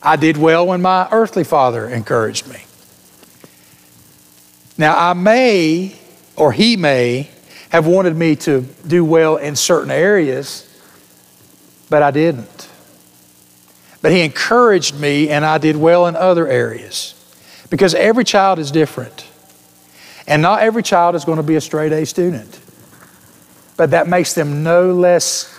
I 0.02 0.16
did 0.16 0.38
well 0.38 0.66
when 0.68 0.82
my 0.82 1.10
earthly 1.12 1.44
father 1.44 1.90
encouraged 1.90 2.48
me. 2.48 2.64
Now, 4.78 4.96
I 4.98 5.14
may, 5.14 5.96
or 6.38 6.54
he 6.54 6.78
may, 6.78 7.30
have 7.70 7.88
wanted 7.88 8.16
me 8.16 8.38
to 8.38 8.62
do 8.88 9.04
well 9.04 9.36
in 9.36 9.58
certain 9.58 9.92
areas 9.92 10.66
but 11.96 12.04
I 12.04 12.12
didn't. 12.12 12.68
But 14.02 14.12
he 14.12 14.20
encouraged 14.20 15.00
me, 15.00 15.30
and 15.30 15.46
I 15.46 15.58
did 15.58 15.78
well 15.78 16.08
in 16.08 16.18
other 16.18 16.46
areas 16.46 17.16
because 17.70 17.96
every 17.96 18.26
child 18.26 18.60
is 18.60 18.70
different. 18.70 19.26
And 20.28 20.42
not 20.42 20.60
every 20.60 20.84
child 20.84 21.16
is 21.16 21.24
going 21.24 21.38
to 21.38 21.44
be 21.44 21.56
a 21.56 21.62
straight 21.62 21.94
A 21.94 22.06
student. 22.06 22.60
But 23.78 23.92
that 23.92 24.10
makes 24.10 24.34
them 24.34 24.62
no 24.62 24.92
less, 24.92 25.50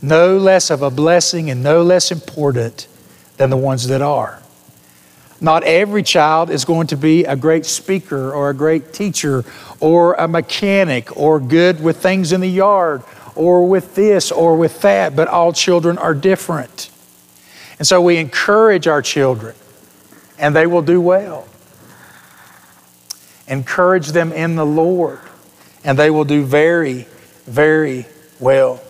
no 0.00 0.38
less 0.38 0.70
of 0.70 0.82
a 0.82 0.90
blessing 0.90 1.50
and 1.50 1.60
no 1.60 1.82
less 1.82 2.12
important 2.12 2.86
than 3.36 3.50
the 3.50 3.56
ones 3.56 3.88
that 3.88 4.00
are. 4.00 4.40
Not 5.40 5.64
every 5.64 6.04
child 6.04 6.50
is 6.50 6.64
going 6.64 6.86
to 6.86 6.96
be 6.96 7.24
a 7.24 7.34
great 7.34 7.66
speaker 7.66 8.32
or 8.32 8.50
a 8.50 8.54
great 8.54 8.92
teacher 8.92 9.44
or 9.80 10.14
a 10.14 10.28
mechanic 10.28 11.16
or 11.16 11.40
good 11.40 11.82
with 11.82 11.96
things 11.96 12.30
in 12.30 12.40
the 12.40 12.48
yard 12.48 13.02
or 13.38 13.68
with 13.68 13.94
this 13.94 14.32
or 14.32 14.56
with 14.56 14.82
that, 14.82 15.14
but 15.14 15.28
all 15.28 15.52
children 15.52 15.96
are 15.96 16.12
different. 16.12 16.90
And 17.78 17.86
so 17.86 18.02
we 18.02 18.16
encourage 18.16 18.88
our 18.88 19.00
children, 19.00 19.54
and 20.38 20.54
they 20.56 20.66
will 20.66 20.82
do 20.82 21.00
well. 21.00 21.46
Encourage 23.46 24.08
them 24.08 24.32
in 24.32 24.56
the 24.56 24.66
Lord, 24.66 25.20
and 25.84 25.96
they 25.96 26.10
will 26.10 26.24
do 26.24 26.44
very, 26.44 27.06
very 27.46 28.06
well. 28.40 28.82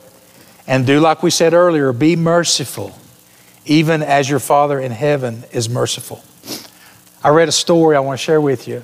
And 0.66 0.86
do 0.86 0.98
like 0.98 1.22
we 1.22 1.30
said 1.30 1.52
earlier 1.52 1.92
be 1.92 2.16
merciful, 2.16 2.98
even 3.66 4.02
as 4.02 4.30
your 4.30 4.40
Father 4.40 4.80
in 4.80 4.92
heaven 4.92 5.44
is 5.52 5.68
merciful. 5.68 6.24
I 7.22 7.28
read 7.28 7.48
a 7.48 7.52
story 7.52 7.96
I 7.96 8.00
want 8.00 8.18
to 8.18 8.24
share 8.24 8.40
with 8.40 8.66
you. 8.66 8.82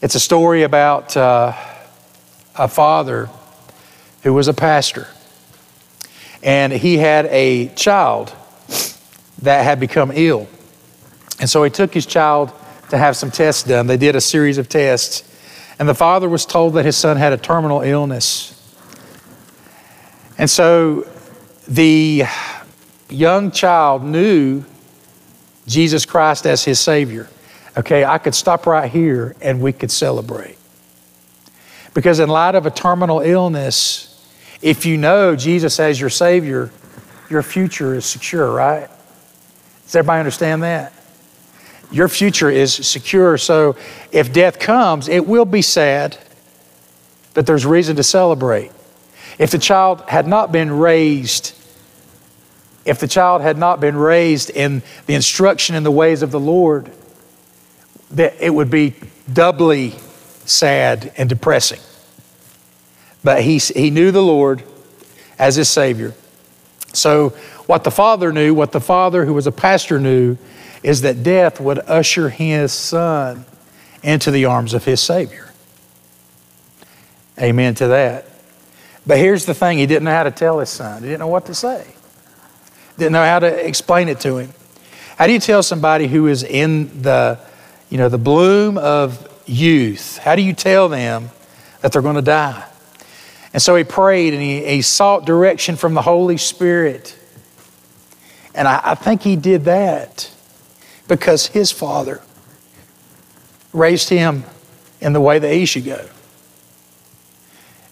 It's 0.00 0.16
a 0.16 0.20
story 0.20 0.64
about 0.64 1.16
uh, 1.16 1.52
a 2.56 2.66
father 2.66 3.30
who 4.22 4.32
was 4.32 4.48
a 4.48 4.54
pastor. 4.54 5.08
And 6.42 6.72
he 6.72 6.98
had 6.98 7.26
a 7.26 7.68
child 7.74 8.32
that 9.42 9.64
had 9.64 9.80
become 9.80 10.10
ill. 10.14 10.48
And 11.40 11.48
so 11.48 11.62
he 11.64 11.70
took 11.70 11.92
his 11.92 12.06
child 12.06 12.52
to 12.90 12.98
have 12.98 13.16
some 13.16 13.30
tests 13.30 13.62
done. 13.62 13.86
They 13.86 13.96
did 13.96 14.16
a 14.16 14.20
series 14.20 14.58
of 14.58 14.68
tests. 14.68 15.28
And 15.78 15.88
the 15.88 15.94
father 15.94 16.28
was 16.28 16.46
told 16.46 16.74
that 16.74 16.84
his 16.84 16.96
son 16.96 17.16
had 17.16 17.32
a 17.32 17.36
terminal 17.36 17.80
illness. 17.80 18.58
And 20.38 20.48
so 20.48 21.06
the 21.66 22.24
young 23.08 23.50
child 23.50 24.02
knew 24.04 24.64
Jesus 25.66 26.04
Christ 26.04 26.46
as 26.46 26.64
his 26.64 26.80
Savior, 26.80 27.28
okay, 27.76 28.04
I 28.04 28.18
could 28.18 28.34
stop 28.34 28.66
right 28.66 28.90
here 28.90 29.36
and 29.40 29.60
we 29.60 29.72
could 29.72 29.90
celebrate. 29.90 30.58
Because, 31.94 32.20
in 32.20 32.28
light 32.28 32.54
of 32.54 32.64
a 32.64 32.70
terminal 32.70 33.20
illness, 33.20 34.11
if 34.62 34.86
you 34.86 34.96
know 34.96 35.36
Jesus 35.36 35.78
as 35.80 36.00
your 36.00 36.10
Savior, 36.10 36.70
your 37.28 37.42
future 37.42 37.94
is 37.94 38.06
secure, 38.06 38.50
right? 38.50 38.88
Does 39.84 39.96
everybody 39.96 40.20
understand 40.20 40.62
that? 40.62 40.92
Your 41.90 42.08
future 42.08 42.48
is 42.48 42.72
secure. 42.72 43.36
So, 43.36 43.76
if 44.12 44.32
death 44.32 44.58
comes, 44.58 45.08
it 45.08 45.26
will 45.26 45.44
be 45.44 45.60
sad, 45.60 46.16
but 47.34 47.46
there's 47.46 47.66
reason 47.66 47.96
to 47.96 48.02
celebrate. 48.02 48.72
If 49.38 49.50
the 49.50 49.58
child 49.58 50.02
had 50.08 50.26
not 50.26 50.52
been 50.52 50.70
raised 50.70 51.54
if 52.84 52.98
the 52.98 53.08
child 53.08 53.42
had 53.42 53.58
not 53.58 53.80
been 53.80 53.96
raised 53.96 54.50
in 54.50 54.82
the 55.06 55.14
instruction 55.14 55.76
in 55.76 55.82
the 55.82 55.90
ways 55.90 56.22
of 56.22 56.30
the 56.30 56.40
Lord, 56.40 56.90
that 58.12 58.34
it 58.40 58.50
would 58.50 58.70
be 58.70 58.94
doubly 59.32 59.90
sad 60.44 61.12
and 61.16 61.28
depressing. 61.28 61.80
But 63.24 63.42
he, 63.42 63.58
he 63.58 63.90
knew 63.90 64.10
the 64.10 64.22
Lord 64.22 64.62
as 65.38 65.56
his 65.56 65.68
Savior. 65.68 66.14
So, 66.92 67.30
what 67.66 67.84
the 67.84 67.90
father 67.90 68.32
knew, 68.32 68.54
what 68.54 68.72
the 68.72 68.80
father 68.80 69.24
who 69.24 69.34
was 69.34 69.46
a 69.46 69.52
pastor 69.52 69.98
knew, 69.98 70.36
is 70.82 71.02
that 71.02 71.22
death 71.22 71.60
would 71.60 71.78
usher 71.80 72.28
his 72.28 72.72
son 72.72 73.44
into 74.02 74.30
the 74.30 74.44
arms 74.44 74.74
of 74.74 74.84
his 74.84 75.00
Savior. 75.00 75.52
Amen 77.40 77.74
to 77.76 77.88
that. 77.88 78.26
But 79.06 79.18
here's 79.18 79.46
the 79.46 79.54
thing 79.54 79.78
he 79.78 79.86
didn't 79.86 80.04
know 80.04 80.10
how 80.10 80.24
to 80.24 80.30
tell 80.30 80.58
his 80.58 80.68
son, 80.68 81.02
he 81.02 81.08
didn't 81.08 81.20
know 81.20 81.28
what 81.28 81.46
to 81.46 81.54
say 81.54 81.86
didn't 82.98 83.12
know 83.12 83.24
how 83.24 83.38
to 83.38 83.66
explain 83.66 84.08
it 84.08 84.20
to 84.20 84.38
him. 84.38 84.50
How 85.16 85.26
do 85.26 85.32
you 85.32 85.40
tell 85.40 85.62
somebody 85.62 86.06
who 86.06 86.26
is 86.26 86.42
in 86.42 87.02
the, 87.02 87.38
you 87.90 87.98
know, 87.98 88.08
the 88.08 88.18
bloom 88.18 88.78
of 88.78 89.28
youth? 89.46 90.18
How 90.18 90.36
do 90.36 90.42
you 90.42 90.52
tell 90.52 90.88
them 90.88 91.30
that 91.80 91.92
they're 91.92 92.02
going 92.02 92.16
to 92.16 92.22
die? 92.22 92.64
And 93.52 93.60
so 93.60 93.76
he 93.76 93.84
prayed 93.84 94.32
and 94.32 94.42
he, 94.42 94.64
he 94.64 94.82
sought 94.82 95.26
direction 95.26 95.76
from 95.76 95.94
the 95.94 96.02
Holy 96.02 96.36
Spirit. 96.36 97.18
And 98.54 98.66
I, 98.66 98.80
I 98.84 98.94
think 98.94 99.22
he 99.22 99.36
did 99.36 99.64
that 99.64 100.30
because 101.08 101.48
his 101.48 101.70
father 101.70 102.22
raised 103.72 104.08
him 104.08 104.44
in 105.00 105.12
the 105.12 105.20
way 105.20 105.38
that 105.38 105.52
he 105.52 105.66
should 105.66 105.84
go. 105.84 106.08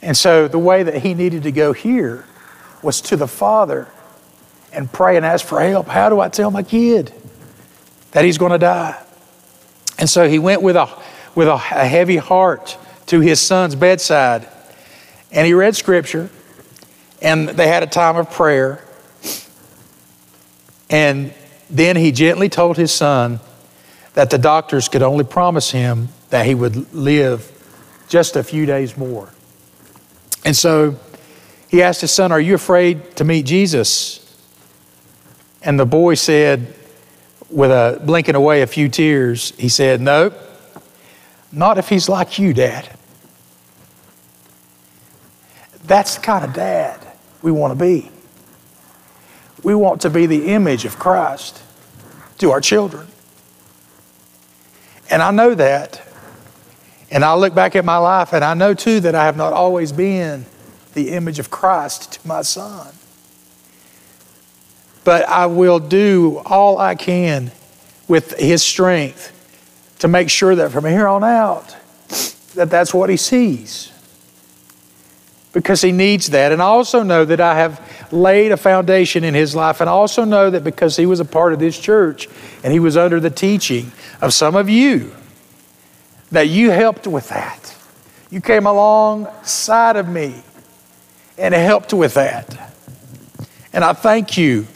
And 0.02 0.16
so 0.16 0.48
the 0.48 0.58
way 0.58 0.82
that 0.82 1.02
he 1.02 1.12
needed 1.12 1.42
to 1.42 1.52
go 1.52 1.72
here 1.72 2.24
was 2.82 3.02
to 3.02 3.16
the 3.16 3.28
Father 3.28 3.88
and 4.72 4.90
pray 4.90 5.16
and 5.16 5.26
ask 5.26 5.44
for 5.44 5.60
help. 5.60 5.88
How 5.88 6.08
do 6.08 6.20
I 6.20 6.28
tell 6.28 6.50
my 6.50 6.62
kid 6.62 7.12
that 8.12 8.24
he's 8.24 8.38
going 8.38 8.52
to 8.52 8.58
die? 8.58 8.98
And 9.98 10.08
so 10.08 10.26
he 10.26 10.38
went 10.38 10.62
with 10.62 10.76
a, 10.76 10.88
with 11.34 11.48
a, 11.48 11.54
a 11.54 11.86
heavy 11.86 12.16
heart 12.16 12.78
to 13.06 13.20
his 13.20 13.40
son's 13.40 13.74
bedside 13.74 14.48
and 15.32 15.46
he 15.46 15.54
read 15.54 15.76
scripture 15.76 16.30
and 17.22 17.48
they 17.48 17.68
had 17.68 17.82
a 17.82 17.86
time 17.86 18.16
of 18.16 18.30
prayer. 18.30 18.84
And 20.88 21.32
then 21.68 21.96
he 21.96 22.10
gently 22.12 22.48
told 22.48 22.76
his 22.76 22.92
son 22.92 23.40
that 24.14 24.30
the 24.30 24.38
doctors 24.38 24.88
could 24.88 25.02
only 25.02 25.24
promise 25.24 25.70
him 25.70 26.08
that 26.30 26.46
he 26.46 26.54
would 26.54 26.92
live 26.92 27.50
just 28.08 28.36
a 28.36 28.42
few 28.42 28.66
days 28.66 28.96
more. 28.96 29.30
And 30.44 30.56
so 30.56 30.96
he 31.68 31.82
asked 31.82 32.00
his 32.00 32.10
son, 32.10 32.32
Are 32.32 32.40
you 32.40 32.54
afraid 32.54 33.16
to 33.16 33.24
meet 33.24 33.46
Jesus? 33.46 34.16
And 35.62 35.78
the 35.78 35.86
boy 35.86 36.14
said, 36.14 36.74
with 37.50 37.70
a 37.70 38.00
blinking 38.04 38.34
away 38.34 38.62
a 38.62 38.66
few 38.66 38.88
tears, 38.88 39.52
he 39.58 39.68
said, 39.68 40.00
No, 40.00 40.32
not 41.52 41.78
if 41.78 41.88
he's 41.88 42.08
like 42.08 42.38
you, 42.38 42.52
Dad. 42.52 42.88
That's 45.90 46.14
the 46.14 46.20
kind 46.20 46.44
of 46.44 46.54
dad 46.54 46.98
we 47.42 47.50
want 47.50 47.76
to 47.76 47.84
be. 47.84 48.10
We 49.62 49.74
want 49.74 50.02
to 50.02 50.10
be 50.10 50.26
the 50.26 50.52
image 50.52 50.84
of 50.84 50.98
Christ 50.98 51.62
to 52.38 52.52
our 52.52 52.60
children. 52.60 53.08
And 55.10 55.20
I 55.20 55.32
know 55.32 55.54
that. 55.54 56.00
And 57.10 57.24
I 57.24 57.34
look 57.34 57.54
back 57.54 57.74
at 57.74 57.84
my 57.84 57.96
life 57.96 58.32
and 58.32 58.44
I 58.44 58.54
know 58.54 58.72
too 58.72 59.00
that 59.00 59.14
I 59.14 59.24
have 59.24 59.36
not 59.36 59.52
always 59.52 59.90
been 59.90 60.46
the 60.94 61.10
image 61.10 61.38
of 61.38 61.50
Christ 61.50 62.12
to 62.12 62.28
my 62.28 62.42
son 62.42 62.94
but 65.04 65.28
I 65.28 65.46
will 65.46 65.78
do 65.78 66.42
all 66.44 66.78
I 66.78 66.94
can 66.94 67.52
with 68.08 68.38
His 68.38 68.62
strength 68.62 69.36
to 70.00 70.08
make 70.08 70.30
sure 70.30 70.54
that 70.54 70.70
from 70.72 70.84
here 70.84 71.08
on 71.08 71.24
out, 71.24 71.76
that 72.54 72.70
that's 72.70 72.92
what 72.92 73.10
He 73.10 73.16
sees. 73.16 73.89
Because 75.52 75.82
He 75.82 75.92
needs 75.92 76.30
that. 76.30 76.52
And 76.52 76.62
I 76.62 76.66
also 76.66 77.02
know 77.02 77.24
that 77.24 77.40
I 77.40 77.54
have 77.54 77.80
laid 78.12 78.52
a 78.52 78.56
foundation 78.56 79.24
in 79.24 79.34
His 79.34 79.54
life. 79.54 79.80
And 79.80 79.90
I 79.90 79.92
also 79.92 80.24
know 80.24 80.50
that 80.50 80.64
because 80.64 80.96
He 80.96 81.06
was 81.06 81.20
a 81.20 81.24
part 81.24 81.52
of 81.52 81.58
this 81.58 81.78
church 81.78 82.28
and 82.62 82.72
He 82.72 82.80
was 82.80 82.96
under 82.96 83.20
the 83.20 83.30
teaching 83.30 83.92
of 84.20 84.32
some 84.32 84.54
of 84.54 84.68
you, 84.68 85.12
that 86.30 86.48
you 86.48 86.70
helped 86.70 87.06
with 87.06 87.28
that. 87.30 87.76
You 88.30 88.40
came 88.40 88.66
alongside 88.66 89.96
of 89.96 90.08
me 90.08 90.42
and 91.36 91.52
helped 91.52 91.92
with 91.92 92.14
that. 92.14 92.72
And 93.72 93.84
I 93.84 93.92
thank 93.92 94.36
you 94.36 94.66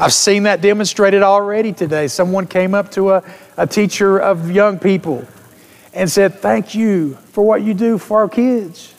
I've 0.00 0.12
seen 0.12 0.44
that 0.44 0.60
demonstrated 0.60 1.24
already 1.24 1.72
today. 1.72 2.06
Someone 2.06 2.46
came 2.46 2.72
up 2.72 2.92
to 2.92 3.10
a, 3.10 3.24
a 3.56 3.66
teacher 3.66 4.16
of 4.16 4.48
young 4.48 4.78
people 4.78 5.26
and 5.92 6.08
said, 6.08 6.36
Thank 6.36 6.76
you 6.76 7.14
for 7.32 7.44
what 7.44 7.62
you 7.62 7.74
do 7.74 7.98
for 7.98 8.20
our 8.20 8.28
kids. 8.28 8.94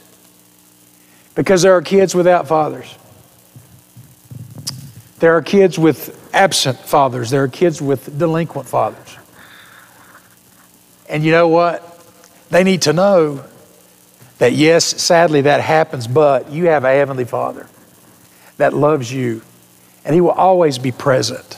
Because 1.39 1.61
there 1.61 1.71
are 1.71 1.81
kids 1.81 2.13
without 2.13 2.49
fathers. 2.49 2.93
There 5.19 5.37
are 5.37 5.41
kids 5.41 5.79
with 5.79 6.29
absent 6.33 6.77
fathers. 6.79 7.29
There 7.29 7.41
are 7.41 7.47
kids 7.47 7.81
with 7.81 8.19
delinquent 8.19 8.67
fathers. 8.67 9.17
And 11.07 11.23
you 11.23 11.31
know 11.31 11.47
what? 11.47 11.81
They 12.49 12.65
need 12.65 12.81
to 12.81 12.91
know 12.91 13.45
that, 14.39 14.51
yes, 14.51 14.83
sadly 14.83 15.39
that 15.43 15.61
happens, 15.61 16.07
but 16.07 16.51
you 16.51 16.65
have 16.65 16.83
a 16.83 16.89
Heavenly 16.89 17.23
Father 17.23 17.67
that 18.57 18.73
loves 18.73 19.09
you 19.09 19.41
and 20.03 20.13
He 20.13 20.19
will 20.19 20.31
always 20.31 20.77
be 20.77 20.91
present. 20.91 21.57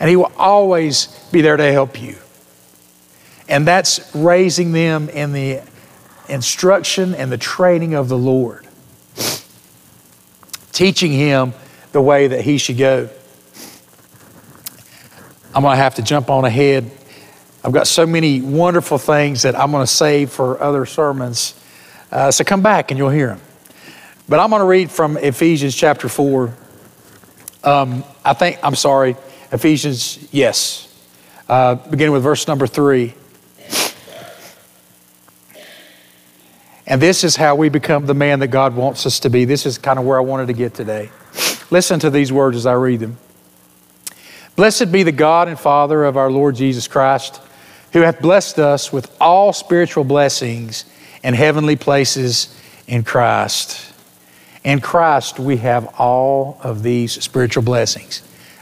And 0.00 0.08
He 0.08 0.16
will 0.16 0.32
always 0.38 1.08
be 1.30 1.42
there 1.42 1.58
to 1.58 1.72
help 1.72 2.00
you. 2.00 2.16
And 3.50 3.68
that's 3.68 4.14
raising 4.14 4.72
them 4.72 5.10
in 5.10 5.34
the 5.34 5.60
instruction 6.26 7.14
and 7.14 7.30
the 7.30 7.36
training 7.36 7.92
of 7.92 8.08
the 8.08 8.16
Lord, 8.16 8.66
teaching 10.72 11.12
him 11.12 11.52
the 11.92 12.00
way 12.00 12.28
that 12.28 12.40
he 12.42 12.58
should 12.58 12.78
go. 12.78 13.08
I'm 15.54 15.62
going 15.62 15.76
to 15.76 15.82
have 15.82 15.96
to 15.96 16.02
jump 16.02 16.30
on 16.30 16.44
ahead. 16.44 16.90
I've 17.64 17.72
got 17.72 17.86
so 17.86 18.06
many 18.06 18.40
wonderful 18.40 18.98
things 18.98 19.42
that 19.42 19.58
I'm 19.58 19.72
going 19.72 19.82
to 19.82 19.92
save 19.92 20.30
for 20.30 20.62
other 20.62 20.86
sermons. 20.86 21.54
Uh, 22.10 22.30
so 22.30 22.44
come 22.44 22.62
back 22.62 22.90
and 22.90 22.98
you'll 22.98 23.10
hear 23.10 23.28
them. 23.28 23.40
But 24.28 24.38
I'm 24.38 24.50
going 24.50 24.60
to 24.60 24.66
read 24.66 24.90
from 24.90 25.16
Ephesians 25.16 25.74
chapter 25.74 26.08
4, 26.08 26.54
um, 27.64 28.04
I 28.24 28.32
think, 28.32 28.58
I'm 28.62 28.76
sorry, 28.76 29.16
Ephesians, 29.52 30.32
yes. 30.32 30.86
Uh, 31.48 31.74
beginning 31.74 32.12
with 32.12 32.22
verse 32.22 32.46
number 32.46 32.68
three. 32.68 33.14
And 36.90 37.00
this 37.00 37.22
is 37.22 37.36
how 37.36 37.54
we 37.54 37.68
become 37.68 38.06
the 38.06 38.14
man 38.14 38.40
that 38.40 38.48
God 38.48 38.74
wants 38.74 39.06
us 39.06 39.20
to 39.20 39.30
be. 39.30 39.44
This 39.44 39.64
is 39.64 39.78
kind 39.78 39.96
of 39.96 40.04
where 40.04 40.18
I 40.18 40.22
wanted 40.22 40.48
to 40.48 40.52
get 40.52 40.74
today. 40.74 41.08
Listen 41.70 42.00
to 42.00 42.10
these 42.10 42.32
words 42.32 42.56
as 42.56 42.66
I 42.66 42.72
read 42.72 42.98
them. 42.98 43.16
Blessed 44.56 44.90
be 44.90 45.04
the 45.04 45.12
God 45.12 45.46
and 45.46 45.56
Father 45.56 46.04
of 46.04 46.16
our 46.16 46.32
Lord 46.32 46.56
Jesus 46.56 46.88
Christ, 46.88 47.40
who 47.92 48.00
hath 48.00 48.20
blessed 48.20 48.58
us 48.58 48.92
with 48.92 49.16
all 49.20 49.52
spiritual 49.52 50.02
blessings 50.02 50.84
and 51.22 51.36
heavenly 51.36 51.76
places 51.76 52.60
in 52.88 53.04
Christ. 53.04 53.94
In 54.64 54.80
Christ, 54.80 55.38
we 55.38 55.58
have 55.58 55.94
all 55.96 56.58
of 56.60 56.82
these 56.82 57.22
spiritual 57.22 57.62
blessings. 57.62 58.20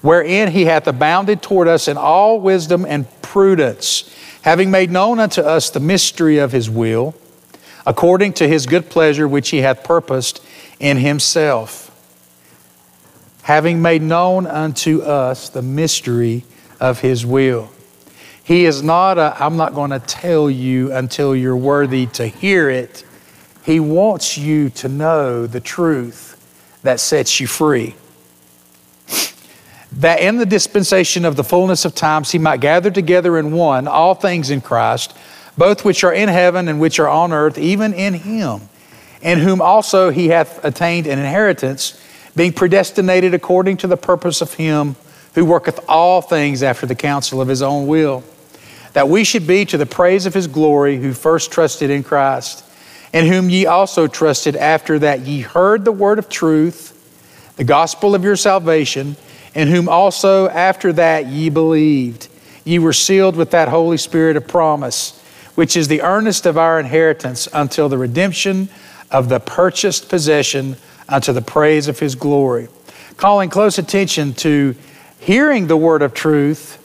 wherein 0.00 0.50
he 0.50 0.64
hath 0.64 0.86
abounded 0.86 1.42
toward 1.42 1.68
us 1.68 1.88
in 1.88 1.96
all 1.96 2.40
wisdom 2.40 2.84
and 2.86 3.06
prudence, 3.22 4.14
having 4.42 4.70
made 4.70 4.90
known 4.90 5.18
unto 5.18 5.40
us 5.42 5.70
the 5.70 5.80
mystery 5.80 6.38
of 6.38 6.52
his 6.52 6.70
will, 6.70 7.14
according 7.86 8.32
to 8.32 8.48
his 8.48 8.66
good 8.66 8.88
pleasure 8.88 9.28
which 9.28 9.50
he 9.50 9.58
hath 9.58 9.84
purposed 9.84 10.42
in 10.78 10.96
himself. 10.96 11.86
Having 13.42 13.82
made 13.82 14.02
known 14.02 14.46
unto 14.46 15.02
us 15.02 15.48
the 15.48 15.62
mystery 15.62 16.44
of 16.78 17.00
his 17.00 17.26
will. 17.26 17.70
He 18.42 18.64
is 18.64 18.82
not 18.82 19.18
a, 19.18 19.36
I'm 19.42 19.56
not 19.56 19.74
going 19.74 19.90
to 19.90 19.98
tell 19.98 20.50
you 20.50 20.92
until 20.92 21.36
you're 21.36 21.56
worthy 21.56 22.06
to 22.06 22.26
hear 22.26 22.68
it 22.68 23.04
he 23.62 23.80
wants 23.80 24.38
you 24.38 24.70
to 24.70 24.88
know 24.88 25.46
the 25.46 25.60
truth 25.60 26.36
that 26.82 27.00
sets 27.00 27.40
you 27.40 27.46
free. 27.46 27.94
That 29.92 30.20
in 30.20 30.36
the 30.36 30.46
dispensation 30.46 31.24
of 31.24 31.36
the 31.36 31.44
fullness 31.44 31.84
of 31.84 31.94
times 31.94 32.30
he 32.30 32.38
might 32.38 32.60
gather 32.60 32.90
together 32.90 33.38
in 33.38 33.52
one 33.52 33.88
all 33.88 34.14
things 34.14 34.50
in 34.50 34.60
Christ, 34.60 35.16
both 35.58 35.84
which 35.84 36.04
are 36.04 36.12
in 36.12 36.28
heaven 36.28 36.68
and 36.68 36.80
which 36.80 37.00
are 37.00 37.08
on 37.08 37.32
earth, 37.32 37.58
even 37.58 37.92
in 37.92 38.14
him, 38.14 38.68
in 39.20 39.40
whom 39.40 39.60
also 39.60 40.10
he 40.10 40.28
hath 40.28 40.64
attained 40.64 41.06
an 41.06 41.18
inheritance, 41.18 42.00
being 42.36 42.52
predestinated 42.52 43.34
according 43.34 43.76
to 43.78 43.86
the 43.86 43.96
purpose 43.96 44.40
of 44.40 44.54
him 44.54 44.94
who 45.34 45.44
worketh 45.44 45.80
all 45.88 46.22
things 46.22 46.62
after 46.62 46.86
the 46.86 46.94
counsel 46.94 47.40
of 47.40 47.48
his 47.48 47.62
own 47.62 47.86
will, 47.86 48.22
that 48.92 49.08
we 49.08 49.24
should 49.24 49.46
be 49.46 49.64
to 49.64 49.76
the 49.76 49.86
praise 49.86 50.24
of 50.26 50.34
his 50.34 50.46
glory 50.46 50.98
who 50.98 51.12
first 51.12 51.50
trusted 51.50 51.90
in 51.90 52.02
Christ 52.02 52.64
in 53.12 53.26
whom 53.26 53.50
ye 53.50 53.66
also 53.66 54.06
trusted 54.06 54.56
after 54.56 54.98
that 54.98 55.20
ye 55.20 55.40
heard 55.40 55.84
the 55.84 55.92
word 55.92 56.18
of 56.18 56.28
truth, 56.28 56.96
the 57.56 57.64
gospel 57.64 58.14
of 58.14 58.22
your 58.22 58.36
salvation, 58.36 59.16
in 59.54 59.68
whom 59.68 59.88
also 59.88 60.48
after 60.48 60.92
that 60.92 61.26
ye 61.26 61.48
believed. 61.48 62.28
Ye 62.64 62.78
were 62.78 62.92
sealed 62.92 63.36
with 63.36 63.50
that 63.50 63.68
Holy 63.68 63.96
Spirit 63.96 64.36
of 64.36 64.46
promise, 64.46 65.20
which 65.54 65.76
is 65.76 65.88
the 65.88 66.02
earnest 66.02 66.46
of 66.46 66.56
our 66.56 66.78
inheritance 66.78 67.48
until 67.52 67.88
the 67.88 67.98
redemption 67.98 68.68
of 69.10 69.28
the 69.28 69.40
purchased 69.40 70.08
possession 70.08 70.76
unto 71.08 71.32
the 71.32 71.42
praise 71.42 71.88
of 71.88 71.98
his 71.98 72.14
glory. 72.14 72.68
Calling 73.16 73.50
close 73.50 73.78
attention 73.78 74.34
to 74.34 74.74
hearing 75.18 75.66
the 75.66 75.76
word 75.76 76.02
of 76.02 76.14
truth, 76.14 76.76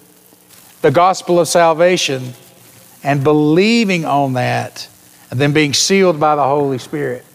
the 0.81 0.91
gospel 0.91 1.39
of 1.39 1.47
salvation, 1.47 2.33
and 3.03 3.23
believing 3.23 4.05
on 4.05 4.33
that 4.33 4.89
and 5.31 5.39
then 5.39 5.53
being 5.53 5.73
sealed 5.73 6.19
by 6.19 6.35
the 6.35 6.43
Holy 6.43 6.77
Spirit. 6.77 7.25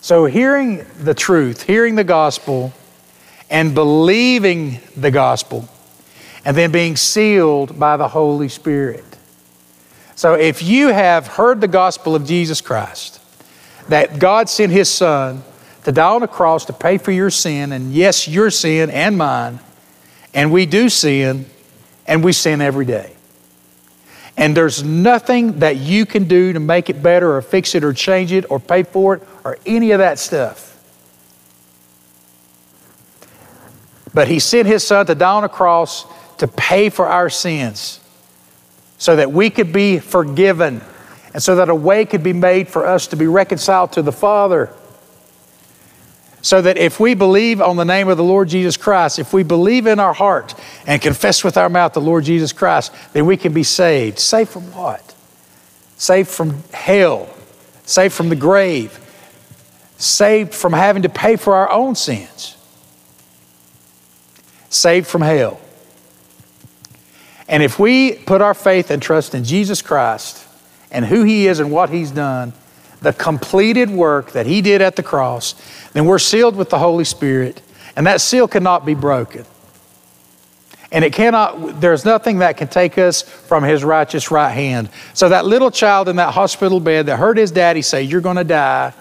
So, 0.00 0.26
hearing 0.26 0.84
the 1.00 1.14
truth, 1.14 1.62
hearing 1.62 1.94
the 1.94 2.04
gospel, 2.04 2.72
and 3.50 3.74
believing 3.74 4.80
the 4.96 5.10
gospel, 5.10 5.68
and 6.44 6.56
then 6.56 6.72
being 6.72 6.96
sealed 6.96 7.78
by 7.78 7.96
the 7.96 8.08
Holy 8.08 8.48
Spirit. 8.48 9.04
So, 10.16 10.34
if 10.34 10.62
you 10.62 10.88
have 10.88 11.26
heard 11.26 11.60
the 11.60 11.68
gospel 11.68 12.14
of 12.14 12.24
Jesus 12.24 12.60
Christ, 12.60 13.20
that 13.88 14.18
God 14.18 14.48
sent 14.48 14.72
His 14.72 14.88
Son 14.88 15.42
to 15.84 15.92
die 15.92 16.14
on 16.14 16.20
the 16.20 16.28
cross 16.28 16.64
to 16.66 16.72
pay 16.72 16.98
for 16.98 17.12
your 17.12 17.30
sin, 17.30 17.72
and 17.72 17.92
yes, 17.92 18.26
your 18.26 18.50
sin 18.50 18.90
and 18.90 19.18
mine, 19.18 19.60
and 20.32 20.52
we 20.52 20.66
do 20.66 20.88
sin, 20.88 21.46
and 22.06 22.24
we 22.24 22.32
sin 22.32 22.60
every 22.60 22.84
day. 22.84 23.14
And 24.36 24.56
there's 24.56 24.82
nothing 24.82 25.60
that 25.60 25.76
you 25.76 26.06
can 26.06 26.24
do 26.24 26.52
to 26.52 26.60
make 26.60 26.90
it 26.90 27.02
better 27.02 27.36
or 27.36 27.42
fix 27.42 27.74
it 27.74 27.84
or 27.84 27.92
change 27.92 28.32
it 28.32 28.50
or 28.50 28.58
pay 28.58 28.82
for 28.82 29.14
it 29.14 29.22
or 29.44 29.58
any 29.64 29.92
of 29.92 29.98
that 29.98 30.18
stuff. 30.18 30.73
But 34.14 34.28
He 34.28 34.38
sent 34.38 34.66
His 34.66 34.86
Son 34.86 35.04
to 35.06 35.14
die 35.14 35.32
on 35.32 35.44
a 35.44 35.48
cross 35.48 36.06
to 36.38 36.48
pay 36.48 36.88
for 36.88 37.06
our 37.06 37.28
sins 37.28 38.00
so 38.98 39.16
that 39.16 39.32
we 39.32 39.50
could 39.50 39.72
be 39.72 39.98
forgiven 39.98 40.80
and 41.34 41.42
so 41.42 41.56
that 41.56 41.68
a 41.68 41.74
way 41.74 42.04
could 42.04 42.22
be 42.22 42.32
made 42.32 42.68
for 42.68 42.86
us 42.86 43.08
to 43.08 43.16
be 43.16 43.26
reconciled 43.26 43.92
to 43.92 44.02
the 44.02 44.12
Father. 44.12 44.70
So 46.42 46.62
that 46.62 46.76
if 46.76 47.00
we 47.00 47.14
believe 47.14 47.60
on 47.60 47.76
the 47.76 47.84
name 47.84 48.08
of 48.08 48.16
the 48.16 48.24
Lord 48.24 48.48
Jesus 48.48 48.76
Christ, 48.76 49.18
if 49.18 49.32
we 49.32 49.42
believe 49.42 49.86
in 49.86 49.98
our 49.98 50.12
heart 50.12 50.54
and 50.86 51.02
confess 51.02 51.42
with 51.42 51.56
our 51.56 51.68
mouth 51.68 51.92
the 51.92 52.00
Lord 52.00 52.24
Jesus 52.24 52.52
Christ, 52.52 52.92
then 53.14 53.26
we 53.26 53.36
can 53.36 53.52
be 53.52 53.64
saved. 53.64 54.18
Saved 54.18 54.50
from 54.50 54.70
what? 54.72 55.14
Saved 55.96 56.28
from 56.28 56.62
hell, 56.72 57.28
saved 57.84 58.14
from 58.14 58.28
the 58.28 58.36
grave, 58.36 58.98
saved 59.96 60.54
from 60.54 60.72
having 60.72 61.02
to 61.02 61.08
pay 61.08 61.36
for 61.36 61.56
our 61.56 61.70
own 61.70 61.94
sins, 61.94 62.53
saved 64.70 65.06
from 65.06 65.22
hell. 65.22 65.60
And 67.48 67.62
if 67.62 67.78
we 67.78 68.12
put 68.12 68.40
our 68.40 68.54
faith 68.54 68.90
and 68.90 69.02
trust 69.02 69.34
in 69.34 69.44
Jesus 69.44 69.82
Christ 69.82 70.46
and 70.90 71.04
who 71.04 71.22
He 71.22 71.46
is 71.46 71.60
and 71.60 71.70
what 71.70 71.90
He's 71.90 72.10
done, 72.10 72.52
the 73.00 73.12
completed 73.12 73.90
work 73.90 74.32
that 74.32 74.46
He 74.46 74.62
did 74.62 74.80
at 74.80 74.96
the 74.96 75.02
cross, 75.02 75.54
then 75.92 76.06
we're 76.06 76.18
sealed 76.18 76.56
with 76.56 76.70
the 76.70 76.78
Holy 76.78 77.04
Spirit, 77.04 77.60
and 77.96 78.06
that 78.06 78.20
seal 78.20 78.48
cannot 78.48 78.86
be 78.86 78.94
broken. 78.94 79.44
And 80.90 81.04
it 81.04 81.12
cannot, 81.12 81.80
there's 81.80 82.04
nothing 82.04 82.38
that 82.38 82.56
can 82.56 82.68
take 82.68 82.98
us 82.98 83.22
from 83.22 83.64
His 83.64 83.82
righteous 83.84 84.30
right 84.30 84.52
hand. 84.52 84.88
So 85.12 85.28
that 85.28 85.44
little 85.44 85.70
child 85.70 86.08
in 86.08 86.16
that 86.16 86.32
hospital 86.32 86.78
bed 86.78 87.06
that 87.06 87.16
heard 87.16 87.36
his 87.36 87.50
daddy 87.50 87.82
say, 87.82 88.04
You're 88.04 88.20
going 88.20 88.36
to 88.36 88.44
die, 88.44 88.94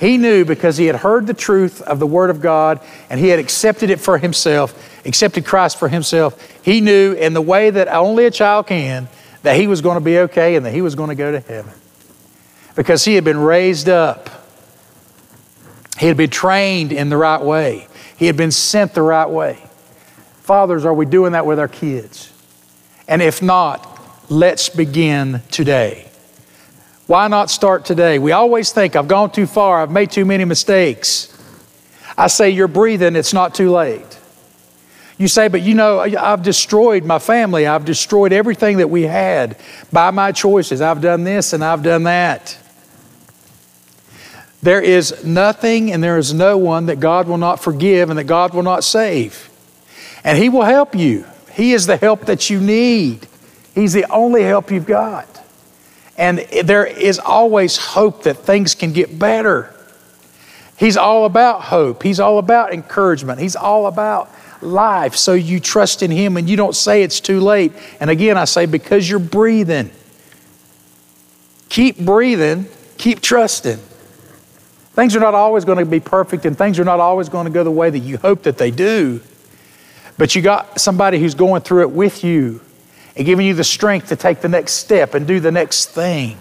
he 0.00 0.16
knew 0.16 0.46
because 0.46 0.78
he 0.78 0.86
had 0.86 0.96
heard 0.96 1.26
the 1.26 1.34
truth 1.34 1.82
of 1.82 1.98
the 1.98 2.06
Word 2.06 2.30
of 2.30 2.40
God 2.40 2.80
and 3.10 3.20
he 3.20 3.28
had 3.28 3.38
accepted 3.38 3.90
it 3.90 4.00
for 4.00 4.16
himself, 4.16 4.89
accepted 5.04 5.44
Christ 5.44 5.78
for 5.78 5.88
himself. 5.88 6.40
He 6.62 6.80
knew 6.80 7.12
in 7.12 7.32
the 7.32 7.40
way 7.40 7.70
that 7.70 7.88
only 7.88 8.26
a 8.26 8.30
child 8.30 8.66
can 8.66 9.08
that 9.42 9.56
he 9.56 9.66
was 9.66 9.80
going 9.80 9.96
to 9.96 10.04
be 10.04 10.18
okay 10.18 10.56
and 10.56 10.66
that 10.66 10.72
he 10.72 10.82
was 10.82 10.94
going 10.94 11.08
to 11.08 11.14
go 11.14 11.32
to 11.32 11.40
heaven 11.40 11.72
because 12.76 13.04
he 13.04 13.14
had 13.14 13.24
been 13.24 13.38
raised 13.38 13.88
up. 13.88 14.28
He 15.98 16.06
had 16.06 16.16
been 16.16 16.30
trained 16.30 16.92
in 16.92 17.08
the 17.08 17.16
right 17.16 17.42
way. 17.42 17.86
He 18.16 18.26
had 18.26 18.36
been 18.36 18.50
sent 18.50 18.94
the 18.94 19.02
right 19.02 19.28
way. 19.28 19.62
Fathers, 20.42 20.84
are 20.84 20.94
we 20.94 21.06
doing 21.06 21.32
that 21.32 21.46
with 21.46 21.58
our 21.58 21.68
kids? 21.68 22.32
And 23.06 23.22
if 23.22 23.42
not, 23.42 23.86
let's 24.30 24.68
begin 24.68 25.42
today. 25.50 26.10
Why 27.06 27.28
not 27.28 27.50
start 27.50 27.84
today? 27.84 28.18
We 28.18 28.32
always 28.32 28.72
think, 28.72 28.94
I've 28.94 29.08
gone 29.08 29.32
too 29.32 29.46
far, 29.46 29.82
I've 29.82 29.90
made 29.90 30.10
too 30.10 30.24
many 30.24 30.44
mistakes. 30.44 31.36
I 32.16 32.28
say, 32.28 32.50
You're 32.50 32.68
breathing, 32.68 33.16
it's 33.16 33.32
not 33.32 33.54
too 33.54 33.70
late. 33.70 34.09
You 35.20 35.28
say, 35.28 35.48
but 35.48 35.60
you 35.60 35.74
know, 35.74 36.00
I've 36.00 36.42
destroyed 36.42 37.04
my 37.04 37.18
family. 37.18 37.66
I've 37.66 37.84
destroyed 37.84 38.32
everything 38.32 38.78
that 38.78 38.88
we 38.88 39.02
had 39.02 39.58
by 39.92 40.10
my 40.12 40.32
choices. 40.32 40.80
I've 40.80 41.02
done 41.02 41.24
this 41.24 41.52
and 41.52 41.62
I've 41.62 41.82
done 41.82 42.04
that. 42.04 42.56
There 44.62 44.80
is 44.80 45.22
nothing 45.22 45.92
and 45.92 46.02
there 46.02 46.16
is 46.16 46.32
no 46.32 46.56
one 46.56 46.86
that 46.86 47.00
God 47.00 47.28
will 47.28 47.36
not 47.36 47.62
forgive 47.62 48.08
and 48.08 48.18
that 48.18 48.24
God 48.24 48.54
will 48.54 48.62
not 48.62 48.82
save. 48.82 49.50
And 50.24 50.38
He 50.38 50.48
will 50.48 50.62
help 50.62 50.94
you. 50.94 51.26
He 51.52 51.74
is 51.74 51.84
the 51.84 51.98
help 51.98 52.22
that 52.22 52.48
you 52.48 52.58
need, 52.58 53.28
He's 53.74 53.92
the 53.92 54.10
only 54.10 54.42
help 54.42 54.70
you've 54.70 54.86
got. 54.86 55.28
And 56.16 56.38
there 56.64 56.86
is 56.86 57.18
always 57.18 57.76
hope 57.76 58.22
that 58.22 58.38
things 58.38 58.74
can 58.74 58.94
get 58.94 59.18
better. 59.18 59.74
He's 60.78 60.96
all 60.96 61.26
about 61.26 61.60
hope, 61.60 62.02
He's 62.02 62.20
all 62.20 62.38
about 62.38 62.72
encouragement, 62.72 63.38
He's 63.38 63.54
all 63.54 63.86
about 63.86 64.30
life. 64.62 65.16
So 65.16 65.34
you 65.34 65.60
trust 65.60 66.02
in 66.02 66.10
Him 66.10 66.36
and 66.36 66.48
you 66.48 66.56
don't 66.56 66.74
say 66.74 67.02
it's 67.02 67.20
too 67.20 67.40
late. 67.40 67.72
And 68.00 68.10
again, 68.10 68.36
I 68.36 68.44
say 68.44 68.66
because 68.66 69.08
you're 69.08 69.18
breathing. 69.18 69.90
Keep 71.68 71.98
breathing, 71.98 72.66
keep 72.98 73.20
trusting. 73.20 73.78
Things 74.94 75.14
are 75.14 75.20
not 75.20 75.34
always 75.34 75.64
going 75.64 75.78
to 75.78 75.86
be 75.86 76.00
perfect 76.00 76.44
and 76.44 76.58
things 76.58 76.78
are 76.78 76.84
not 76.84 77.00
always 77.00 77.28
going 77.28 77.44
to 77.46 77.50
go 77.50 77.62
the 77.62 77.70
way 77.70 77.90
that 77.90 78.00
you 78.00 78.18
hope 78.18 78.42
that 78.42 78.58
they 78.58 78.70
do. 78.70 79.20
But 80.18 80.34
you 80.34 80.42
got 80.42 80.80
somebody 80.80 81.18
who's 81.18 81.34
going 81.34 81.62
through 81.62 81.82
it 81.82 81.90
with 81.92 82.24
you 82.24 82.60
and 83.16 83.24
giving 83.24 83.46
you 83.46 83.54
the 83.54 83.64
strength 83.64 84.08
to 84.08 84.16
take 84.16 84.40
the 84.40 84.48
next 84.48 84.72
step 84.74 85.14
and 85.14 85.26
do 85.26 85.40
the 85.40 85.52
next 85.52 85.90
thing. 85.90 86.36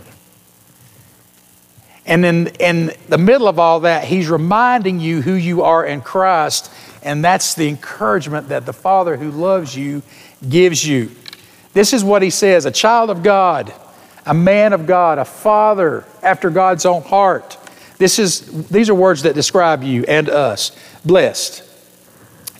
And 2.09 2.25
in, 2.25 2.47
in 2.59 2.91
the 3.07 3.17
middle 3.17 3.47
of 3.47 3.57
all 3.57 3.81
that, 3.81 4.03
he's 4.03 4.29
reminding 4.29 4.99
you 4.99 5.21
who 5.21 5.33
you 5.33 5.61
are 5.61 5.85
in 5.85 6.01
Christ 6.01 6.69
and 7.01 7.23
that's 7.23 7.53
the 7.53 7.67
encouragement 7.67 8.49
that 8.49 8.65
the 8.65 8.73
Father 8.73 9.17
who 9.17 9.31
loves 9.31 9.75
you 9.75 10.01
gives 10.47 10.85
you. 10.85 11.11
This 11.73 11.93
is 11.93 12.03
what 12.03 12.21
he 12.21 12.29
says 12.29 12.65
a 12.65 12.71
child 12.71 13.09
of 13.09 13.23
God, 13.23 13.73
a 14.25 14.33
man 14.33 14.73
of 14.73 14.85
God, 14.85 15.17
a 15.17 15.25
father 15.25 16.05
after 16.21 16.49
God's 16.49 16.85
own 16.85 17.01
heart. 17.03 17.57
This 17.97 18.17
is, 18.19 18.67
these 18.69 18.89
are 18.89 18.95
words 18.95 19.23
that 19.23 19.35
describe 19.35 19.83
you 19.83 20.03
and 20.07 20.29
us 20.29 20.71
blessed, 21.05 21.63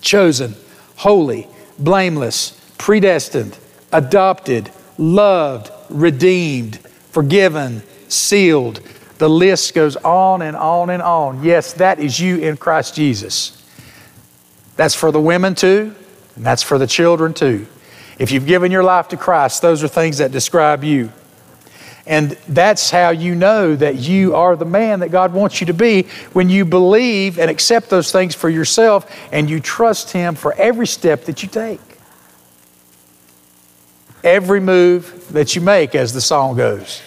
chosen, 0.02 0.56
holy, 0.98 1.48
blameless, 1.78 2.60
predestined, 2.78 3.58
adopted, 3.92 4.70
loved, 4.98 5.72
redeemed, 5.90 6.78
forgiven, 7.12 7.84
sealed, 8.10 8.82
The 9.20 9.30
list 9.30 9.74
goes 9.74 9.98
on 9.98 10.42
and 10.42 10.56
on 10.56 10.90
and 10.90 11.04
on. 11.04 11.44
Yes, 11.44 11.74
that 11.74 12.00
is 12.00 12.20
you 12.20 12.38
in 12.38 12.58
Christ 12.58 12.96
Jesus. 12.96 13.56
That's 14.78 14.96
for 14.96 15.12
the 15.12 15.20
women 15.20 15.56
too, 15.56 15.94
and 16.36 16.46
that's 16.46 16.64
for 16.64 16.78
the 16.78 16.88
children 16.88 17.34
too. 17.34 17.68
If 18.18 18.32
you've 18.32 18.46
given 18.46 18.72
your 18.72 18.84
life 18.84 19.10
to 19.10 19.18
Christ, 19.18 19.62
those 19.62 19.84
are 19.84 19.90
things 19.90 20.20
that 20.20 20.32
describe 20.32 20.86
you. 20.86 21.12
And 22.08 22.32
that's 22.48 22.90
how 22.90 23.10
you 23.10 23.36
know 23.36 23.76
that 23.76 23.98
you 23.98 24.36
are 24.36 24.56
the 24.56 24.66
man 24.66 25.02
that 25.02 25.12
God 25.12 25.34
wants 25.34 25.60
you 25.60 25.68
to 25.68 25.74
be 25.74 26.04
when 26.32 26.50
you 26.50 26.64
believe 26.64 27.38
and 27.38 27.52
accept 27.52 27.90
those 27.90 28.12
things 28.12 28.34
for 28.34 28.50
yourself 28.50 29.06
and 29.34 29.50
you 29.50 29.60
trust 29.60 30.12
Him 30.12 30.36
for 30.36 30.54
every 30.54 30.88
step 30.88 31.26
that 31.26 31.44
you 31.44 31.50
take. 31.50 31.82
Every 34.24 34.62
move 34.62 35.28
that 35.34 35.56
you 35.56 35.62
make, 35.62 35.94
as 35.94 36.14
the 36.14 36.22
song 36.22 36.56
goes. 36.56 37.02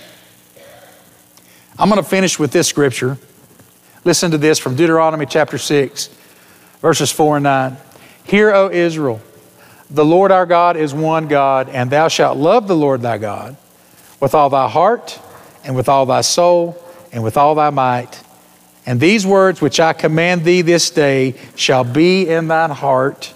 I'm 1.82 1.88
going 1.88 2.00
to 2.00 2.08
finish 2.08 2.38
with 2.38 2.52
this 2.52 2.68
scripture. 2.68 3.18
Listen 4.04 4.30
to 4.30 4.38
this 4.38 4.60
from 4.60 4.76
Deuteronomy 4.76 5.26
chapter 5.26 5.58
6, 5.58 6.10
verses 6.80 7.10
4 7.10 7.38
and 7.38 7.42
9. 7.42 7.76
Hear, 8.22 8.54
O 8.54 8.70
Israel, 8.70 9.20
the 9.90 10.04
Lord 10.04 10.30
our 10.30 10.46
God 10.46 10.76
is 10.76 10.94
one 10.94 11.26
God, 11.26 11.68
and 11.68 11.90
thou 11.90 12.06
shalt 12.06 12.38
love 12.38 12.68
the 12.68 12.76
Lord 12.76 13.02
thy 13.02 13.18
God 13.18 13.56
with 14.20 14.32
all 14.32 14.48
thy 14.48 14.68
heart, 14.68 15.18
and 15.64 15.74
with 15.74 15.88
all 15.88 16.06
thy 16.06 16.20
soul, 16.20 16.80
and 17.10 17.24
with 17.24 17.36
all 17.36 17.56
thy 17.56 17.70
might. 17.70 18.22
And 18.86 19.00
these 19.00 19.26
words 19.26 19.60
which 19.60 19.80
I 19.80 19.92
command 19.92 20.44
thee 20.44 20.62
this 20.62 20.88
day 20.88 21.34
shall 21.56 21.82
be 21.82 22.28
in 22.28 22.46
thine 22.46 22.70
heart, 22.70 23.34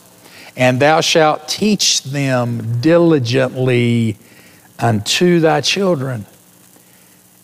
and 0.57 0.78
thou 0.78 1.01
shalt 1.01 1.49
teach 1.49 2.05
them 2.05 2.80
diligently 2.80 4.18
unto 4.78 5.40
thy 5.40 5.62
children, 5.62 6.26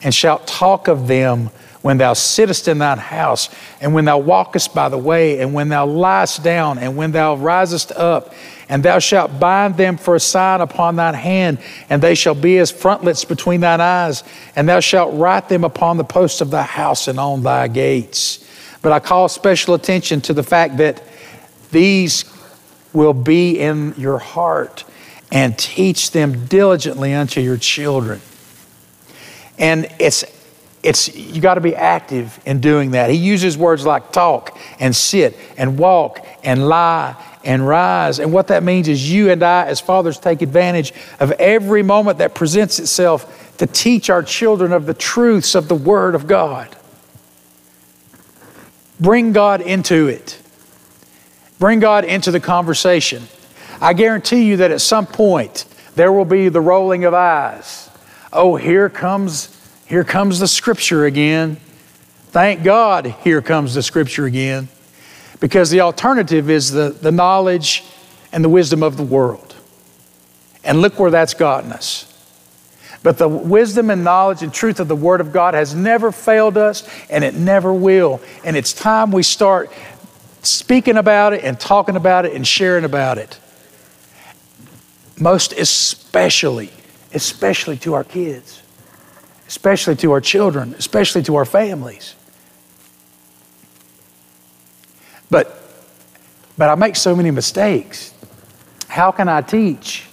and 0.03 0.15
shalt 0.15 0.47
talk 0.47 0.89
of 0.89 1.07
them 1.07 1.51
when 1.83 1.99
thou 1.99 2.13
sittest 2.13 2.69
in 2.69 2.79
thine 2.79 2.99
house, 2.99 3.49
and 3.81 3.93
when 3.93 4.05
thou 4.05 4.17
walkest 4.17 4.73
by 4.73 4.89
the 4.89 4.97
way, 4.97 5.41
and 5.41 5.53
when 5.53 5.69
thou 5.69 5.85
liest 5.85 6.43
down, 6.43 6.79
and 6.79 6.97
when 6.97 7.11
thou 7.11 7.35
risest 7.35 7.91
up, 7.93 8.33
and 8.69 8.85
thou 8.85 9.01
shalt 9.01 9.41
bind 9.41 9.77
them 9.77 9.97
for 9.97 10.15
a 10.15 10.21
sign 10.21 10.61
upon 10.61 10.95
thine 10.95 11.15
hand, 11.15 11.59
and 11.91 12.01
they 12.01 12.15
shall 12.15 12.37
be 12.37 12.59
as 12.59 12.71
frontlets 12.71 13.25
between 13.25 13.61
thine 13.61 13.81
eyes, 13.81 14.23
and 14.55 14.69
thou 14.69 14.79
shalt 14.79 15.13
write 15.15 15.49
them 15.49 15.65
upon 15.65 15.97
the 15.97 16.05
posts 16.05 16.41
of 16.41 16.51
thy 16.51 16.63
house 16.63 17.09
and 17.09 17.19
on 17.19 17.43
thy 17.43 17.67
gates. 17.67 18.49
But 18.81 18.93
I 18.93 19.01
call 19.01 19.29
special 19.29 19.75
attention 19.75 20.21
to 20.23 20.33
the 20.33 20.43
fact 20.43 20.77
that 20.77 21.03
these 21.73 22.25
will 22.93 23.15
be 23.15 23.59
in 23.59 23.95
your 23.97 24.19
heart 24.19 24.85
and 25.33 25.59
teach 25.59 26.11
them 26.11 26.47
diligently 26.47 27.13
unto 27.15 27.41
your 27.41 27.57
children. 27.57 28.21
And 29.59 29.87
it's 29.99 30.25
it's 30.83 31.15
you 31.15 31.41
got 31.41 31.55
to 31.55 31.61
be 31.61 31.77
active 31.77 32.41
in 32.45 32.61
doing 32.61 32.93
that. 32.93 33.11
He 33.11 33.17
uses 33.17 33.57
words 33.57 33.87
like 33.87 34.11
talk 34.11 34.59
and 34.81 34.95
sit 34.95 35.37
and 35.57 35.79
walk 35.79 36.27
and 36.43 36.67
lie 36.67 37.15
and 37.45 37.67
rise. 37.67 38.19
And 38.19 38.33
what 38.33 38.49
that 38.49 38.63
means 38.63 38.89
is 38.89 39.11
you 39.11 39.31
and 39.31 39.43
I, 39.43 39.67
as 39.67 39.81
fathers, 39.81 40.19
take 40.19 40.43
advantage 40.43 40.93
of 41.21 41.31
every 41.33 41.83
moment 41.83 42.19
that 42.19 42.35
presents 42.35 42.79
itself 42.79 43.57
to 43.59 43.67
teach 43.67 44.11
our 44.11 44.23
children 44.23 44.73
of 44.73 44.87
the 44.87 44.95
truths 44.95 45.55
of 45.55 45.69
the 45.69 45.75
Word 45.75 46.15
of 46.15 46.27
God. 46.27 46.75
Bring 48.99 49.33
God 49.33 49.61
into 49.61 50.09
it, 50.09 50.41
bring 51.59 51.81
God 51.81 52.05
into 52.05 52.31
the 52.31 52.41
conversation. 52.41 53.25
I 53.81 53.95
guarantee 53.95 54.45
you 54.45 54.59
that 54.59 54.71
at 54.71 54.81
some 54.81 55.07
point 55.07 55.65
there 55.97 56.13
will 56.13 56.25
be 56.25 56.49
the 56.49 56.61
rolling 56.61 57.05
of 57.05 57.15
eyes. 57.15 57.91
Oh, 58.33 58.57
here 58.57 58.89
comes, 58.89 59.57
here 59.87 60.05
comes 60.05 60.39
the 60.39 60.49
scripture 60.49 61.05
again. 61.05 61.57
Thank 62.29 62.65
God, 62.65 63.07
here 63.07 63.43
comes 63.43 63.75
the 63.75 63.83
scripture 63.83 64.25
again 64.25 64.69
because 65.39 65.71
the 65.71 65.81
alternative 65.81 66.49
is 66.49 66.71
the, 66.71 66.91
the 66.91 67.13
knowledge 67.13 67.85
and 68.33 68.43
the 68.43 68.49
wisdom 68.49 68.83
of 68.83 68.97
the 68.97 69.03
world. 69.03 69.55
And 70.65 70.81
look 70.81 70.99
where 70.99 71.11
that's 71.11 71.35
gotten 71.35 71.73
us. 71.73 72.09
But 73.03 73.19
the 73.19 73.29
wisdom 73.29 73.91
and 73.91 74.05
knowledge 74.05 74.43
and 74.43 74.55
truth 74.55 74.79
of 74.81 74.89
the 74.89 74.97
Word 74.97 75.21
of 75.21 75.33
God 75.33 75.55
has 75.55 75.75
never 75.75 76.13
failed 76.13 76.57
us, 76.57 76.89
and 77.11 77.25
it 77.25 77.35
never 77.35 77.73
will. 77.75 78.21
And 78.45 78.57
it's 78.57 78.73
time 78.73 79.11
we 79.11 79.25
start 79.25 79.73
speaking 80.43 80.97
about 80.97 81.33
it 81.33 81.43
and 81.45 81.59
talking 81.59 81.97
about 81.97 82.25
it 82.25 82.33
and 82.33 82.47
sharing 82.47 82.85
about 82.85 83.19
it. 83.19 83.39
Most 85.19 85.53
especially, 85.53 86.71
especially 87.15 87.77
to 87.79 87.95
our 87.95 88.05
kids, 88.05 88.63
especially 89.49 89.97
to 89.97 90.13
our 90.13 90.21
children, 90.21 90.75
especially 90.79 91.23
to 91.25 91.37
our 91.37 91.45
families. 91.45 92.15
But, 95.31 95.59
but 96.59 96.69
I 96.69 96.75
make 96.75 96.97
so 96.97 97.17
many 97.17 97.31
mistakes. 97.31 98.13
How 98.89 99.11
can 99.11 99.29
I 99.29 99.41
teach 99.41 100.07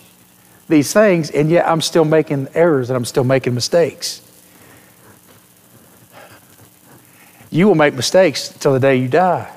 these 0.69 0.93
things 0.93 1.29
and 1.29 1.49
yet 1.49 1.67
I'm 1.67 1.81
still 1.81 2.05
making 2.05 2.47
errors 2.53 2.89
and 2.89 2.95
I'm 2.95 3.05
still 3.05 3.25
making 3.25 3.53
mistakes? 3.53 4.21
You 7.51 7.67
will 7.67 7.75
make 7.75 7.93
mistakes 7.93 8.51
until 8.51 8.73
the 8.73 8.79
day 8.79 8.95
you 8.95 9.07
die. 9.07 9.51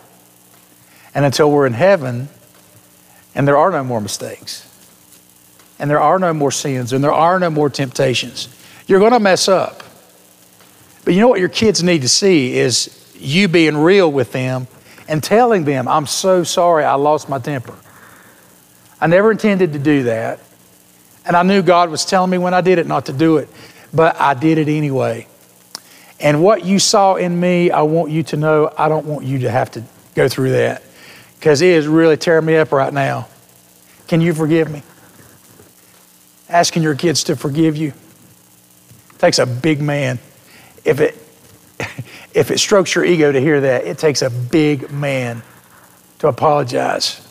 And 1.14 1.24
until 1.24 1.50
we're 1.50 1.66
in 1.66 1.74
heaven 1.74 2.28
and 3.34 3.46
there 3.46 3.56
are 3.56 3.70
no 3.70 3.84
more 3.84 4.00
mistakes. 4.00 4.68
And 5.82 5.90
there 5.90 6.00
are 6.00 6.20
no 6.20 6.32
more 6.32 6.52
sins 6.52 6.92
and 6.92 7.02
there 7.02 7.12
are 7.12 7.40
no 7.40 7.50
more 7.50 7.68
temptations. 7.68 8.48
You're 8.86 9.00
going 9.00 9.14
to 9.14 9.18
mess 9.18 9.48
up. 9.48 9.82
But 11.04 11.12
you 11.14 11.20
know 11.20 11.26
what 11.26 11.40
your 11.40 11.48
kids 11.48 11.82
need 11.82 12.02
to 12.02 12.08
see 12.08 12.56
is 12.56 13.12
you 13.18 13.48
being 13.48 13.76
real 13.76 14.10
with 14.10 14.30
them 14.30 14.68
and 15.08 15.24
telling 15.24 15.64
them, 15.64 15.88
I'm 15.88 16.06
so 16.06 16.44
sorry 16.44 16.84
I 16.84 16.94
lost 16.94 17.28
my 17.28 17.40
temper. 17.40 17.74
I 19.00 19.08
never 19.08 19.32
intended 19.32 19.72
to 19.72 19.80
do 19.80 20.04
that. 20.04 20.38
And 21.26 21.34
I 21.34 21.42
knew 21.42 21.62
God 21.62 21.90
was 21.90 22.04
telling 22.04 22.30
me 22.30 22.38
when 22.38 22.54
I 22.54 22.60
did 22.60 22.78
it 22.78 22.86
not 22.86 23.06
to 23.06 23.12
do 23.12 23.38
it, 23.38 23.48
but 23.92 24.20
I 24.20 24.34
did 24.34 24.58
it 24.58 24.68
anyway. 24.68 25.26
And 26.20 26.44
what 26.44 26.64
you 26.64 26.78
saw 26.78 27.16
in 27.16 27.40
me, 27.40 27.72
I 27.72 27.82
want 27.82 28.12
you 28.12 28.22
to 28.22 28.36
know 28.36 28.72
I 28.78 28.88
don't 28.88 29.06
want 29.06 29.26
you 29.26 29.40
to 29.40 29.50
have 29.50 29.72
to 29.72 29.82
go 30.14 30.28
through 30.28 30.52
that 30.52 30.84
because 31.40 31.60
it 31.60 31.70
is 31.70 31.88
really 31.88 32.16
tearing 32.16 32.46
me 32.46 32.54
up 32.54 32.70
right 32.70 32.92
now. 32.92 33.26
Can 34.06 34.20
you 34.20 34.32
forgive 34.32 34.70
me? 34.70 34.84
Asking 36.52 36.82
your 36.82 36.94
kids 36.94 37.24
to 37.24 37.34
forgive 37.34 37.76
you 37.76 37.94
takes 39.22 39.38
a 39.38 39.46
big 39.46 39.80
man. 39.80 40.18
If 40.84 41.00
it, 41.00 41.14
if 42.34 42.50
it 42.50 42.58
strokes 42.58 42.94
your 42.94 43.04
ego 43.04 43.30
to 43.30 43.40
hear 43.40 43.60
that, 43.60 43.86
it 43.86 43.96
takes 43.96 44.20
a 44.20 44.28
big 44.28 44.90
man 44.90 45.42
to 46.18 46.28
apologize. 46.28 47.26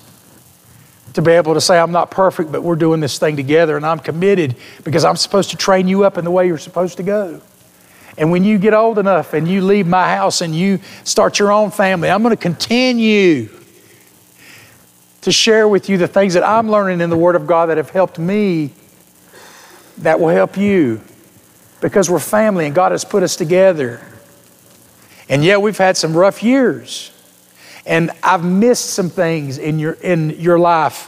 To 1.13 1.21
be 1.21 1.31
able 1.31 1.53
to 1.53 1.61
say, 1.61 1.77
I'm 1.77 1.91
not 1.91 2.09
perfect, 2.09 2.51
but 2.51 2.63
we're 2.63 2.77
doing 2.77 3.01
this 3.01 3.19
thing 3.19 3.35
together 3.35 3.75
and 3.75 3.85
I'm 3.85 3.99
committed 3.99 4.55
because 4.85 5.03
I'm 5.03 5.17
supposed 5.17 5.49
to 5.49 5.57
train 5.57 5.89
you 5.89 6.05
up 6.05 6.17
in 6.17 6.23
the 6.23 6.31
way 6.31 6.47
you're 6.47 6.57
supposed 6.57 6.97
to 6.97 7.03
go. 7.03 7.41
And 8.17 8.31
when 8.31 8.45
you 8.45 8.57
get 8.57 8.73
old 8.73 8.97
enough 8.97 9.33
and 9.33 9.47
you 9.47 9.61
leave 9.61 9.85
my 9.85 10.15
house 10.15 10.41
and 10.41 10.55
you 10.55 10.79
start 11.03 11.39
your 11.39 11.51
own 11.51 11.71
family, 11.71 12.09
I'm 12.09 12.23
going 12.23 12.35
to 12.35 12.41
continue 12.41 13.49
to 15.21 15.31
share 15.31 15.67
with 15.67 15.89
you 15.89 15.97
the 15.97 16.07
things 16.07 16.33
that 16.33 16.43
I'm 16.43 16.71
learning 16.71 17.01
in 17.01 17.09
the 17.09 17.17
Word 17.17 17.35
of 17.35 17.45
God 17.45 17.67
that 17.67 17.77
have 17.77 17.89
helped 17.89 18.17
me, 18.17 18.71
that 20.01 20.19
will 20.19 20.29
help 20.29 20.57
you 20.57 21.01
because 21.79 22.09
we're 22.09 22.19
family 22.19 22.65
and 22.65 22.75
God 22.75 22.91
has 22.91 23.03
put 23.03 23.23
us 23.23 23.35
together. 23.35 24.01
And 25.29 25.43
yeah, 25.43 25.57
we've 25.57 25.77
had 25.77 25.97
some 25.97 26.15
rough 26.15 26.43
years. 26.43 27.11
And 27.85 28.11
I've 28.21 28.43
missed 28.43 28.91
some 28.91 29.09
things 29.09 29.57
in 29.57 29.79
your, 29.79 29.93
in 29.93 30.31
your 30.31 30.59
life. 30.59 31.07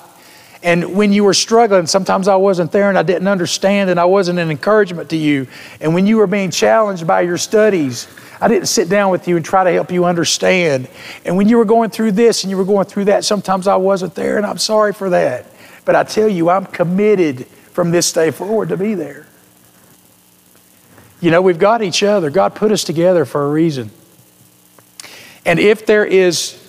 And 0.63 0.95
when 0.95 1.11
you 1.11 1.25
were 1.25 1.33
struggling, 1.33 1.87
sometimes 1.87 2.27
I 2.27 2.37
wasn't 2.37 2.71
there 2.71 2.89
and 2.89 2.97
I 2.97 3.03
didn't 3.03 3.27
understand 3.27 3.89
and 3.89 3.99
I 3.99 4.05
wasn't 4.05 4.39
an 4.39 4.49
encouragement 4.49 5.09
to 5.09 5.17
you. 5.17 5.47
And 5.81 5.93
when 5.93 6.07
you 6.07 6.17
were 6.17 6.27
being 6.27 6.51
challenged 6.51 7.05
by 7.05 7.21
your 7.21 7.37
studies, 7.37 8.07
I 8.39 8.47
didn't 8.47 8.67
sit 8.67 8.89
down 8.89 9.11
with 9.11 9.27
you 9.27 9.35
and 9.35 9.45
try 9.45 9.65
to 9.65 9.71
help 9.71 9.91
you 9.91 10.05
understand. 10.05 10.87
And 11.25 11.35
when 11.35 11.49
you 11.49 11.57
were 11.57 11.65
going 11.65 11.89
through 11.89 12.13
this 12.13 12.43
and 12.43 12.51
you 12.51 12.57
were 12.57 12.65
going 12.65 12.85
through 12.85 13.05
that, 13.05 13.25
sometimes 13.25 13.67
I 13.67 13.75
wasn't 13.75 14.15
there 14.15 14.37
and 14.37 14.45
I'm 14.45 14.57
sorry 14.57 14.93
for 14.93 15.09
that. 15.09 15.45
But 15.85 15.95
I 15.95 16.03
tell 16.03 16.29
you, 16.29 16.49
I'm 16.49 16.65
committed 16.65 17.45
from 17.73 17.91
this 17.91 18.11
day 18.13 18.31
forward 18.31 18.69
to 18.69 18.77
be 18.77 18.93
there. 18.93 19.27
You 21.19 21.31
know, 21.31 21.41
we've 21.41 21.59
got 21.59 21.81
each 21.81 22.03
other. 22.03 22.29
God 22.29 22.53
put 22.55 22.71
us 22.71 22.83
together 22.83 23.25
for 23.25 23.45
a 23.45 23.49
reason. 23.49 23.91
And 25.45 25.59
if 25.59 25.85
there 25.85 26.05
is, 26.05 26.59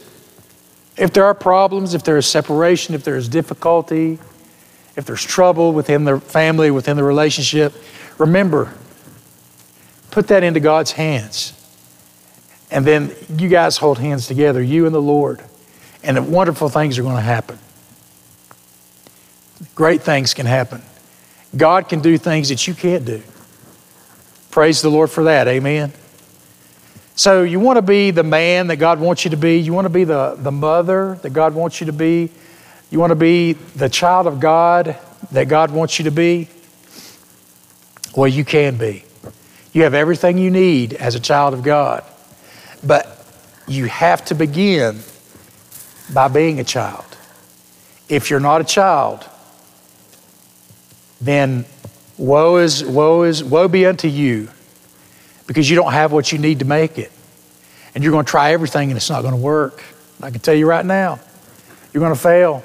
if 0.97 1.13
there 1.13 1.25
are 1.25 1.35
problems, 1.35 1.95
if 1.95 2.03
there 2.05 2.17
is 2.17 2.27
separation, 2.27 2.95
if 2.95 3.05
there 3.05 3.17
is 3.17 3.29
difficulty, 3.29 4.19
if 4.97 5.05
there's 5.05 5.25
trouble 5.25 5.73
within 5.73 6.05
the 6.05 6.21
family, 6.21 6.71
within 6.71 6.97
the 6.97 7.05
relationship, 7.05 7.75
remember, 8.19 8.73
put 10.11 10.29
that 10.29 10.43
into 10.43 10.61
God's 10.61 10.93
hands. 10.93 11.53
And 12.71 12.87
then 12.87 13.15
you 13.29 13.49
guys 13.49 13.77
hold 13.77 13.99
hands 13.99 14.27
together, 14.27 14.63
you 14.63 14.87
and 14.87 14.95
the 14.95 15.03
Lord, 15.03 15.43
and 16.03 16.33
wonderful 16.33 16.69
things 16.69 16.99
are 16.99 17.03
going 17.03 17.17
to 17.17 17.23
happen. 17.23 17.59
Great 19.75 20.03
things 20.03 20.33
can 20.35 20.47
happen. 20.47 20.83
God 21.57 21.89
can 21.89 22.01
do 22.01 22.19
things 22.19 22.49
that 22.49 22.67
you 22.67 22.75
can't 22.75 23.05
do. 23.05 23.23
Praise 24.51 24.83
the 24.83 24.89
Lord 24.91 25.11
for 25.11 25.25
that. 25.25 25.49
Amen. 25.49 25.93
So 27.17 27.43
you 27.43 27.61
want 27.61 27.77
to 27.77 27.83
be 27.83 28.11
the 28.11 28.25
man 28.25 28.67
that 28.69 28.77
God 28.77 28.99
wants 28.99 29.25
you 29.25 29.31
to 29.31 29.37
be. 29.37 29.59
You 29.59 29.73
want 29.73 29.85
to 29.85 29.91
be 29.91 30.05
the, 30.05 30.37
the 30.39 30.51
mother 30.51 31.19
that 31.23 31.31
God 31.31 31.55
wants 31.55 31.81
you 31.81 31.87
to 31.87 31.93
be. 31.93 32.31
You 32.91 32.99
want 32.99 33.11
to 33.11 33.17
be 33.17 33.53
the 33.53 33.89
child 33.89 34.27
of 34.27 34.41
God 34.41 34.97
that 35.33 35.49
God 35.49 35.71
wants 35.71 35.99
you 35.99 36.05
to 36.05 36.11
be. 36.11 36.49
Well, 38.17 38.29
you 38.29 38.45
can 38.45 38.77
be. 38.77 39.05
You 39.73 39.83
have 39.83 39.95
everything 39.95 40.39
you 40.39 40.51
need 40.51 40.93
as 40.95 41.15
a 41.15 41.21
child 41.21 41.55
of 41.55 41.63
God. 41.63 42.05
But 42.85 43.25
you 43.67 43.87
have 43.87 44.25
to 44.27 44.35
begin 44.35 45.01
by 46.13 46.29
being 46.29 46.61
a 46.61 46.65
child. 46.65 47.05
If 48.09 48.31
you're 48.31 48.41
not 48.41 48.61
a 48.61 48.65
child, 48.65 49.29
then 51.25 51.65
woe 52.19 52.57
is 52.57 52.85
woe 52.85 53.23
is 53.23 53.43
woe 53.43 53.69
be 53.69 53.87
unto 53.87 54.09
you 54.09 54.49
because 55.47 55.69
you 55.69 55.77
don't 55.77 55.93
have 55.93 56.13
what 56.13 56.33
you 56.33 56.39
need 56.39 56.61
to 56.61 56.65
make 56.65 56.99
it. 56.99 57.13
And 57.95 58.03
you're 58.03 58.13
going 58.13 58.25
to 58.25 58.31
try 58.31 58.53
everything 58.53 58.91
and 58.91 58.97
it's 58.97 59.11
not 59.11 59.23
going 59.23 59.35
to 59.35 59.41
work. 59.41 59.83
I 60.23 60.31
can 60.31 60.41
tell 60.41 60.55
you 60.55 60.67
right 60.67 60.85
now, 60.85 61.21
you're 61.93 62.01
going 62.01 62.15
to 62.15 62.21
fail. 62.21 62.63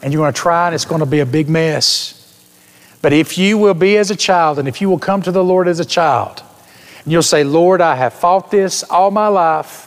And 0.00 0.12
you're 0.12 0.22
going 0.22 0.32
to 0.32 0.40
try 0.40 0.66
and 0.66 0.74
it's 0.74 0.84
going 0.84 1.00
to 1.00 1.06
be 1.06 1.20
a 1.20 1.26
big 1.26 1.48
mess. 1.48 2.14
But 3.02 3.12
if 3.12 3.36
you 3.36 3.58
will 3.58 3.74
be 3.74 3.96
as 3.96 4.10
a 4.10 4.16
child 4.16 4.58
and 4.58 4.68
if 4.68 4.80
you 4.80 4.88
will 4.88 4.98
come 4.98 5.22
to 5.22 5.32
the 5.32 5.42
Lord 5.42 5.68
as 5.68 5.80
a 5.80 5.84
child, 5.84 6.42
and 7.02 7.12
you'll 7.12 7.22
say, 7.22 7.44
Lord, 7.44 7.80
I 7.80 7.94
have 7.94 8.12
fought 8.12 8.50
this 8.50 8.84
all 8.84 9.10
my 9.10 9.28
life. 9.28 9.86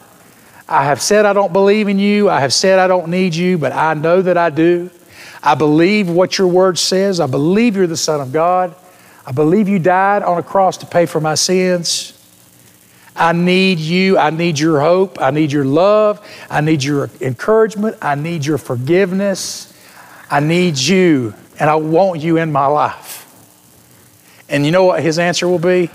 I 0.67 0.85
have 0.85 1.01
said 1.01 1.25
I 1.25 1.33
don't 1.33 1.53
believe 1.53 1.87
in 1.87 1.99
you. 1.99 2.29
I 2.29 2.39
have 2.39 2.53
said 2.53 2.79
I 2.79 2.87
don't 2.87 3.09
need 3.09 3.35
you, 3.35 3.57
but 3.57 3.73
I 3.73 3.93
know 3.93 4.21
that 4.21 4.37
I 4.37 4.49
do. 4.49 4.89
I 5.43 5.55
believe 5.55 6.09
what 6.09 6.37
your 6.37 6.47
word 6.47 6.77
says. 6.77 7.19
I 7.19 7.27
believe 7.27 7.75
you're 7.75 7.87
the 7.87 7.97
Son 7.97 8.21
of 8.21 8.31
God. 8.31 8.75
I 9.25 9.31
believe 9.31 9.67
you 9.67 9.79
died 9.79 10.23
on 10.23 10.37
a 10.37 10.43
cross 10.43 10.77
to 10.77 10.85
pay 10.85 11.05
for 11.05 11.19
my 11.19 11.35
sins. 11.35 12.17
I 13.15 13.33
need 13.33 13.79
you. 13.79 14.17
I 14.17 14.29
need 14.29 14.57
your 14.57 14.79
hope. 14.79 15.21
I 15.21 15.31
need 15.31 15.51
your 15.51 15.65
love. 15.65 16.25
I 16.49 16.61
need 16.61 16.83
your 16.83 17.09
encouragement. 17.19 17.97
I 18.01 18.15
need 18.15 18.45
your 18.45 18.57
forgiveness. 18.57 19.73
I 20.29 20.39
need 20.39 20.77
you, 20.77 21.33
and 21.59 21.69
I 21.69 21.75
want 21.75 22.21
you 22.21 22.37
in 22.37 22.53
my 22.53 22.65
life. 22.65 23.17
And 24.47 24.65
you 24.65 24.71
know 24.71 24.85
what 24.85 25.03
his 25.03 25.19
answer 25.19 25.47
will 25.47 25.59
be? 25.59 25.89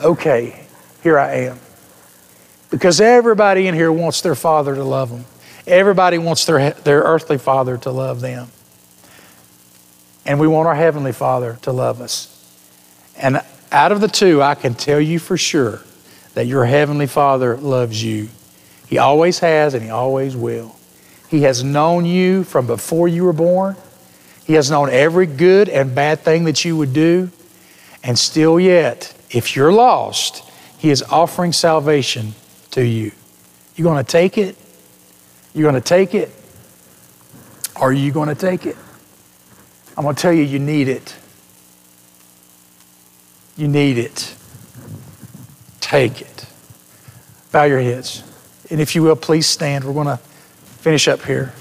Okay, 0.00 0.64
here 1.02 1.18
I 1.18 1.34
am. 1.34 1.58
Because 2.70 3.00
everybody 3.00 3.66
in 3.66 3.74
here 3.74 3.92
wants 3.92 4.22
their 4.22 4.34
father 4.34 4.74
to 4.74 4.82
love 4.82 5.10
them. 5.10 5.24
Everybody 5.66 6.18
wants 6.18 6.44
their, 6.44 6.70
their 6.70 7.00
earthly 7.00 7.38
father 7.38 7.78
to 7.78 7.90
love 7.90 8.20
them. 8.20 8.48
And 10.26 10.40
we 10.40 10.46
want 10.46 10.68
our 10.68 10.74
heavenly 10.74 11.12
father 11.12 11.58
to 11.62 11.72
love 11.72 12.00
us. 12.00 12.30
And 13.16 13.40
out 13.70 13.92
of 13.92 14.00
the 14.00 14.08
two, 14.08 14.42
I 14.42 14.54
can 14.54 14.74
tell 14.74 15.00
you 15.00 15.18
for 15.18 15.36
sure 15.36 15.80
that 16.34 16.46
your 16.46 16.64
heavenly 16.64 17.06
father 17.06 17.56
loves 17.56 18.02
you. 18.02 18.28
He 18.86 18.98
always 18.98 19.38
has 19.38 19.74
and 19.74 19.82
he 19.82 19.90
always 19.90 20.36
will. 20.36 20.76
He 21.28 21.42
has 21.42 21.64
known 21.64 22.04
you 22.04 22.44
from 22.44 22.66
before 22.66 23.08
you 23.08 23.24
were 23.24 23.32
born. 23.32 23.76
He 24.44 24.54
has 24.54 24.70
known 24.70 24.90
every 24.90 25.26
good 25.26 25.68
and 25.68 25.94
bad 25.94 26.20
thing 26.20 26.44
that 26.44 26.64
you 26.64 26.76
would 26.76 26.92
do. 26.92 27.30
And 28.02 28.18
still 28.18 28.60
yet, 28.60 29.14
if 29.30 29.56
you're 29.56 29.72
lost, 29.72 30.48
he 30.78 30.90
is 30.90 31.02
offering 31.02 31.52
salvation 31.52 32.34
to 32.72 32.84
you. 32.84 33.12
You're 33.74 33.84
going 33.84 34.04
to 34.04 34.10
take 34.10 34.36
it? 34.36 34.56
You 35.54 35.62
going 35.62 35.76
to 35.76 35.80
take 35.80 36.14
it? 36.14 36.30
Are 37.76 37.92
you 37.92 38.12
going 38.12 38.28
to 38.28 38.34
take 38.34 38.66
it? 38.66 38.76
I'm 39.96 40.02
going 40.02 40.16
to 40.16 40.20
tell 40.20 40.32
you, 40.32 40.42
you 40.42 40.58
need 40.58 40.88
it. 40.88 41.16
You 43.56 43.68
need 43.68 43.96
it. 43.96 44.34
Take 45.80 46.20
it. 46.20 46.46
Bow 47.52 47.64
your 47.64 47.80
heads. 47.80 48.24
And 48.70 48.80
if 48.80 48.96
you 48.96 49.02
will, 49.04 49.14
please 49.14 49.46
stand. 49.46 49.84
We're 49.84 49.92
going 49.92 50.06
to 50.06 50.16
finish 50.16 51.06
up 51.06 51.22
here. 51.22 51.52